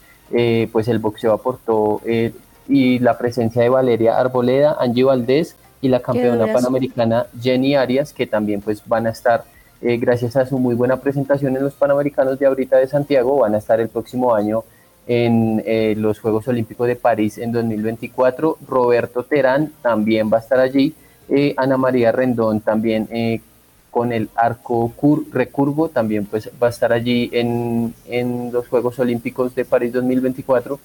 pues 0.72 0.88
el 0.88 1.00
boxeo 1.00 1.34
aportó 1.34 2.00
y 2.72 3.00
la 3.00 3.18
presencia 3.18 3.62
de 3.62 3.70
Valeria 3.70 4.18
Arboleda, 4.18 4.78
Angie 4.80 5.04
Valdés 5.04 5.56
y 5.82 5.90
la 5.90 6.00
campeona 6.00 6.46
panamericana 6.54 7.26
Jenny 7.42 7.76
Arias, 7.76 8.14
que 8.14 8.26
también 8.28 8.62
pues 8.62 8.82
van 8.88 9.08
a 9.08 9.10
estar 9.10 9.44
eh, 9.82 9.98
gracias 9.98 10.36
a 10.38 10.46
su 10.46 10.58
muy 10.58 10.76
buena 10.76 10.98
presentación 10.98 11.56
en 11.58 11.64
los 11.64 11.74
Panamericanos 11.74 12.40
de 12.40 12.46
ahorita 12.46 12.78
de 12.78 12.88
Santiago, 12.88 13.40
van 13.40 13.56
a 13.56 13.58
estar 13.58 13.80
el 13.82 13.90
próximo 13.90 14.34
año 14.34 14.64
en 15.08 15.62
eh, 15.66 15.96
los 15.98 16.20
Juegos 16.20 16.48
Olímpicos 16.48 16.88
de 16.88 16.96
París 16.96 17.38
en 17.40 17.52
2024. 17.52 18.58
Roberto 18.68 19.24
Terán 19.24 19.72
también 19.82 20.32
va 20.32 20.38
a 20.38 20.42
estar 20.42 20.60
allí. 20.60 20.94
Eh, 21.30 21.54
Ana 21.58 21.78
María 21.78 22.12
Rendón 22.12 22.62
también 22.62 23.08
eh, 23.12 23.42
con 23.90 24.14
el 24.14 24.30
arco 24.36 24.94
cur- 24.96 25.26
recurvo 25.34 25.90
también 25.90 26.26
pues 26.26 26.50
va 26.62 26.68
a 26.68 26.70
estar 26.70 26.94
allí 26.94 27.30
en, 27.34 27.94
en 28.08 28.52
los 28.54 28.68
Juegos 28.68 29.00
Olímpicos 29.00 29.56
de 29.56 29.66
París 29.66 29.92
2024. 29.94 30.80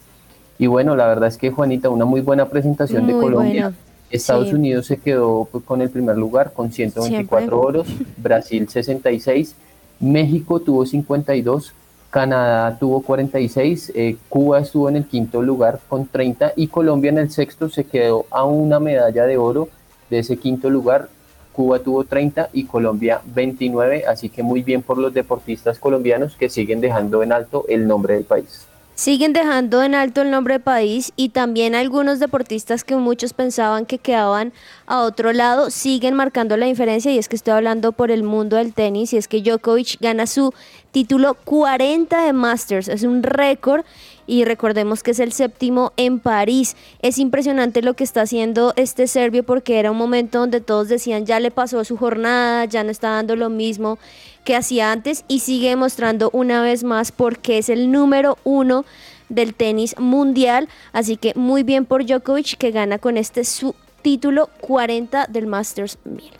Y 0.59 0.66
bueno, 0.66 0.96
la 0.96 1.07
verdad 1.07 1.28
es 1.28 1.36
que 1.36 1.50
Juanita, 1.50 1.90
una 1.90 2.04
muy 2.04 2.20
buena 2.20 2.48
presentación 2.48 3.07
de 3.07 3.12
Colombia. 3.12 3.72
Estados 4.11 4.48
Sí. 4.48 4.54
Unidos 4.54 4.86
se 4.86 4.98
quedó 4.98 5.48
pues, 5.50 5.64
con 5.64 5.82
el 5.82 5.90
primer 5.90 6.16
lugar 6.16 6.52
con 6.52 6.70
124 6.72 7.38
Siempre. 7.38 7.57
oros, 7.57 7.86
Brasil 8.16 8.68
66, 8.68 9.57
México 9.98 10.61
tuvo 10.61 10.86
52, 10.86 11.72
Canadá 12.11 12.78
tuvo 12.78 13.02
46, 13.02 13.92
eh, 13.94 14.16
Cuba 14.28 14.61
estuvo 14.61 14.88
en 14.88 14.96
el 14.96 15.07
quinto 15.07 15.42
lugar 15.42 15.80
con 15.88 16.07
30 16.07 16.52
y 16.54 16.68
Colombia 16.68 17.09
en 17.11 17.18
el 17.18 17.30
sexto 17.30 17.68
se 17.68 17.84
quedó 17.84 18.26
a 18.30 18.44
una 18.44 18.78
medalla 18.78 19.26
de 19.26 19.36
oro 19.38 19.68
de 20.09 20.20
ese 20.20 20.36
quinto 20.36 20.70
lugar. 20.70 21.09
Cuba 21.52 21.78
tuvo 21.80 22.04
30 22.04 22.50
y 22.52 22.64
Colombia 22.64 23.20
29, 23.34 24.04
así 24.07 24.28
que 24.28 24.42
muy 24.42 24.62
bien 24.62 24.82
por 24.82 24.98
los 24.98 25.12
deportistas 25.14 25.78
colombianos 25.80 26.36
que 26.36 26.48
siguen 26.48 26.80
dejando 26.80 27.22
en 27.22 27.32
alto 27.32 27.64
el 27.68 27.88
nombre 27.88 28.14
del 28.14 28.24
país. 28.24 28.66
Siguen 28.97 29.34
dejando 29.34 29.82
en 29.82 29.94
alto 29.94 30.22
el 30.22 30.30
nombre 30.30 30.59
país 30.59 31.12
y 31.16 31.28
también 31.28 31.74
algunos 31.74 32.18
deportistas 32.18 32.82
que 32.82 32.97
muchos 32.97 33.34
pensaban 33.34 33.84
que 33.84 33.99
quedaban 33.99 34.55
a 34.86 35.03
otro 35.03 35.34
lado 35.34 35.68
siguen 35.68 36.14
marcando 36.14 36.57
la 36.57 36.64
diferencia 36.64 37.12
y 37.12 37.18
es 37.18 37.28
que 37.28 37.36
estoy 37.36 37.53
hablando 37.53 37.92
por 37.92 38.11
el 38.11 38.22
mundo 38.22 38.57
del 38.57 38.72
tenis 38.72 39.12
y 39.12 39.18
es 39.18 39.28
que 39.28 39.42
Djokovic 39.42 40.01
gana 40.01 40.26
su 40.26 40.55
título 40.92 41.34
40 41.34 42.24
de 42.24 42.32
Masters, 42.32 42.88
es 42.88 43.03
un 43.03 43.22
récord 43.22 43.84
y 44.27 44.45
recordemos 44.45 45.03
que 45.03 45.12
es 45.12 45.20
el 45.20 45.33
séptimo 45.33 45.93
en 45.97 46.18
París. 46.18 46.77
Es 47.01 47.18
impresionante 47.18 47.83
lo 47.83 47.95
que 47.95 48.05
está 48.05 48.22
haciendo 48.22 48.72
este 48.77 49.07
serbio 49.07 49.45
porque 49.45 49.79
era 49.79 49.91
un 49.91 49.97
momento 49.97 50.41
donde 50.41 50.61
todos 50.61 50.89
decían 50.89 51.27
ya 51.27 51.41
le 51.41 51.51
pasó 51.51 51.85
su 51.85 51.97
jornada, 51.97 52.64
ya 52.64 52.85
no 52.85 52.91
está 52.91 53.11
dando 53.11 53.37
lo 53.37 53.51
mismo 53.51 53.99
que 54.45 54.57
hacía 54.57 54.93
antes 54.93 55.24
y 55.29 55.41
sigue 55.41 55.70
demostrando 55.70 56.31
una 56.33 56.62
vez 56.62 56.85
más 56.85 57.12
porque 57.12 57.59
es 57.59 57.68
el 57.68 57.91
número 57.91 58.39
uno 58.45 58.85
del 59.29 59.55
tenis 59.55 59.99
mundial. 59.99 60.68
Así 60.93 61.16
que 61.16 61.33
muy 61.35 61.62
bien 61.62 61.85
por 61.85 62.05
Djokovic 62.05 62.57
que 62.57 62.70
gana 62.70 62.99
con 62.99 63.16
este 63.16 63.45
su 63.45 63.74
título 64.03 64.51
40 64.61 65.27
del 65.27 65.47
Masters 65.47 65.99
1000. 66.05 66.31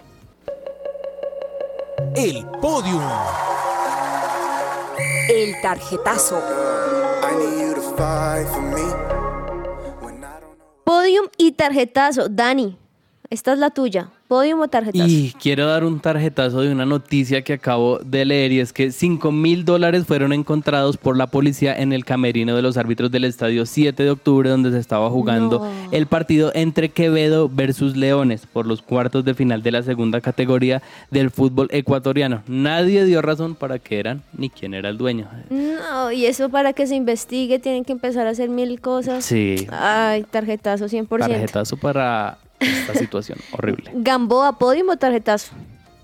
El 2.15 2.47
podium. 2.61 3.03
El 5.29 5.61
tarjetazo. 5.61 6.41
Podium 10.85 11.27
y 11.39 11.53
tarjetazo. 11.53 12.29
Dani, 12.29 12.79
esta 13.31 13.53
es 13.53 13.59
la 13.59 13.71
tuya. 13.71 14.11
Podium 14.29 14.61
o 14.61 14.69
tarjetazo. 14.69 15.05
Y 15.07 15.33
quiero 15.41 15.67
dar 15.67 15.85
un 15.85 16.01
tarjetazo 16.01 16.61
de 16.63 16.73
una 16.73 16.85
noticia 16.85 17.43
que 17.43 17.53
acabo 17.53 17.99
de 17.99 18.25
leer 18.25 18.53
y 18.53 18.61
es 18.61 18.73
que 18.73 18.91
5 18.91 19.31
mil 19.31 19.65
dólares 19.65 20.05
fueron 20.07 20.33
encontrados 20.33 20.97
por 20.97 21.17
la 21.17 21.29
policía 21.29 21.77
en 21.79 21.93
el 21.93 22.05
camerino 22.05 22.57
de 22.57 22.63
los 22.63 22.77
árbitros 22.77 23.11
del 23.11 23.25
estadio 23.25 23.67
7 23.67 24.03
de 24.03 24.11
octubre 24.11 24.51
donde 24.51 24.73
se 24.73 24.79
estaba 24.79 25.09
jugando 25.11 25.61
No. 25.61 25.71
el 25.93 26.07
partido 26.07 26.51
entre 26.55 26.89
Quevedo 26.89 27.49
versus 27.49 27.97
Leones 27.97 28.47
por 28.47 28.67
los 28.67 28.83
cuartos 28.83 29.25
de 29.25 29.35
final 29.35 29.63
de 29.63 29.71
la 29.71 29.83
segunda 29.83 30.21
categoría 30.21 30.83
del 31.11 31.31
fútbol 31.31 31.69
ecuatoriano. 31.71 32.43
Nadie 32.49 33.05
dio 33.05 33.23
razón 33.23 33.55
para 33.55 33.79
qué 33.79 34.01
eran 34.01 34.23
ni 34.37 34.51
quién 34.51 34.75
era 34.75 34.89
el 34.89 34.99
dueño. 34.99 35.29
No, 35.51 36.11
y 36.11 36.27
eso 36.27 36.49
para 36.49 36.73
que 36.73 36.87
se 36.87 36.97
investigue 36.97 37.59
tienen 37.59 37.85
que 37.85 37.93
empezar 37.93 38.27
a 38.27 38.31
hacer 38.31 38.49
mil 38.49 38.81
cosas. 38.81 39.25
Sí. 39.25 39.67
Ay, 39.71 40.25
tarjetazo 40.31 40.87
100%. 40.87 41.07
Tarjetazo 41.21 41.77
para 41.77 42.39
esta 42.67 42.95
situación 42.95 43.39
horrible. 43.53 43.91
Gamboa, 43.95 44.59
podium 44.59 44.89
o 44.91 44.97
tarjetazo. 44.97 45.53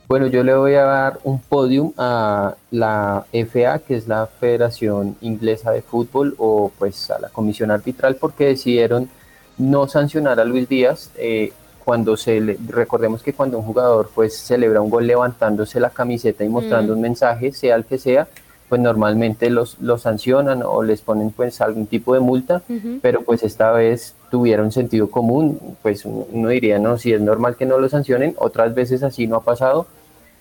Bueno, 0.09 0.27
yo 0.27 0.43
le 0.43 0.55
voy 0.55 0.75
a 0.75 0.83
dar 0.83 1.21
un 1.25 1.41
podium 1.41 1.93
a 1.97 2.55
la 2.71 3.25
FA, 3.33 3.79
que 3.79 3.97
es 3.97 4.07
la 4.09 4.27
Federación 4.27 5.17
Inglesa 5.23 5.71
de 5.71 5.81
Fútbol, 5.81 6.35
o 6.39 6.71
pues 6.79 7.11
a 7.11 7.19
la 7.19 7.29
Comisión 7.31 7.71
Arbitral, 7.71 8.17
porque 8.17 8.47
decidieron 8.47 9.09
no 9.57 9.89
sancionar 9.89 10.39
a 10.41 10.45
Luis 10.45 10.69
Díaz 10.69 11.11
eh, 11.17 11.53
cuando 11.85 12.17
se 12.17 12.41
le, 12.41 12.59
recordemos 12.69 13.23
que 13.23 13.33
cuando 13.33 13.59
un 13.59 13.65
jugador 13.65 14.11
pues 14.15 14.37
celebra 14.37 14.81
un 14.81 14.91
gol 14.91 15.07
levantándose 15.07 15.81
la 15.81 15.91
camiseta 15.91 16.45
y 16.45 16.49
mostrando 16.49 16.93
Mm. 16.93 16.97
un 16.97 17.03
mensaje, 17.03 17.53
sea 17.53 17.77
el 17.77 17.85
que 17.85 17.99
sea, 17.99 18.29
pues 18.73 18.81
normalmente 18.81 19.51
los, 19.51 19.79
los 19.81 20.01
sancionan 20.01 20.63
o 20.63 20.83
les 20.83 21.03
ponen 21.03 21.31
pues 21.31 21.61
algún 21.61 21.87
tipo 21.87 22.15
de 22.15 22.21
multa, 22.21 22.63
pero 23.03 23.21
pues 23.21 23.43
esta 23.43 23.71
vez 23.71 24.15
tuvieron 24.31 24.73
sentido 24.73 25.11
común, 25.11 25.77
pues 25.83 26.07
uno, 26.07 26.49
diría, 26.49 26.79
no, 26.79 26.97
si 26.97 27.13
es 27.13 27.21
normal 27.21 27.57
que 27.57 27.67
no 27.67 27.77
lo 27.77 27.91
sancionen, 27.91 28.35
otras 28.39 28.75
veces 28.75 29.03
así 29.03 29.27
no 29.27 29.37
ha 29.37 29.43
pasado, 29.43 29.87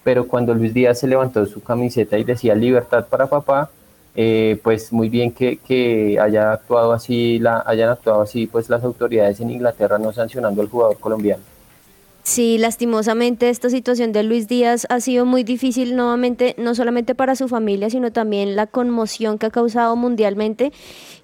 pero 0.06 0.30
cuando 0.30 0.54
Luis 0.54 0.74
Díaz 0.74 1.00
se 1.00 1.08
levantó 1.08 1.46
su 1.46 1.62
camiseta 1.62 2.18
y 2.18 2.24
decía 2.24 2.56
libertad 2.56 3.06
para 3.10 3.28
papá, 3.28 3.70
eh, 4.16 4.58
pues 4.64 4.94
muy 4.94 5.10
bien 5.10 5.34
que, 5.34 5.58
que 5.58 6.18
haya 6.18 6.54
actuado 6.54 6.94
así, 6.94 7.38
la, 7.38 7.62
hayan 7.66 7.90
actuado 7.90 8.22
así 8.22 8.48
pues 8.48 8.70
las 8.70 8.82
autoridades 8.82 9.42
en 9.42 9.52
Inglaterra 9.52 10.00
no 10.00 10.14
sancionando 10.14 10.62
al 10.62 10.70
jugador 10.70 10.98
colombiano. 11.00 11.44
Sí, 12.24 12.58
lastimosamente 12.60 13.50
esta 13.50 13.70
situación 13.70 14.12
de 14.12 14.24
Luis 14.24 14.48
Díaz 14.48 14.86
ha 14.90 15.00
sido 15.00 15.26
muy 15.26 15.44
difícil 15.44 15.96
nuevamente, 15.96 16.56
no 16.58 16.76
solamente 16.76 17.16
para 17.16 17.36
su 17.36 17.48
familia, 17.48 17.90
sino 17.90 18.12
también 18.12 18.56
la 18.56 18.68
conmoción 18.68 19.40
que 19.40 19.48
ha 19.48 19.50
causado 19.50 19.96
mundialmente. 19.96 20.72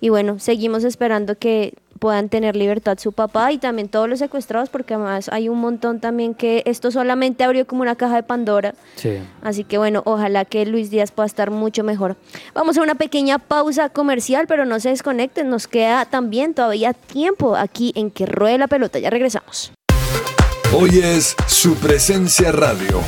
Y 0.02 0.10
bueno, 0.10 0.40
seguimos 0.40 0.84
esperando 0.84 1.38
que 1.38 1.76
puedan 2.00 2.30
tener 2.30 2.56
libertad 2.56 2.98
su 3.00 3.12
papá 3.12 3.52
y 3.52 3.58
también 3.58 3.90
todos 3.90 4.10
los 4.10 4.20
secuestrados, 4.20 4.70
porque 4.70 4.96
además 4.96 5.30
hay 5.32 5.50
un 5.50 5.60
montón 5.60 6.00
también 6.00 6.34
que 6.34 6.64
esto 6.66 6.92
solamente 6.92 7.44
abrió 7.44 7.66
como 7.68 7.82
una 7.84 7.96
caja 7.96 8.16
de 8.16 8.24
Pandora. 8.24 8.74
Sí. 8.96 9.18
Así 9.42 9.64
que 9.64 9.78
bueno, 9.78 10.02
ojalá 10.06 10.46
que 10.46 10.66
Luis 10.66 10.90
Díaz 10.90 11.12
pueda 11.12 11.28
estar 11.28 11.52
mucho 11.52 11.84
mejor. 11.84 12.18
Vamos 12.54 12.78
a 12.78 12.82
una 12.82 12.96
pequeña 12.96 13.40
pausa 13.40 13.90
comercial, 13.90 14.46
pero 14.48 14.66
no 14.66 14.80
se 14.80 14.90
desconecten, 14.90 15.50
nos 15.50 15.68
queda 15.68 16.06
también 16.06 16.54
todavía 16.54 16.94
tiempo 16.94 17.56
aquí 17.56 17.92
en 17.96 18.10
que 18.12 18.26
ruede 18.26 18.58
la 18.58 18.68
pelota. 18.68 19.00
Ya 19.00 19.10
regresamos. 19.10 19.72
Hoy 20.74 21.00
es 21.00 21.36
su 21.48 21.76
presencia 21.76 22.52
radio. 22.52 23.02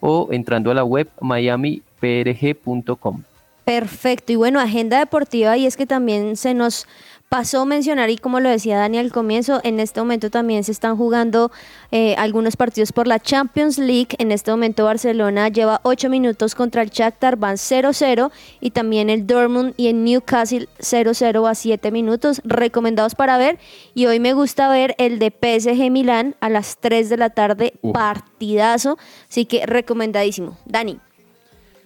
o 0.00 0.26
entrando 0.32 0.72
a 0.72 0.74
la 0.74 0.82
web 0.82 1.08
miamiprg.com. 1.20 3.22
Perfecto. 3.64 4.32
Y 4.32 4.36
bueno, 4.36 4.60
agenda 4.60 4.98
deportiva, 4.98 5.56
y 5.56 5.66
es 5.66 5.76
que 5.76 5.86
también 5.86 6.36
se 6.36 6.52
nos 6.52 6.86
pasó 7.30 7.64
mencionar, 7.64 8.10
y 8.10 8.18
como 8.18 8.38
lo 8.38 8.48
decía 8.48 8.78
Dani 8.78 8.98
al 8.98 9.10
comienzo, 9.10 9.60
en 9.64 9.80
este 9.80 9.98
momento 10.00 10.30
también 10.30 10.62
se 10.62 10.70
están 10.70 10.96
jugando 10.96 11.50
eh, 11.90 12.14
algunos 12.16 12.54
partidos 12.54 12.92
por 12.92 13.08
la 13.08 13.18
Champions 13.18 13.78
League. 13.78 14.10
En 14.18 14.30
este 14.30 14.50
momento 14.50 14.84
Barcelona 14.84 15.48
lleva 15.48 15.80
8 15.82 16.10
minutos 16.10 16.54
contra 16.54 16.82
el 16.82 16.90
Shakhtar, 16.90 17.36
van 17.36 17.56
0-0, 17.56 18.30
y 18.60 18.70
también 18.70 19.10
el 19.10 19.26
Dortmund 19.26 19.74
y 19.76 19.88
el 19.88 20.04
Newcastle 20.04 20.68
0-0 20.78 21.50
a 21.50 21.54
7 21.54 21.90
minutos, 21.90 22.40
recomendados 22.44 23.14
para 23.14 23.38
ver. 23.38 23.58
Y 23.94 24.06
hoy 24.06 24.20
me 24.20 24.34
gusta 24.34 24.68
ver 24.68 24.94
el 24.98 25.18
de 25.18 25.30
PSG 25.30 25.90
Milán 25.90 26.36
a 26.40 26.50
las 26.50 26.76
3 26.78 27.08
de 27.08 27.16
la 27.16 27.30
tarde, 27.30 27.72
partidazo, 27.92 28.98
así 29.28 29.46
que 29.46 29.66
recomendadísimo. 29.66 30.58
Dani. 30.66 31.00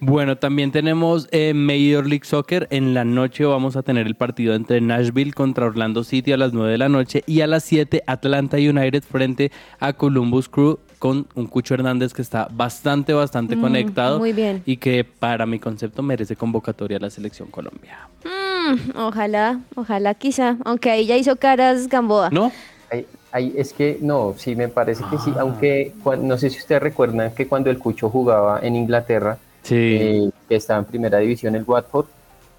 Bueno, 0.01 0.37
también 0.37 0.71
tenemos 0.71 1.27
eh, 1.31 1.53
Major 1.53 2.07
League 2.07 2.23
Soccer. 2.23 2.67
En 2.71 2.93
la 2.93 3.03
noche 3.03 3.43
vamos 3.43 3.75
a 3.75 3.81
tener 3.83 4.07
el 4.07 4.15
partido 4.15 4.53
entre 4.53 4.79
Nashville 4.79 5.33
contra 5.33 5.65
Orlando 5.65 6.05
City 6.05 6.31
a 6.31 6.37
las 6.37 6.53
9 6.53 6.71
de 6.71 6.77
la 6.77 6.87
noche 6.87 7.21
y 7.27 7.41
a 7.41 7.47
las 7.47 7.65
7 7.65 8.03
Atlanta 8.07 8.55
United 8.55 9.03
frente 9.03 9.51
a 9.79 9.91
Columbus 9.91 10.47
Crew 10.47 10.79
con 10.99 11.27
un 11.35 11.47
Cucho 11.47 11.73
Hernández 11.73 12.13
que 12.13 12.21
está 12.21 12.47
bastante, 12.49 13.11
bastante 13.13 13.57
Mm, 13.57 13.61
conectado 13.61 14.19
muy 14.19 14.31
bien. 14.31 14.63
y 14.65 14.77
que 14.77 15.03
para 15.03 15.45
mi 15.45 15.59
concepto 15.59 16.01
merece 16.01 16.37
convocatoria 16.37 16.95
a 16.97 17.01
la 17.01 17.09
selección 17.09 17.49
Colombia. 17.49 17.97
Mm, 18.23 18.97
ojalá, 18.97 19.59
ojalá 19.75 20.13
quizá, 20.13 20.57
aunque 20.63 20.91
ahí 20.91 21.07
ya 21.07 21.17
hizo 21.17 21.35
caras 21.35 21.87
Gamboa. 21.89 22.29
¿No? 22.31 22.51
Ahí- 22.89 23.05
ahí 23.33 23.53
es 23.57 23.73
que 23.73 23.97
no, 24.01 24.33
sí 24.37 24.55
me 24.55 24.69
parece 24.69 25.03
que 25.09 25.17
sí, 25.17 25.33
aunque 25.37 25.91
cuan- 26.03 26.25
no 26.25 26.37
sé 26.37 26.49
si 26.49 26.57
ustedes 26.59 26.81
recuerdan 26.81 27.33
que 27.33 27.47
cuando 27.47 27.69
el 27.69 27.77
Cucho 27.79 28.09
jugaba 28.09 28.59
en 28.61 28.75
Inglaterra, 28.77 29.37
eh, 29.69 30.29
que 30.47 30.55
estaba 30.55 30.79
en 30.79 30.85
primera 30.85 31.17
división 31.19 31.55
el 31.55 31.63
Watford, 31.63 32.07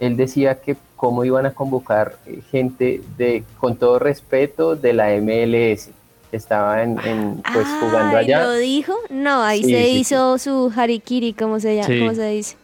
él 0.00 0.16
decía 0.16 0.60
que 0.60 0.76
cómo 0.96 1.24
iban 1.24 1.46
a 1.46 1.52
convocar 1.52 2.16
eh, 2.26 2.40
gente 2.50 3.02
de, 3.16 3.44
con 3.58 3.76
todo 3.76 3.98
respeto, 3.98 4.76
de 4.76 4.92
la 4.92 5.12
MLS, 5.14 5.90
que 6.30 6.36
estaba 6.36 6.82
en, 6.82 6.98
en, 7.06 7.42
pues 7.52 7.66
jugando 7.80 8.16
Ay, 8.16 8.26
allá. 8.26 8.44
¿Lo 8.44 8.54
dijo? 8.54 8.94
No, 9.10 9.42
ahí 9.42 9.64
Sí, 9.64 9.70
se 9.70 9.84
sí, 9.84 9.90
sí. 9.92 9.98
hizo 10.00 10.38
su 10.38 10.72
harikiri, 10.74 11.34
¿cómo 11.34 11.58
se 11.60 11.76
llama? 11.76 11.86
Sí. 11.88 11.98
¿Cómo 11.98 12.14
se 12.14 12.26
dice? 12.28 12.56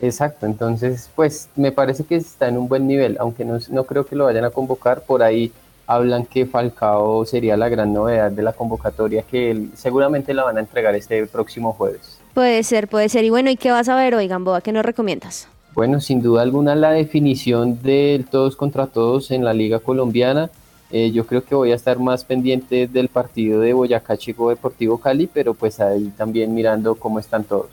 Exacto, 0.00 0.46
entonces 0.46 1.10
pues 1.14 1.48
me 1.56 1.70
parece 1.72 2.04
que 2.04 2.16
está 2.16 2.48
en 2.48 2.58
un 2.58 2.68
buen 2.68 2.86
nivel, 2.86 3.16
aunque 3.20 3.44
no, 3.44 3.58
no 3.70 3.84
creo 3.84 4.04
que 4.04 4.16
lo 4.16 4.24
vayan 4.24 4.44
a 4.44 4.50
convocar, 4.50 5.02
por 5.02 5.22
ahí 5.22 5.52
hablan 5.86 6.26
que 6.26 6.46
Falcao 6.46 7.24
sería 7.24 7.56
la 7.56 7.68
gran 7.68 7.92
novedad 7.92 8.30
de 8.30 8.42
la 8.42 8.52
convocatoria, 8.52 9.22
que 9.22 9.50
él- 9.52 9.70
seguramente 9.76 10.34
la 10.34 10.44
van 10.44 10.56
a 10.56 10.60
entregar 10.60 10.94
este 10.96 11.26
próximo 11.26 11.72
jueves. 11.72 12.18
Puede 12.34 12.64
ser, 12.64 12.88
puede 12.88 13.08
ser. 13.08 13.24
Y 13.24 13.30
bueno, 13.30 13.50
¿y 13.50 13.56
qué 13.56 13.70
vas 13.70 13.88
a 13.88 13.94
ver 13.94 14.14
hoy, 14.14 14.26
Gamboa? 14.26 14.60
¿Qué 14.60 14.72
nos 14.72 14.84
recomiendas? 14.84 15.48
Bueno, 15.74 16.00
sin 16.00 16.20
duda 16.20 16.42
alguna 16.42 16.74
la 16.74 16.90
definición 16.90 17.80
del 17.82 18.26
todos 18.26 18.56
contra 18.56 18.88
todos 18.88 19.30
en 19.30 19.44
la 19.44 19.54
Liga 19.54 19.78
Colombiana. 19.78 20.50
Eh, 20.90 21.10
yo 21.12 21.26
creo 21.26 21.44
que 21.44 21.54
voy 21.54 21.72
a 21.72 21.74
estar 21.76 21.98
más 21.98 22.24
pendiente 22.24 22.86
del 22.86 23.08
partido 23.08 23.60
de 23.60 23.72
Boyacá 23.72 24.16
Chico 24.16 24.50
Deportivo 24.50 24.98
Cali, 24.98 25.28
pero 25.32 25.54
pues 25.54 25.80
ahí 25.80 26.12
también 26.16 26.54
mirando 26.54 26.94
cómo 26.96 27.18
están 27.18 27.44
todos. 27.44 27.70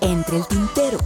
Entre 0.00 0.36
el 0.36 0.46
tintero. 0.46 0.98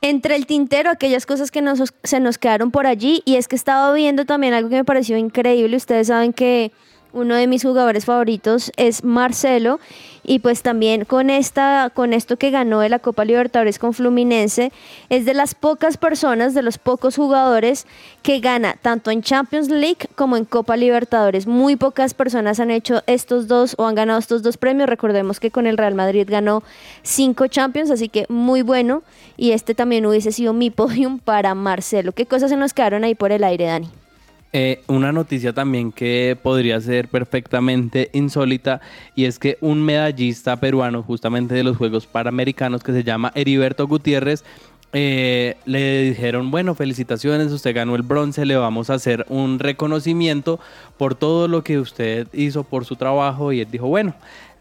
Entre 0.00 0.36
el 0.36 0.46
tintero, 0.46 0.90
aquellas 0.90 1.26
cosas 1.26 1.50
que 1.50 1.60
nos, 1.60 1.92
se 2.04 2.20
nos 2.20 2.38
quedaron 2.38 2.70
por 2.70 2.86
allí. 2.86 3.22
Y 3.24 3.36
es 3.36 3.48
que 3.48 3.56
estaba 3.56 3.92
viendo 3.92 4.24
también 4.24 4.54
algo 4.54 4.68
que 4.68 4.76
me 4.76 4.84
pareció 4.84 5.16
increíble. 5.16 5.76
Ustedes 5.76 6.06
saben 6.06 6.32
que 6.32 6.72
uno 7.12 7.34
de 7.34 7.46
mis 7.46 7.62
jugadores 7.62 8.04
favoritos 8.04 8.70
es 8.76 9.02
Marcelo. 9.02 9.80
Y 10.28 10.40
pues 10.40 10.60
también 10.60 11.06
con 11.06 11.30
esta 11.30 11.90
con 11.94 12.12
esto 12.12 12.36
que 12.36 12.50
ganó 12.50 12.80
de 12.80 12.90
la 12.90 12.98
Copa 12.98 13.24
Libertadores 13.24 13.78
con 13.78 13.94
Fluminense 13.94 14.72
es 15.08 15.24
de 15.24 15.32
las 15.32 15.54
pocas 15.54 15.96
personas, 15.96 16.52
de 16.52 16.60
los 16.60 16.76
pocos 16.76 17.16
jugadores 17.16 17.86
que 18.22 18.38
gana 18.38 18.76
tanto 18.80 19.10
en 19.10 19.22
Champions 19.22 19.70
League 19.70 20.06
como 20.16 20.36
en 20.36 20.44
Copa 20.44 20.76
Libertadores. 20.76 21.46
Muy 21.46 21.76
pocas 21.76 22.12
personas 22.12 22.60
han 22.60 22.70
hecho 22.70 23.02
estos 23.06 23.48
dos 23.48 23.74
o 23.78 23.86
han 23.86 23.94
ganado 23.94 24.18
estos 24.18 24.42
dos 24.42 24.58
premios. 24.58 24.90
Recordemos 24.90 25.40
que 25.40 25.50
con 25.50 25.66
el 25.66 25.78
Real 25.78 25.94
Madrid 25.94 26.28
ganó 26.28 26.62
cinco 27.02 27.46
Champions, 27.46 27.90
así 27.90 28.10
que 28.10 28.26
muy 28.28 28.60
bueno 28.60 29.02
y 29.38 29.52
este 29.52 29.74
también 29.74 30.04
hubiese 30.04 30.30
sido 30.30 30.52
mi 30.52 30.68
podium 30.78 31.20
para 31.20 31.54
Marcelo. 31.54 32.12
¿Qué 32.12 32.26
cosas 32.26 32.50
se 32.50 32.56
nos 32.56 32.74
quedaron 32.74 33.02
ahí 33.02 33.14
por 33.14 33.32
el 33.32 33.44
aire, 33.44 33.64
Dani? 33.64 33.88
Eh, 34.52 34.82
una 34.86 35.12
noticia 35.12 35.52
también 35.52 35.92
que 35.92 36.36
podría 36.42 36.80
ser 36.80 37.08
perfectamente 37.08 38.08
insólita 38.14 38.80
y 39.14 39.26
es 39.26 39.38
que 39.38 39.58
un 39.60 39.82
medallista 39.82 40.56
peruano 40.56 41.02
justamente 41.02 41.54
de 41.54 41.64
los 41.64 41.76
Juegos 41.76 42.06
Panamericanos 42.06 42.82
que 42.82 42.92
se 42.92 43.04
llama 43.04 43.30
Heriberto 43.34 43.86
Gutiérrez 43.86 44.44
eh, 44.94 45.56
le 45.66 46.02
dijeron, 46.02 46.50
bueno, 46.50 46.74
felicitaciones, 46.74 47.52
usted 47.52 47.74
ganó 47.74 47.94
el 47.94 48.00
bronce, 48.00 48.46
le 48.46 48.56
vamos 48.56 48.88
a 48.88 48.94
hacer 48.94 49.26
un 49.28 49.58
reconocimiento 49.58 50.58
por 50.96 51.14
todo 51.14 51.46
lo 51.46 51.62
que 51.62 51.78
usted 51.78 52.26
hizo 52.32 52.64
por 52.64 52.86
su 52.86 52.96
trabajo 52.96 53.52
y 53.52 53.60
él 53.60 53.68
dijo, 53.70 53.86
bueno, 53.86 54.14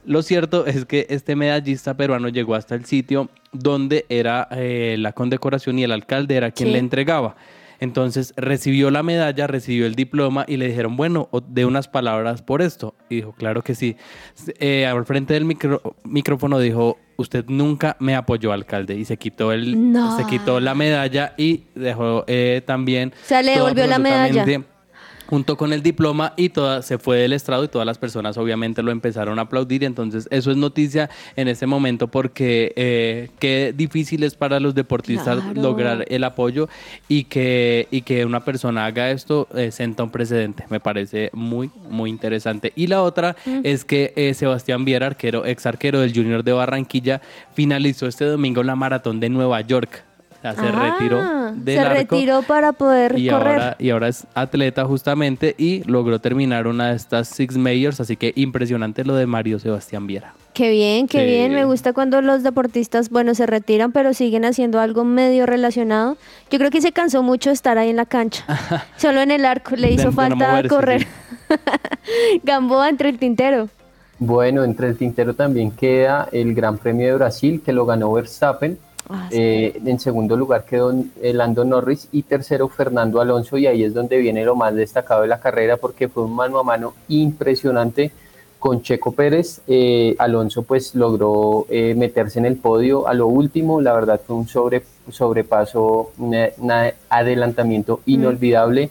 lo 0.06 0.22
cierto 0.22 0.66
es 0.66 0.84
que 0.84 1.08
este 1.10 1.38
medallista 1.38 1.94
peruano 1.94 2.28
llegó 2.28 2.56
hasta 2.56 2.76
el 2.76 2.84
sitio 2.84 3.30
donde 3.54 4.06
era 4.10 4.50
eh, 4.52 4.98
la 5.00 5.14
condecoración 5.14 5.80
y 5.80 5.84
el 5.84 5.94
alcalde 5.94 6.36
era 6.36 6.52
quien 6.52 6.74
le 6.74 6.80
entregaba. 6.80 7.36
Entonces 7.80 8.34
recibió 8.38 8.90
la 8.92 9.04
medalla, 9.04 9.48
recibió 9.48 9.86
el 9.86 9.96
diploma 9.96 10.46
y 10.48 10.58
le 10.58 10.68
dijeron, 10.68 10.96
bueno, 10.98 11.30
de 11.48 11.66
unas 11.66 11.88
palabras 11.88 12.42
por 12.42 12.62
esto. 12.62 12.96
Y 13.10 13.18
dijo, 13.18 13.34
claro 13.34 13.64
que 13.64 13.76
sí. 13.76 13.96
Eh, 14.60 14.86
al 14.86 15.06
frente 15.06 15.34
del 15.34 15.46
micro- 15.46 15.82
micrófono 16.04 16.60
dijo, 16.60 16.98
usted 17.18 17.46
nunca 17.48 17.96
me 18.00 18.16
apoyó, 18.16 18.52
alcalde. 18.52 18.96
Y 18.96 19.06
se 19.06 19.18
quitó, 19.18 19.52
el, 19.52 19.92
No. 19.92 20.18
se 20.18 20.26
quitó 20.26 20.60
la 20.60 20.74
medalla 20.76 21.34
y 21.38 21.66
dejó 21.76 22.24
eh, 22.28 22.62
también... 22.66 23.14
O 23.24 23.28
sea, 23.28 23.42
le 23.42 23.52
devolvió 23.54 23.86
la 23.88 24.00
medalla. 24.00 24.44
Junto 25.28 25.58
con 25.58 25.74
el 25.74 25.84
diploma 25.84 26.34
y 26.38 26.50
toda, 26.50 26.82
se 26.82 26.98
fue 26.98 27.18
del 27.18 27.34
estrado 27.34 27.64
y 27.64 27.68
todas 27.68 27.86
las 27.86 27.98
personas 27.98 28.38
obviamente 28.38 28.82
lo 28.84 28.92
empezaron 28.92 29.40
a 29.40 29.44
aplaudir. 29.44 29.84
Entonces 29.84 30.28
eso 30.32 30.52
es 30.52 30.58
noticia 30.58 31.10
en 31.36 31.48
ese 31.48 31.68
momento 31.68 32.08
porque 32.08 32.74
eh, 32.76 33.30
qué 33.40 33.74
difícil 33.76 34.24
es 34.24 34.36
para 34.36 34.60
los 34.60 34.74
deportistas 34.76 35.38
Claro. 35.42 35.62
lograr 35.62 36.06
el 36.10 36.24
apoyo 36.24 36.70
y 37.08 37.26
que, 37.26 37.88
y 37.92 38.02
que 38.02 38.26
una 38.26 38.44
persona 38.44 38.86
haga 38.86 39.12
esto 39.12 39.48
eh, 39.56 39.72
senta 39.72 40.04
un 40.04 40.10
precedente. 40.12 40.66
Me 40.70 40.80
parece 40.80 41.30
muy, 41.34 41.70
muy 41.90 42.10
interesante. 42.10 42.72
Y 42.76 42.88
la 42.88 43.04
otra 43.04 43.36
Mm. 43.46 43.60
es 43.64 43.84
que 43.86 44.14
eh, 44.16 44.34
Sebastián 44.34 44.86
Viera, 44.86 45.06
arquero, 45.08 45.46
ex 45.46 45.66
arquero 45.66 46.00
del 46.00 46.14
Junior 46.14 46.44
de 46.44 46.54
Barranquilla, 46.54 47.22
finalizó 47.54 48.08
este 48.08 48.26
domingo 48.26 48.64
la 48.64 48.76
maratón 48.76 49.20
de 49.20 49.30
Nueva 49.30 49.62
York. 49.62 50.04
Sea, 50.54 50.64
se 50.64 50.70
Ah, 50.70 50.93
retiró 50.98 51.52
del 51.56 51.76
se 51.76 51.80
arco 51.82 51.93
retiró 52.16 52.41
para 52.43 52.74
poder 52.74 53.18
y 53.18 53.30
correr. 53.30 53.54
ahora, 53.60 53.76
y 53.80 53.89
ahora 53.89 54.08
es 54.08 54.26
atleta 54.34 54.86
justamente 54.86 55.56
y 55.58 55.84
logró 55.84 56.20
terminar 56.20 56.68
una 56.68 56.89
de 56.89 56.95
estas 56.95 57.28
Six 57.30 57.58
Majors, 57.58 58.00
así 58.00 58.16
que 58.18 58.34
impresionante 58.36 59.04
lo 59.04 59.16
de 59.16 59.26
Mario 59.26 59.60
Sebastián 59.60 60.08
Viera. 60.08 60.34
Qué 60.54 60.72
bien, 60.72 61.08
qué 61.08 61.20
Sí. 61.20 61.26
bien. 61.26 61.54
Me 61.54 61.66
gusta 61.66 61.93
cuando 61.93 62.20
los 62.22 62.41
deportistas, 62.41 63.10
bueno, 63.12 63.36
se 63.36 63.45
retiran, 63.45 63.91
pero 63.91 64.14
siguen 64.16 64.43
haciendo 64.43 64.80
algo 64.80 65.04
medio 65.04 65.45
relacionado. 65.45 66.18
Yo 66.50 66.58
creo 66.58 66.72
que 66.72 66.82
se 66.82 66.91
cansó 66.91 67.22
mucho 67.22 67.52
de 67.52 67.54
estar 67.54 67.78
ahí 67.78 67.89
en 67.91 67.95
la 67.95 68.06
cancha. 68.08 68.43
Solo 68.98 69.22
en 69.22 69.30
el 69.30 69.45
arco 69.45 69.76
le 69.76 69.88
De- 69.89 69.93
hizo 69.93 70.04
de 70.06 70.10
no 70.10 70.14
falta 70.14 70.36
moverse, 70.50 70.68
correr. 70.70 71.08
Gamboa 72.43 72.89
entre 72.89 73.10
el 73.10 73.20
tintero. 73.20 73.70
Bueno, 74.20 74.64
entre 74.64 74.88
el 74.88 74.98
tintero 74.98 75.36
también 75.36 75.70
queda 75.72 76.28
el 76.32 76.56
Gran 76.56 76.78
Premio 76.78 77.06
de 77.06 77.14
Brasil, 77.14 77.62
que 77.64 77.72
lo 77.72 77.86
ganó 77.86 78.12
Verstappen. 78.14 78.78
Ah, 79.10 79.30
Eh, 79.32 79.80
en 79.86 79.99
segundo 79.99 80.36
lugar 80.36 80.66
quedó 80.66 80.93
eh, 81.22 81.34
Lando 81.34 81.64
Norris 81.64 82.08
y 82.12 82.24
tercero 82.24 82.68
Fernando 82.68 83.22
Alonso 83.22 83.58
y 83.58 83.66
ahí 83.68 83.84
es 83.84 83.93
donde 83.93 84.18
viene 84.18 84.43
lo 84.43 84.55
más 84.55 84.76
destacado 84.76 85.22
de 85.22 85.28
la 85.28 85.39
carrera 85.39 85.78
porque 85.78 86.08
fue 86.10 86.24
un 86.24 86.34
mano 86.36 86.60
a 86.60 86.64
mano 86.64 86.93
impresionante 87.08 88.12
con 88.60 88.82
Checo 88.82 89.12
Pérez. 89.14 89.62
Eh, 89.68 90.16
Alonso 90.20 90.64
pues 90.64 90.93
logró 90.95 91.66
eh, 91.70 91.93
meterse 91.95 92.39
en 92.39 92.45
el 92.45 92.58
podio 92.58 93.08
a 93.08 93.14
lo 93.14 93.28
último, 93.28 93.80
la 93.82 93.93
verdad 93.93 94.20
fue 94.26 94.36
un 94.36 94.47
sobre, 94.47 94.84
sobrepaso, 95.10 96.12
un 96.18 96.36
adelantamiento 97.10 98.01
inolvidable. 98.05 98.89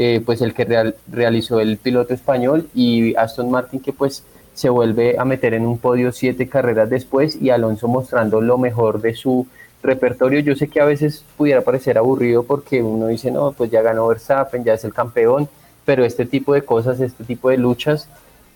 eh, 0.00 0.22
pues 0.24 0.40
el 0.42 0.54
que 0.54 0.64
real- 0.64 0.94
realizó 1.10 1.58
el 1.58 1.76
piloto 1.76 2.14
español 2.14 2.68
y 2.72 3.16
Aston 3.16 3.50
Martin 3.50 3.80
que 3.80 3.92
pues 3.92 4.22
se 4.58 4.68
vuelve 4.70 5.14
a 5.16 5.24
meter 5.24 5.54
en 5.54 5.64
un 5.64 5.78
podio 5.78 6.10
siete 6.10 6.48
carreras 6.48 6.90
después 6.90 7.40
y 7.40 7.50
Alonso 7.50 7.86
mostrando 7.86 8.40
lo 8.40 8.58
mejor 8.58 9.00
de 9.00 9.14
su 9.14 9.46
repertorio. 9.84 10.40
Yo 10.40 10.56
sé 10.56 10.66
que 10.66 10.80
a 10.80 10.84
veces 10.84 11.24
pudiera 11.36 11.60
parecer 11.60 11.96
aburrido 11.96 12.42
porque 12.42 12.82
uno 12.82 13.06
dice, 13.06 13.30
no, 13.30 13.52
pues 13.52 13.70
ya 13.70 13.82
ganó 13.82 14.08
Verstappen, 14.08 14.64
ya 14.64 14.74
es 14.74 14.82
el 14.84 14.92
campeón, 14.92 15.48
pero 15.84 16.04
este 16.04 16.26
tipo 16.26 16.54
de 16.54 16.62
cosas, 16.62 16.98
este 16.98 17.22
tipo 17.22 17.50
de 17.50 17.56
luchas, 17.58 18.08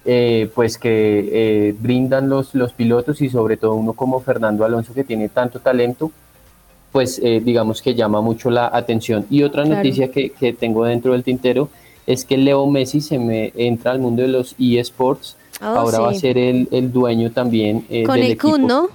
eh, 0.05 0.51
pues 0.57 0.77
que 0.77 1.29
eh, 1.69 1.75
brindan 1.79 2.29
los, 2.29 2.53
los 2.57 2.73
pilotos 2.73 3.21
y 3.23 3.29
sobre 3.29 3.57
todo 3.57 3.75
uno 3.75 3.93
como 3.93 4.19
Fernando 4.21 4.65
Alonso 4.65 4.93
que 4.95 5.05
tiene 5.05 5.29
tanto 5.29 5.61
talento, 5.61 6.11
pues 6.91 7.21
eh, 7.23 7.41
digamos 7.45 7.81
que 7.81 7.95
llama 7.95 8.21
mucho 8.21 8.51
la 8.51 8.67
atención. 8.73 9.25
Y 9.31 9.45
otra 9.45 9.63
Claro. 9.63 9.77
noticia 9.77 10.11
que, 10.11 10.31
que 10.31 10.53
tengo 10.53 10.85
dentro 10.85 11.13
del 11.13 11.23
tintero 11.23 11.69
es 12.07 12.25
que 12.25 12.37
Leo 12.37 12.67
Messi 12.67 13.01
se 13.01 13.19
me 13.19 13.53
entra 13.55 13.93
al 13.93 14.01
mundo 14.01 14.23
de 14.23 14.29
los 14.29 14.55
eSports. 14.59 15.37
Oh, 15.61 15.67
Ahora 15.67 16.01
va 16.01 16.11
a 16.11 16.15
ser 16.15 16.39
el, 16.39 16.69
el 16.73 16.91
dueño 16.93 17.31
también 17.31 17.85
eh, 17.89 18.05
Con 18.05 18.17
del, 18.17 18.25
el 18.25 18.33
equipo, 18.33 18.51
Kun, 18.51 18.67
¿no? 18.67 18.89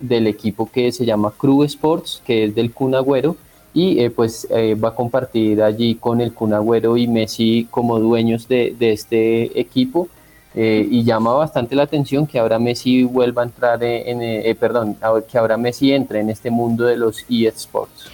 del 0.00 0.26
equipo 0.26 0.70
que 0.70 0.90
se 0.92 1.04
llama 1.04 1.32
Crew 1.36 1.64
Sports, 1.64 2.22
que 2.24 2.44
es 2.44 2.54
del 2.54 2.72
Kun 2.72 2.94
Agüero. 2.94 3.36
Y 3.74 4.00
eh, 4.00 4.10
pues 4.10 4.46
eh, 4.50 4.74
va 4.74 4.88
a 4.88 4.94
compartir 4.94 5.62
allí 5.62 5.94
con 5.96 6.20
el 6.20 6.32
Kun 6.32 6.54
Agüero 6.54 6.96
y 6.96 7.06
Messi 7.06 7.68
como 7.70 7.98
dueños 8.00 8.48
de, 8.48 8.74
de 8.78 8.92
este 8.92 9.60
equipo. 9.60 10.08
Eh, 10.54 10.88
y 10.90 11.04
llama 11.04 11.34
bastante 11.34 11.76
la 11.76 11.82
atención 11.82 12.26
que 12.26 12.38
ahora 12.38 12.58
Messi 12.58 13.04
vuelva 13.04 13.42
a 13.42 13.44
entrar 13.44 13.84
en, 13.84 14.56
perdón, 14.56 14.96
que 15.30 15.38
ahora 15.38 15.56
Messi 15.58 15.92
entre 15.92 16.20
en 16.20 16.30
este 16.30 16.50
mundo 16.50 16.84
de 16.84 16.96
los 16.96 17.24
eSports. 17.28 18.06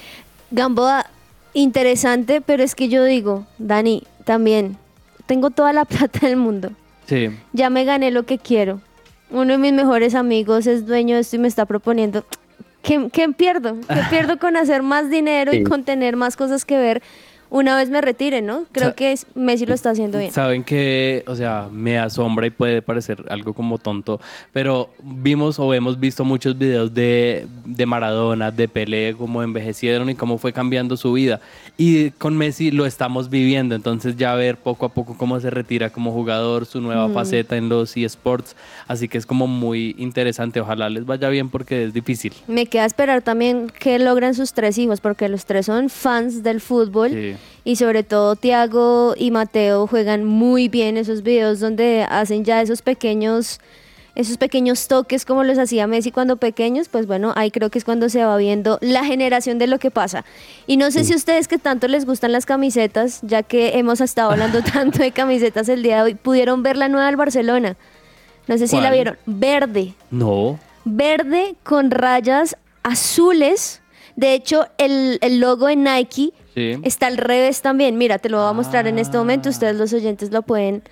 Gamboa, 0.51 1.07
interesante, 1.55 2.41
pero 2.41 2.63
es 2.63 2.75
que 2.75 2.89
yo 2.89 3.05
digo, 3.05 3.47
Dani, 3.59 4.03
también, 4.25 4.77
tengo 5.27 5.51
toda 5.51 5.73
la 5.73 5.85
plata 5.87 6.27
del 6.27 6.37
mundo. 6.37 6.71
Sí. 7.07 7.31
Ya 7.53 7.71
me 7.71 7.85
gané 7.85 8.11
lo 8.11 8.25
que 8.25 8.39
quiero. 8.39 8.81
Uno 9.31 9.53
de 9.53 9.59
mis 9.59 9.73
mejores 9.73 10.15
amigos 10.15 10.67
es 10.67 10.87
dueño 10.87 11.17
de 11.17 11.23
esto 11.23 11.37
y 11.37 11.39
me 11.39 11.49
está 11.49 11.67
proponiendo. 11.67 12.25
¿Qué, 12.83 13.09
qué 13.13 13.29
pierdo? 13.31 13.77
¿Qué 13.89 14.01
pierdo 14.11 14.39
con 14.39 14.57
hacer 14.57 14.83
más 14.83 15.11
dinero 15.11 15.55
y 15.55 15.65
con 15.65 15.85
tener 15.85 16.17
más 16.17 16.37
cosas 16.37 16.65
que 16.65 16.77
ver 16.77 17.03
una 17.57 17.77
vez 17.77 17.89
me 17.89 18.01
retire, 18.01 18.43
no? 18.43 18.65
Creo 18.73 18.89
Sa- 18.89 18.95
que 18.97 19.13
es- 19.13 19.27
Messi 19.37 19.65
lo 19.65 19.75
está 19.75 19.91
haciendo 19.91 20.19
bien. 20.19 20.33
Saben 20.33 20.65
que, 20.65 21.23
o 21.29 21.37
sea, 21.37 21.69
me 21.71 21.99
asombra 22.01 22.47
y 22.49 22.51
puede 22.51 22.83
parecer 22.83 23.25
algo 23.29 23.53
como 23.55 23.79
tonto, 23.79 24.21
pero 24.53 24.91
vimos 25.01 25.61
o 25.61 25.73
hemos 25.73 26.01
visto 26.01 26.25
muchos 26.25 26.59
videos 26.59 26.93
de, 26.93 27.47
de 27.65 27.87
Maradona, 27.87 28.51
de 28.51 28.67
Pelé, 28.67 29.15
cómo 29.17 29.41
envejecieron 29.45 30.11
y 30.11 30.17
cómo 30.17 30.37
fue 30.39 30.53
cambiando 30.53 30.97
su 30.97 31.13
vida. 31.13 31.41
Y 31.77 32.11
con 32.11 32.37
Messi 32.37 32.73
lo 32.73 32.87
estamos 32.87 33.31
viviendo, 33.31 33.77
entonces 33.77 34.17
ya 34.17 34.35
ver 34.35 34.57
poco 34.57 34.87
a 34.87 34.89
poco 34.89 35.17
cómo 35.17 35.39
se 35.39 35.49
retira 35.51 35.91
como 35.91 36.11
jugador, 36.11 36.67
su 36.67 36.81
nueva 36.81 37.07
Mm. 37.07 37.15
faceta 37.15 37.57
en 37.57 37.69
los 37.69 37.97
eSports, 37.97 38.57
así 38.89 39.07
que 39.07 39.17
es 39.19 39.27
como 39.27 39.47
muy 39.47 39.95
interesante, 39.97 40.59
ojalá 40.61 40.91
les 40.91 41.07
vaya 41.07 41.29
bien 41.29 41.49
porque 41.51 41.85
es 41.85 41.95
difícil. 41.95 42.33
Me 42.49 42.67
queda 42.67 42.85
esperar 42.85 43.23
también 43.23 43.71
que 43.79 44.01
logran 44.01 44.35
sus 44.35 44.53
tres 44.55 44.77
hijos, 44.79 45.01
porque 45.01 45.29
los 45.29 45.45
tres 45.45 45.67
son 45.67 45.89
fans 45.89 46.43
del 46.43 46.61
fútbol. 46.61 47.11
Sí. 47.11 47.35
Y 47.65 47.77
sobre 47.77 48.03
todo 48.03 48.37
Tiago 48.37 49.15
y 49.17 49.31
Mateo 49.31 49.87
juegan 49.87 50.25
muy 50.25 50.69
bien 50.69 50.97
esos 50.97 51.23
videos 51.23 51.61
donde 51.61 52.07
hacen 52.09 52.45
ya 52.45 52.61
esos 52.61 52.83
pequeños, 52.83 53.59
esos 54.15 54.37
pequeños 54.37 54.87
toques 54.87 55.25
como 55.25 55.45
los 55.45 55.59
hacía 55.59 55.87
Messi 55.87 56.11
cuando 56.13 56.37
pequeños, 56.37 56.89
pues 56.89 57.07
bueno, 57.07 57.33
ahí 57.37 57.51
creo 57.51 57.71
que 57.71 57.79
es 57.79 57.85
cuando 57.87 58.09
se 58.11 58.23
va 58.25 58.37
viendo 58.37 58.79
la 58.83 59.05
generación 59.05 59.59
de 59.59 59.67
lo 59.67 59.79
que 59.79 59.91
pasa. 59.91 60.27
Y 60.67 60.77
no 60.77 60.91
sé 60.91 61.05
si 61.05 61.15
a 61.15 61.17
ustedes 61.17 61.49
que 61.49 61.57
tanto 61.59 61.89
les 61.89 62.05
gustan 62.05 62.33
las 62.33 62.45
camisetas, 62.45 63.21
ya 63.23 63.43
que 63.43 63.79
hemos 63.79 64.01
estado 64.03 64.33
hablando 64.33 64.63
tanto 64.73 64.99
de 64.99 65.11
camisetas 65.13 65.69
el 65.71 65.83
día 65.83 65.97
de 65.97 66.03
hoy, 66.03 66.15
pudieron 66.17 66.63
ver 66.63 66.77
la 66.77 66.89
nueva 66.89 67.07
del 67.07 67.17
Barcelona. 67.17 67.77
No 68.47 68.59
sé 68.59 68.69
si 68.69 68.79
la 68.79 68.91
vieron. 68.91 69.17
Verde 69.25 69.95
No. 70.11 70.59
verde 70.85 71.55
con 71.63 71.91
rayas 71.91 72.59
azules. 72.83 73.81
De 74.17 74.35
hecho, 74.35 74.67
el, 74.77 75.19
el 75.23 75.41
logo 75.41 75.67
de 75.67 75.77
Nike 75.77 76.33
Sí. 76.55 76.79
está 76.85 77.07
al 77.09 77.17
revés 77.17 77.63
también. 77.63 77.99
Mira, 77.99 78.19
te 78.19 78.29
lo 78.29 78.39
voy 78.39 78.49
a 78.49 78.53
mostrar 78.53 78.87
en 78.87 78.99
este 78.99 79.17
momento. 79.19 79.49
Ustedes 79.51 79.77
los 79.77 79.93
oyentes 79.93 80.31
lo 80.31 80.43
pueden, 80.43 80.83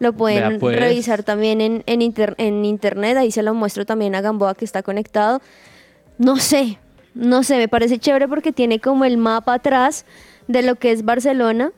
lo 0.00 0.12
pueden 0.12 0.58
pues. 0.58 0.78
revisar 0.78 1.22
también 1.22 1.60
en, 1.60 1.82
en, 1.86 2.02
inter- 2.02 2.34
en 2.38 2.64
internet. 2.64 3.16
Ahí 3.16 3.30
se 3.30 3.42
lo 3.42 3.54
muestro 3.54 3.86
también 3.86 4.14
a 4.14 4.20
Gamboa 4.20 4.54
que 4.54 4.64
está 4.64 4.82
conectado. 4.82 5.40
No 6.18 6.36
sé, 6.38 6.78
no 7.14 7.42
sé, 7.44 7.56
me 7.58 7.68
parece 7.68 7.98
chévere 7.98 8.26
porque 8.28 8.52
tiene 8.52 8.80
como 8.80 9.04
el 9.04 9.16
mapa 9.16 9.54
atrás 9.54 10.04
de 10.48 10.62
lo 10.62 10.74
que 10.74 10.90
es 10.90 11.04
Barcelona. 11.04 11.70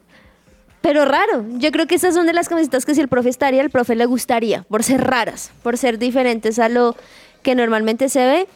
pero 0.81 1.05
raro. 1.07 1.45
Yo 1.59 1.71
creo 1.71 1.87
que 1.87 1.95
estas 1.95 2.15
son 2.15 2.27
de 2.27 2.33
las 2.35 2.49
camisetas 2.49 2.85
que 2.85 2.95
si 2.95 3.01
el 3.01 3.09
profe 3.09 3.31
estaría, 3.31 3.63
el 3.63 3.71
profe 3.71 3.95
le 3.95 4.05
gustaría, 4.07 4.65
por 4.65 4.83
ser 4.83 5.03
raras, 5.03 5.51
por 5.63 5.79
ser 5.79 5.99
diferentes 5.99 6.59
a 6.59 6.69
lo 6.69 6.95
que 7.43 7.55
normalmente 7.55 8.09
se 8.11 8.25
ve. 8.27 8.47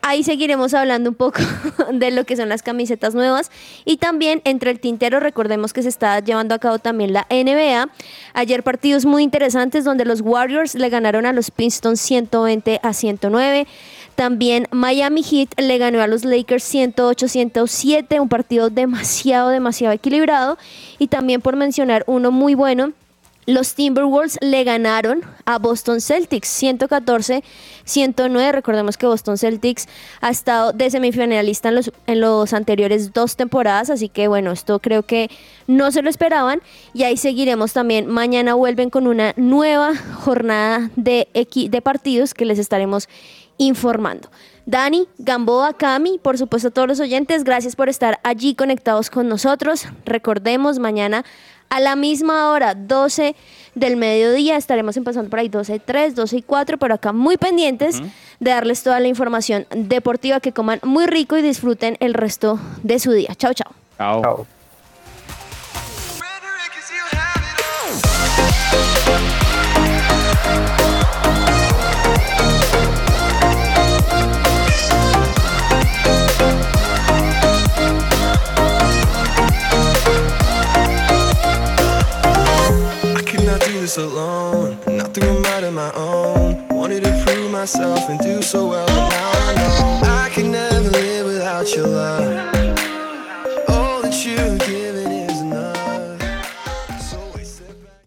Ahí 0.00 0.22
seguiremos 0.22 0.74
hablando 0.74 1.10
un 1.10 1.16
poco 1.16 1.40
de 1.92 2.10
lo 2.10 2.24
que 2.24 2.36
son 2.36 2.48
las 2.48 2.62
camisetas 2.62 3.14
nuevas 3.14 3.50
y 3.84 3.96
también 3.96 4.40
entre 4.44 4.70
el 4.70 4.80
tintero 4.80 5.20
recordemos 5.20 5.72
que 5.72 5.82
se 5.82 5.88
está 5.88 6.20
llevando 6.20 6.54
a 6.54 6.58
cabo 6.58 6.78
también 6.78 7.12
la 7.12 7.26
NBA. 7.30 7.88
Ayer 8.32 8.62
partidos 8.62 9.04
muy 9.04 9.22
interesantes 9.22 9.84
donde 9.84 10.04
los 10.04 10.20
Warriors 10.20 10.74
le 10.74 10.88
ganaron 10.88 11.26
a 11.26 11.32
los 11.32 11.50
Pistons 11.50 12.00
120 12.00 12.80
a 12.82 12.92
109. 12.92 13.66
También 14.14 14.66
Miami 14.72 15.22
Heat 15.22 15.60
le 15.60 15.78
ganó 15.78 16.00
a 16.02 16.08
los 16.08 16.24
Lakers 16.24 16.74
108-107, 16.74 18.20
un 18.20 18.28
partido 18.28 18.68
demasiado, 18.68 19.50
demasiado 19.50 19.94
equilibrado. 19.94 20.58
Y 20.98 21.06
también 21.06 21.40
por 21.40 21.54
mencionar 21.54 22.02
uno 22.08 22.32
muy 22.32 22.54
bueno, 22.54 22.92
los 23.48 23.74
Timberwolves 23.74 24.38
le 24.42 24.62
ganaron 24.62 25.22
a 25.46 25.58
Boston 25.58 26.02
Celtics 26.02 26.62
114-109. 26.62 28.52
Recordemos 28.52 28.98
que 28.98 29.06
Boston 29.06 29.38
Celtics 29.38 29.88
ha 30.20 30.28
estado 30.28 30.74
de 30.74 30.90
semifinalista 30.90 31.70
en 31.70 31.76
los, 31.76 31.90
en 32.06 32.20
los 32.20 32.52
anteriores 32.52 33.14
dos 33.14 33.36
temporadas, 33.36 33.88
así 33.88 34.10
que 34.10 34.28
bueno, 34.28 34.52
esto 34.52 34.80
creo 34.80 35.02
que 35.02 35.30
no 35.66 35.90
se 35.92 36.02
lo 36.02 36.10
esperaban. 36.10 36.60
Y 36.92 37.04
ahí 37.04 37.16
seguiremos 37.16 37.72
también. 37.72 38.06
Mañana 38.06 38.52
vuelven 38.52 38.90
con 38.90 39.06
una 39.06 39.32
nueva 39.36 39.96
jornada 39.96 40.90
de, 40.96 41.26
de 41.32 41.80
partidos 41.80 42.34
que 42.34 42.44
les 42.44 42.58
estaremos 42.58 43.08
informando. 43.56 44.30
Dani, 44.66 45.08
Gamboa, 45.16 45.72
Cami, 45.72 46.18
por 46.18 46.36
supuesto 46.36 46.68
a 46.68 46.70
todos 46.70 46.86
los 46.86 47.00
oyentes, 47.00 47.42
gracias 47.42 47.74
por 47.74 47.88
estar 47.88 48.20
allí 48.22 48.54
conectados 48.54 49.08
con 49.08 49.26
nosotros. 49.26 49.86
Recordemos, 50.04 50.78
mañana 50.78 51.24
a 51.70 51.80
la 51.80 51.96
misma 51.96 52.50
hora, 52.50 52.74
12 52.74 53.34
del 53.74 53.96
mediodía, 53.96 54.56
estaremos 54.56 54.96
empezando 54.96 55.30
por 55.30 55.38
ahí 55.38 55.48
12 55.48 55.78
3, 55.78 56.14
12 56.14 56.36
y 56.38 56.42
4, 56.42 56.78
pero 56.78 56.94
acá 56.94 57.12
muy 57.12 57.36
pendientes 57.36 58.00
de 58.40 58.50
darles 58.50 58.82
toda 58.82 59.00
la 59.00 59.08
información 59.08 59.66
deportiva, 59.74 60.40
que 60.40 60.52
coman 60.52 60.80
muy 60.82 61.06
rico 61.06 61.36
y 61.36 61.42
disfruten 61.42 61.96
el 62.00 62.14
resto 62.14 62.58
de 62.82 62.98
su 62.98 63.12
día. 63.12 63.34
Chao, 63.36 63.52
chao. 63.54 63.72
Chao. 63.98 64.46
I 69.08 69.34
this 83.88 83.96
alone, 83.96 84.78
not 84.86 85.14
through 85.14 85.38
a 85.38 85.40
mind 85.40 85.64
of 85.64 85.72
my 85.72 85.90
own. 85.94 86.68
Wanted 86.68 87.04
to 87.04 87.24
prove 87.24 87.50
myself 87.50 88.00
and 88.10 88.20
do 88.20 88.42
so 88.42 88.68
well, 88.68 88.86
but 88.86 89.08
now 89.08 89.30
I 89.32 89.54
know 89.54 90.00
I 90.04 90.28
can 90.30 90.52
never 90.52 90.90
live 90.90 91.24
without 91.24 91.74
your 91.74 91.86
love. 91.86 92.54
All 93.70 94.02
that 94.02 94.26
you 94.26 94.58
give. 94.66 94.87